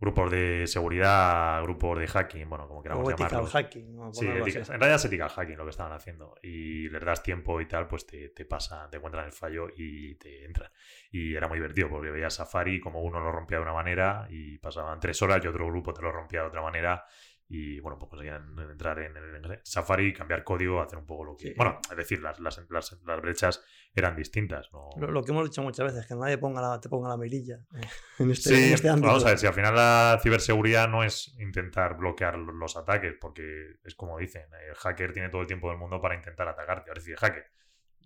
grupos 0.04 0.32
de 0.32 0.68
seguridad, 0.68 1.64
grupos 1.64 1.98
de 1.98 2.08
hacking, 2.08 2.50
bueno, 2.50 2.68
como 2.68 2.84
queramos 2.84 3.06
O 3.06 4.22
en 4.22 4.66
realidad 4.66 4.96
es 4.96 5.06
ethical 5.06 5.30
hacking 5.30 5.58
lo 5.58 5.64
que 5.64 5.70
estaban 5.70 5.94
haciendo. 5.94 6.36
Y 6.44 6.90
les 6.90 7.04
das 7.06 7.24
tiempo 7.24 7.62
y 7.62 7.68
tal, 7.68 7.88
pues 7.88 8.06
te, 8.06 8.30
te 8.30 8.44
pasa, 8.44 8.90
te 8.90 8.98
encuentran 8.98 9.26
el 9.26 9.32
fallo 9.32 9.70
y 9.74 10.16
te 10.16 10.44
entran. 10.44 10.70
Y 11.10 11.36
era 11.36 11.48
muy 11.48 11.58
divertido 11.58 11.88
porque 11.90 12.12
veías 12.12 12.34
Safari 12.34 12.82
como 12.82 13.02
uno 13.02 13.22
lo 13.22 13.32
rompía 13.32 13.60
de 13.60 13.64
una 13.64 13.74
manera 13.74 14.28
y 14.30 14.58
pasaban 14.58 15.00
tres 15.00 15.22
horas 15.22 15.40
y 15.42 15.48
otro 15.48 15.66
grupo 15.68 15.94
te 15.94 16.02
lo 16.02 16.12
rompía 16.12 16.42
de 16.42 16.48
otra 16.48 16.62
manera. 16.62 17.06
Y 17.50 17.80
bueno, 17.82 18.00
pues 18.00 18.10
conseguían 18.10 18.58
entrar 18.72 18.98
en, 19.00 19.16
el 19.18 19.60
Safari, 19.64 20.12
cambiar 20.14 20.44
código, 20.44 20.82
hacer 20.82 20.98
un 20.98 21.06
poco 21.06 21.24
lo 21.26 21.36
que. 21.36 21.50
Sí. 21.50 21.54
Bueno, 21.56 21.80
es 21.92 21.98
decir, 21.98 22.20
las, 22.22 22.40
las, 22.40 22.66
las, 22.70 22.98
las 23.06 23.22
brechas 23.22 23.64
eran 23.94 24.16
distintas. 24.16 24.72
¿no? 24.74 24.90
Lo, 24.98 25.12
lo 25.12 25.24
que 25.24 25.32
hemos 25.32 25.44
dicho 25.50 25.62
muchas 25.62 25.86
veces, 25.94 26.08
que 26.08 26.16
nadie 26.16 26.38
ponga 26.40 26.62
la, 26.62 26.80
te 26.80 26.90
ponga 26.90 27.10
la 27.10 27.18
mirilla 27.18 27.60
eh, 27.76 27.82
en 28.20 28.32
este, 28.32 28.50
Sí, 28.50 28.56
en 28.70 28.74
este 28.74 28.90
ámbito. 28.90 29.08
vamos 29.08 29.26
a 29.26 29.30
ver, 29.30 29.38
si 29.38 29.46
al 29.46 29.54
final 29.54 29.76
la 29.76 30.20
ciberseguridad 30.24 30.88
no 30.90 31.04
es 31.04 31.36
intentar 31.40 31.96
bloquear 31.98 32.38
lo- 32.40 32.54
los 32.54 32.76
ataques, 32.78 33.14
porque 33.22 33.76
es 33.84 33.94
como 33.94 34.18
dicen, 34.18 34.46
el 34.68 34.74
hacker 34.76 35.14
tiene 35.14 35.30
todo 35.30 35.42
el 35.42 35.48
tiempo 35.48 35.70
del 35.70 35.78
mundo 35.78 36.02
para 36.02 36.16
intentar 36.16 36.48
atacarte. 36.48 36.90
Es 36.92 36.96
decir, 36.96 37.14
el 37.14 37.20
hacker 37.20 37.46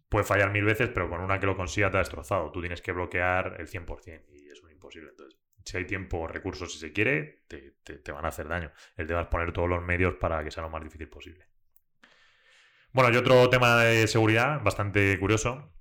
puede 0.09 0.25
fallar 0.25 0.51
mil 0.51 0.65
veces, 0.65 0.89
pero 0.93 1.09
con 1.09 1.21
una 1.21 1.39
que 1.39 1.45
lo 1.45 1.55
consiga 1.55 1.89
te 1.91 1.97
ha 1.97 1.99
destrozado. 1.99 2.51
Tú 2.51 2.59
tienes 2.59 2.81
que 2.81 2.91
bloquear 2.91 3.55
el 3.59 3.67
100% 3.67 4.25
y 4.33 4.49
eso 4.49 4.65
es 4.67 4.73
imposible. 4.73 5.09
Entonces, 5.11 5.39
si 5.67 5.77
hay 5.77 5.85
tiempo 5.85 6.27
recursos, 6.27 6.71
si 6.73 6.79
se 6.79 6.93
quiere, 6.93 7.43
te, 7.47 7.77
te- 7.83 7.97
te 7.99 8.11
van 8.11 8.25
a 8.25 8.29
hacer 8.29 8.47
daño. 8.47 8.71
El 8.95 9.07
tema 9.07 9.21
es 9.21 9.27
poner 9.27 9.51
todos 9.53 9.69
los 9.69 9.83
medios 9.83 10.15
para 10.15 10.43
que 10.43 10.51
sea 10.51 10.63
lo 10.63 10.69
más 10.69 10.83
difícil 10.83 11.09
posible. 11.09 11.45
Bueno, 12.91 13.13
y 13.13 13.17
otro 13.17 13.49
tema 13.49 13.83
de 13.83 14.07
seguridad 14.07 14.61
bastante 14.63 15.19
curioso 15.19 15.71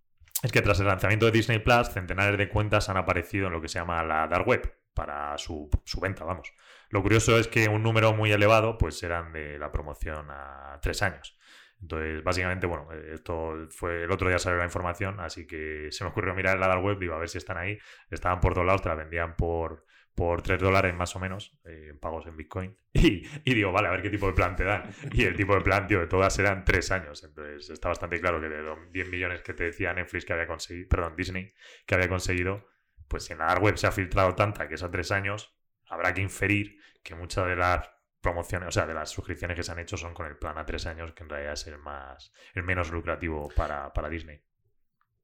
es 0.42 0.52
que 0.52 0.60
tras 0.62 0.80
el 0.80 0.86
lanzamiento 0.86 1.26
de 1.26 1.32
Disney 1.32 1.60
Plus, 1.60 1.88
centenares 1.88 2.36
de 2.36 2.48
cuentas 2.48 2.88
han 2.88 2.96
aparecido 2.96 3.46
en 3.46 3.52
lo 3.54 3.60
que 3.60 3.68
se 3.68 3.78
llama 3.78 4.02
la 4.04 4.26
Dark 4.28 4.46
Web 4.46 4.74
para 4.92 5.36
su, 5.38 5.70
su 5.84 6.00
venta, 6.00 6.24
vamos. 6.24 6.52
Lo 6.90 7.02
curioso 7.02 7.38
es 7.38 7.48
que 7.48 7.68
un 7.68 7.82
número 7.82 8.12
muy 8.12 8.32
elevado, 8.32 8.76
pues 8.78 9.02
eran 9.02 9.32
de 9.32 9.58
la 9.58 9.72
promoción 9.72 10.26
a 10.30 10.78
tres 10.82 11.02
años. 11.02 11.35
Entonces, 11.80 12.22
básicamente, 12.22 12.66
bueno, 12.66 12.88
eh, 12.92 13.12
esto 13.14 13.68
fue 13.70 14.04
el 14.04 14.10
otro 14.10 14.28
día 14.28 14.38
salió 14.38 14.58
la 14.58 14.64
información, 14.64 15.20
así 15.20 15.46
que 15.46 15.88
se 15.90 16.04
me 16.04 16.10
ocurrió 16.10 16.34
mirar 16.34 16.54
en 16.54 16.60
la 16.60 16.78
web, 16.78 16.98
digo, 16.98 17.14
a 17.14 17.18
ver 17.18 17.28
si 17.28 17.38
están 17.38 17.58
ahí. 17.58 17.78
Estaban 18.10 18.40
por 18.40 18.54
todos 18.54 18.66
lados, 18.66 18.82
te 18.82 18.88
la 18.88 18.94
vendían 18.94 19.36
por, 19.36 19.84
por 20.14 20.42
3 20.42 20.58
dólares 20.58 20.94
más 20.94 21.14
o 21.14 21.20
menos, 21.20 21.58
eh, 21.64 21.94
pagos 22.00 22.26
en 22.26 22.36
Bitcoin. 22.36 22.76
Y, 22.96 23.26
y, 23.44 23.54
digo, 23.54 23.72
vale, 23.72 23.88
a 23.88 23.90
ver 23.90 24.00
qué 24.00 24.08
tipo 24.08 24.26
de 24.26 24.32
plan 24.32 24.56
te 24.56 24.64
dan. 24.64 24.90
Y 25.12 25.24
el 25.24 25.36
tipo 25.36 25.54
de 25.54 25.60
plan, 25.60 25.86
tío, 25.86 26.00
de 26.00 26.06
todas 26.06 26.38
eran 26.38 26.64
3 26.64 26.90
años. 26.92 27.22
Entonces, 27.22 27.68
está 27.68 27.88
bastante 27.88 28.18
claro 28.20 28.40
que 28.40 28.48
de 28.48 28.62
los 28.62 28.90
10 28.90 29.10
millones 29.10 29.42
que 29.42 29.52
te 29.52 29.64
decía 29.64 29.92
Netflix 29.92 30.24
que 30.24 30.32
había 30.32 30.46
conseguido, 30.46 30.88
perdón, 30.88 31.14
Disney, 31.14 31.52
que 31.84 31.94
había 31.94 32.08
conseguido, 32.08 32.66
pues 33.06 33.24
si 33.24 33.34
en 33.34 33.40
la 33.40 33.54
web 33.58 33.76
se 33.76 33.86
ha 33.86 33.92
filtrado 33.92 34.34
tanta 34.34 34.66
que 34.66 34.76
es 34.76 34.82
a 34.82 34.90
3 34.90 35.12
años, 35.12 35.54
habrá 35.88 36.14
que 36.14 36.22
inferir 36.22 36.78
que 37.02 37.14
muchas 37.14 37.46
de 37.46 37.56
las 37.56 37.88
promociones, 38.26 38.70
o 38.70 38.72
sea, 38.72 38.86
de 38.86 38.94
las 38.94 39.10
suscripciones 39.10 39.56
que 39.56 39.62
se 39.62 39.70
han 39.70 39.78
hecho 39.78 39.96
son 39.96 40.12
con 40.12 40.26
el 40.26 40.36
plan 40.36 40.58
a 40.58 40.66
tres 40.66 40.84
años, 40.86 41.12
que 41.12 41.22
en 41.22 41.28
realidad 41.28 41.52
es 41.52 41.64
el 41.68 41.78
más, 41.78 42.32
el 42.54 42.64
menos 42.64 42.90
lucrativo 42.90 43.48
para, 43.54 43.92
para 43.92 44.08
Disney. 44.08 44.42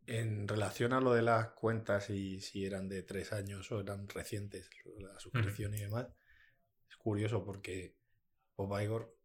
En 0.07 0.47
relación 0.47 0.93
a 0.93 1.01
lo 1.01 1.13
de 1.13 1.23
las 1.23 1.49
cuentas 1.49 2.11
y 2.11 2.41
si 2.41 2.65
eran 2.65 2.89
de 2.89 3.03
tres 3.03 3.33
años 3.33 3.73
o 3.73 3.81
eran 3.81 4.09
recientes, 4.09 4.71
la 4.99 5.19
suscripción 5.19 5.75
y 5.75 5.81
demás, 5.81 6.07
es 6.89 6.97
curioso 6.97 7.45
porque 7.45 7.97
Bob 8.57 8.81
Igor, 8.81 9.17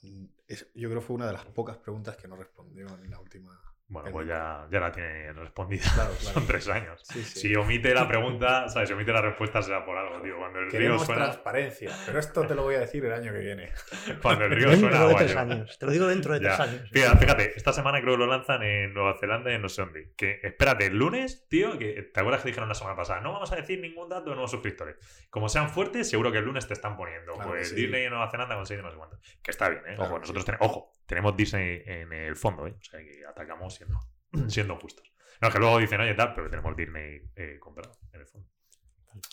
mm, 0.00 0.24
es, 0.48 0.70
yo 0.74 0.88
creo 0.88 1.00
que 1.00 1.06
fue 1.06 1.16
una 1.16 1.26
de 1.26 1.34
las 1.34 1.44
pocas 1.44 1.76
preguntas 1.76 2.16
que 2.16 2.28
no 2.28 2.36
respondió 2.36 2.88
en 2.88 3.10
la 3.10 3.20
última 3.20 3.75
bueno, 3.88 4.10
pues 4.10 4.26
ya, 4.26 4.66
ya 4.68 4.80
la 4.80 4.90
tiene 4.90 5.32
respondida. 5.32 5.84
Son 6.18 6.44
tres 6.46 6.68
años. 6.68 7.00
Si 7.04 7.54
omite 7.54 7.94
la 7.94 8.08
pregunta, 8.08 8.68
¿sabes? 8.68 8.88
Si 8.88 8.94
omite 8.94 9.12
la 9.12 9.22
respuesta 9.22 9.62
será 9.62 9.84
por 9.84 9.96
algo, 9.96 10.20
tío. 10.22 10.36
Cuando 10.38 10.58
el 10.58 10.70
río 10.70 10.98
suena. 10.98 11.24
transparencia. 11.26 11.92
Pero 12.04 12.18
esto 12.18 12.46
te 12.46 12.54
lo 12.56 12.64
voy 12.64 12.74
a 12.74 12.80
decir 12.80 13.04
el 13.04 13.12
año 13.12 13.32
que 13.32 13.38
viene. 13.38 13.70
Cuando 14.22 14.46
el 14.46 14.50
río 14.52 14.70
dentro 14.70 14.90
suena. 14.90 15.06
De 15.06 15.14
tres 15.14 15.36
años. 15.36 15.78
Te 15.78 15.86
lo 15.86 15.92
digo 15.92 16.06
dentro 16.08 16.34
de 16.34 16.40
tres 16.40 16.58
años. 16.58 16.90
Fíjate, 16.90 17.18
fíjate, 17.18 17.52
esta 17.56 17.72
semana 17.72 18.00
creo 18.00 18.14
que 18.14 18.18
lo 18.18 18.26
lanzan 18.26 18.62
en 18.64 18.92
Nueva 18.92 19.16
Zelanda 19.20 19.52
y 19.52 19.54
en 19.54 19.62
no 19.62 19.68
sé 19.68 19.82
dónde. 19.82 20.12
Que 20.16 20.40
espérate, 20.42 20.86
el 20.86 20.98
lunes, 20.98 21.46
tío, 21.48 21.78
que 21.78 22.10
te 22.12 22.20
acuerdas 22.20 22.42
que 22.42 22.48
dijeron 22.48 22.68
la 22.68 22.74
semana 22.74 22.96
pasada, 22.96 23.20
no 23.20 23.32
vamos 23.32 23.52
a 23.52 23.56
decir 23.56 23.80
ningún 23.80 24.08
dato 24.08 24.30
de 24.30 24.34
nuevos 24.34 24.50
suscriptores. 24.50 24.96
Como 25.30 25.48
sean 25.48 25.70
fuertes, 25.70 26.10
seguro 26.10 26.32
que 26.32 26.38
el 26.38 26.44
lunes 26.44 26.66
te 26.66 26.74
están 26.74 26.96
poniendo. 26.96 27.34
pues 27.34 27.74
Disney 27.74 28.04
en 28.04 28.10
Nueva 28.10 28.30
Zelanda 28.30 28.56
consigue 28.56 28.82
no 28.82 28.90
sé 28.90 28.96
cuánto. 28.96 29.18
Que 29.42 29.52
está 29.52 29.68
bien, 29.68 29.82
¿eh? 29.86 29.96
ojo, 29.98 30.18
nosotros 30.18 30.44
tenemos. 30.44 30.66
Ojo, 30.66 30.92
tenemos 31.06 31.36
Disney 31.36 31.82
en 31.86 32.12
el 32.12 32.36
fondo, 32.36 32.66
¿eh? 32.66 32.74
O 32.78 32.82
sea 32.82 33.00
que 33.00 33.24
atacamos 33.24 33.74
siendo. 33.74 34.00
siendo 34.48 34.76
justos. 34.76 35.12
No, 35.40 35.50
que 35.50 35.58
luego 35.58 35.78
dicen, 35.78 36.00
oye, 36.00 36.14
tal, 36.14 36.34
pero 36.34 36.48
tenemos 36.48 36.76
Disney 36.76 37.20
eh, 37.36 37.58
comprado, 37.60 37.92
en 38.12 38.20
el 38.20 38.26
fondo. 38.26 38.48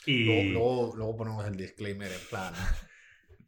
Y... 0.05 0.51
Luego, 0.53 0.93
luego, 0.95 1.17
ponemos 1.17 1.45
el 1.45 1.55
disclaimer 1.55 2.11
en 2.11 2.27
plan. 2.29 2.53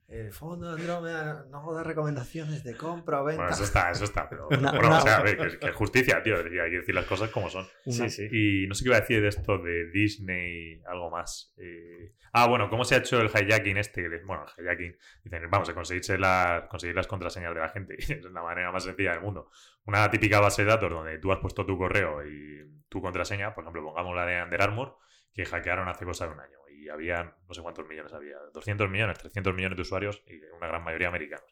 El 0.07 0.31
fondo 0.31 0.69
Andrómeda 0.69 1.45
no 1.49 1.73
da 1.73 1.83
recomendaciones 1.83 2.63
de 2.63 2.77
compra 2.77 3.21
o 3.21 3.25
venta. 3.25 3.41
Bueno, 3.41 3.55
eso 3.55 3.63
está, 3.63 3.89
eso 3.89 4.03
está. 4.03 4.29
Pero 4.29 4.47
bueno, 4.49 4.97
o 4.97 5.01
sea, 5.01 5.23
que, 5.23 5.57
que, 5.57 5.71
justicia, 5.71 6.21
tío. 6.21 6.37
Hay 6.37 6.43
que 6.69 6.77
decir 6.77 6.93
las 6.93 7.05
cosas 7.05 7.31
como 7.31 7.49
son. 7.49 7.65
Sí, 7.87 8.09
sí. 8.11 8.27
Y 8.31 8.67
no 8.67 8.75
sé 8.75 8.83
qué 8.83 8.89
iba 8.89 8.97
a 8.97 9.01
decir 9.01 9.21
de 9.21 9.29
esto 9.29 9.57
de 9.57 9.89
Disney, 9.89 10.79
algo 10.87 11.09
más. 11.09 11.53
Eh... 11.57 12.13
Ah, 12.33 12.47
bueno, 12.47 12.69
¿cómo 12.69 12.83
se 12.85 12.95
ha 12.95 12.97
hecho 12.99 13.19
el 13.19 13.29
hijacking 13.29 13.77
este? 13.77 14.07
Bueno, 14.23 14.45
el 14.57 14.65
hijacking. 14.65 14.95
Dicen, 15.23 15.49
vamos, 15.49 15.69
a 15.69 15.73
conseguirse 15.73 16.19
las, 16.19 16.67
conseguir 16.67 16.95
las 16.95 17.07
contraseñas 17.07 17.55
de 17.55 17.61
la 17.61 17.69
gente. 17.69 17.95
es 17.97 18.23
la 18.25 18.43
manera 18.43 18.71
más 18.71 18.83
sencilla 18.83 19.13
del 19.13 19.21
mundo. 19.21 19.49
Una 19.85 20.09
típica 20.11 20.39
base 20.39 20.63
de 20.63 20.69
datos 20.69 20.91
donde 20.91 21.17
tú 21.17 21.31
has 21.31 21.39
puesto 21.39 21.65
tu 21.65 21.79
correo 21.79 22.23
y 22.23 22.83
tu 22.89 23.01
contraseña, 23.01 23.55
por 23.55 23.63
ejemplo, 23.63 23.83
pongamos 23.83 24.15
la 24.15 24.25
de 24.27 24.43
Under 24.43 24.61
Armour, 24.61 24.97
que 25.33 25.45
hackearon 25.45 25.89
hace 25.89 26.05
cosa 26.05 26.27
de 26.27 26.33
un 26.33 26.39
año 26.39 26.64
y 26.85 26.89
había 26.89 27.35
no 27.47 27.53
sé 27.53 27.61
cuántos 27.61 27.87
millones 27.87 28.13
había, 28.13 28.37
200 28.53 28.89
millones, 28.89 29.17
300 29.17 29.53
millones 29.53 29.75
de 29.75 29.81
usuarios 29.81 30.21
y 30.27 30.35
una 30.55 30.67
gran 30.67 30.83
mayoría 30.83 31.07
americanos. 31.07 31.47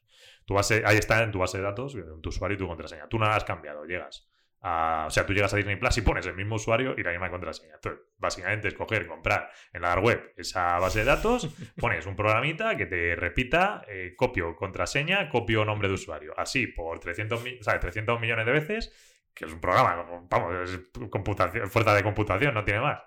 Tu 0.45 0.53
base, 0.53 0.83
ahí 0.85 0.97
está 0.97 1.23
en 1.23 1.31
tu 1.31 1.39
base 1.39 1.57
de 1.57 1.63
datos, 1.63 1.97
tu 2.21 2.29
usuario 2.29 2.55
y 2.55 2.57
tu 2.57 2.67
contraseña. 2.67 3.07
Tú 3.07 3.17
no 3.17 3.25
la 3.25 3.35
has 3.35 3.43
cambiado, 3.43 3.85
llegas. 3.85 4.29
A, 4.61 5.05
o 5.07 5.09
sea, 5.09 5.25
tú 5.25 5.33
llegas 5.33 5.53
a 5.53 5.57
Disney 5.57 5.75
Plus 5.75 5.97
y 5.97 6.01
pones 6.01 6.25
el 6.25 6.35
mismo 6.35 6.55
usuario 6.55 6.95
y 6.97 7.03
la 7.03 7.11
misma 7.11 7.29
contraseña. 7.29 7.75
Entonces, 7.75 8.01
básicamente 8.17 8.67
es 8.69 8.75
coger, 8.75 9.07
comprar 9.07 9.49
en 9.73 9.81
la 9.81 9.99
web 9.99 10.33
esa 10.37 10.79
base 10.79 10.99
de 10.99 11.05
datos, 11.05 11.53
pones 11.79 12.05
un 12.05 12.15
programita 12.15 12.77
que 12.77 12.85
te 12.85 13.15
repita 13.15 13.83
eh, 13.87 14.13
copio 14.15 14.55
contraseña, 14.55 15.29
copio 15.29 15.65
nombre 15.65 15.87
de 15.87 15.95
usuario. 15.95 16.33
Así 16.37 16.67
por 16.67 16.99
300, 16.99 17.43
300 17.81 18.21
millones 18.21 18.45
de 18.45 18.51
veces, 18.51 19.19
que 19.33 19.45
es 19.45 19.51
un 19.51 19.59
programa, 19.59 20.05
vamos, 20.29 20.69
es 20.69 21.09
computación, 21.09 21.69
fuerza 21.69 21.95
de 21.95 22.03
computación, 22.03 22.53
no 22.53 22.63
tiene 22.63 22.81
más. 22.81 23.01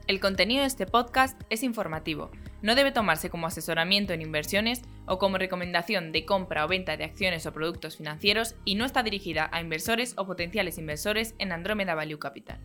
El 0.08 0.20
contenido 0.20 0.62
de 0.62 0.68
este 0.68 0.88
podcast 0.88 1.40
es 1.50 1.64
informativo, 1.64 2.32
no 2.62 2.76
debe 2.76 2.92
tomarse 2.92 3.30
como 3.30 3.48
asesoramiento 3.48 4.14
en 4.14 4.22
inversiones 4.22 4.82
o 5.06 5.18
como 5.18 5.38
recomendación 5.38 6.12
de 6.12 6.26
compra 6.26 6.66
o 6.66 6.68
venta 6.68 6.98
de 6.98 7.04
acciones 7.04 7.46
o 7.46 7.54
productos 7.54 7.98
financieros 7.98 8.56
y 8.66 8.76
no 8.76 8.86
está 8.86 9.04
dirigida 9.04 9.50
a 9.52 9.62
inversores 9.62 10.14
o 10.18 10.26
potenciales 10.26 10.78
inversores 10.78 11.36
en 11.40 11.52
Andromeda 11.52 11.96
Value 11.96 12.20
Capital. 12.20 12.60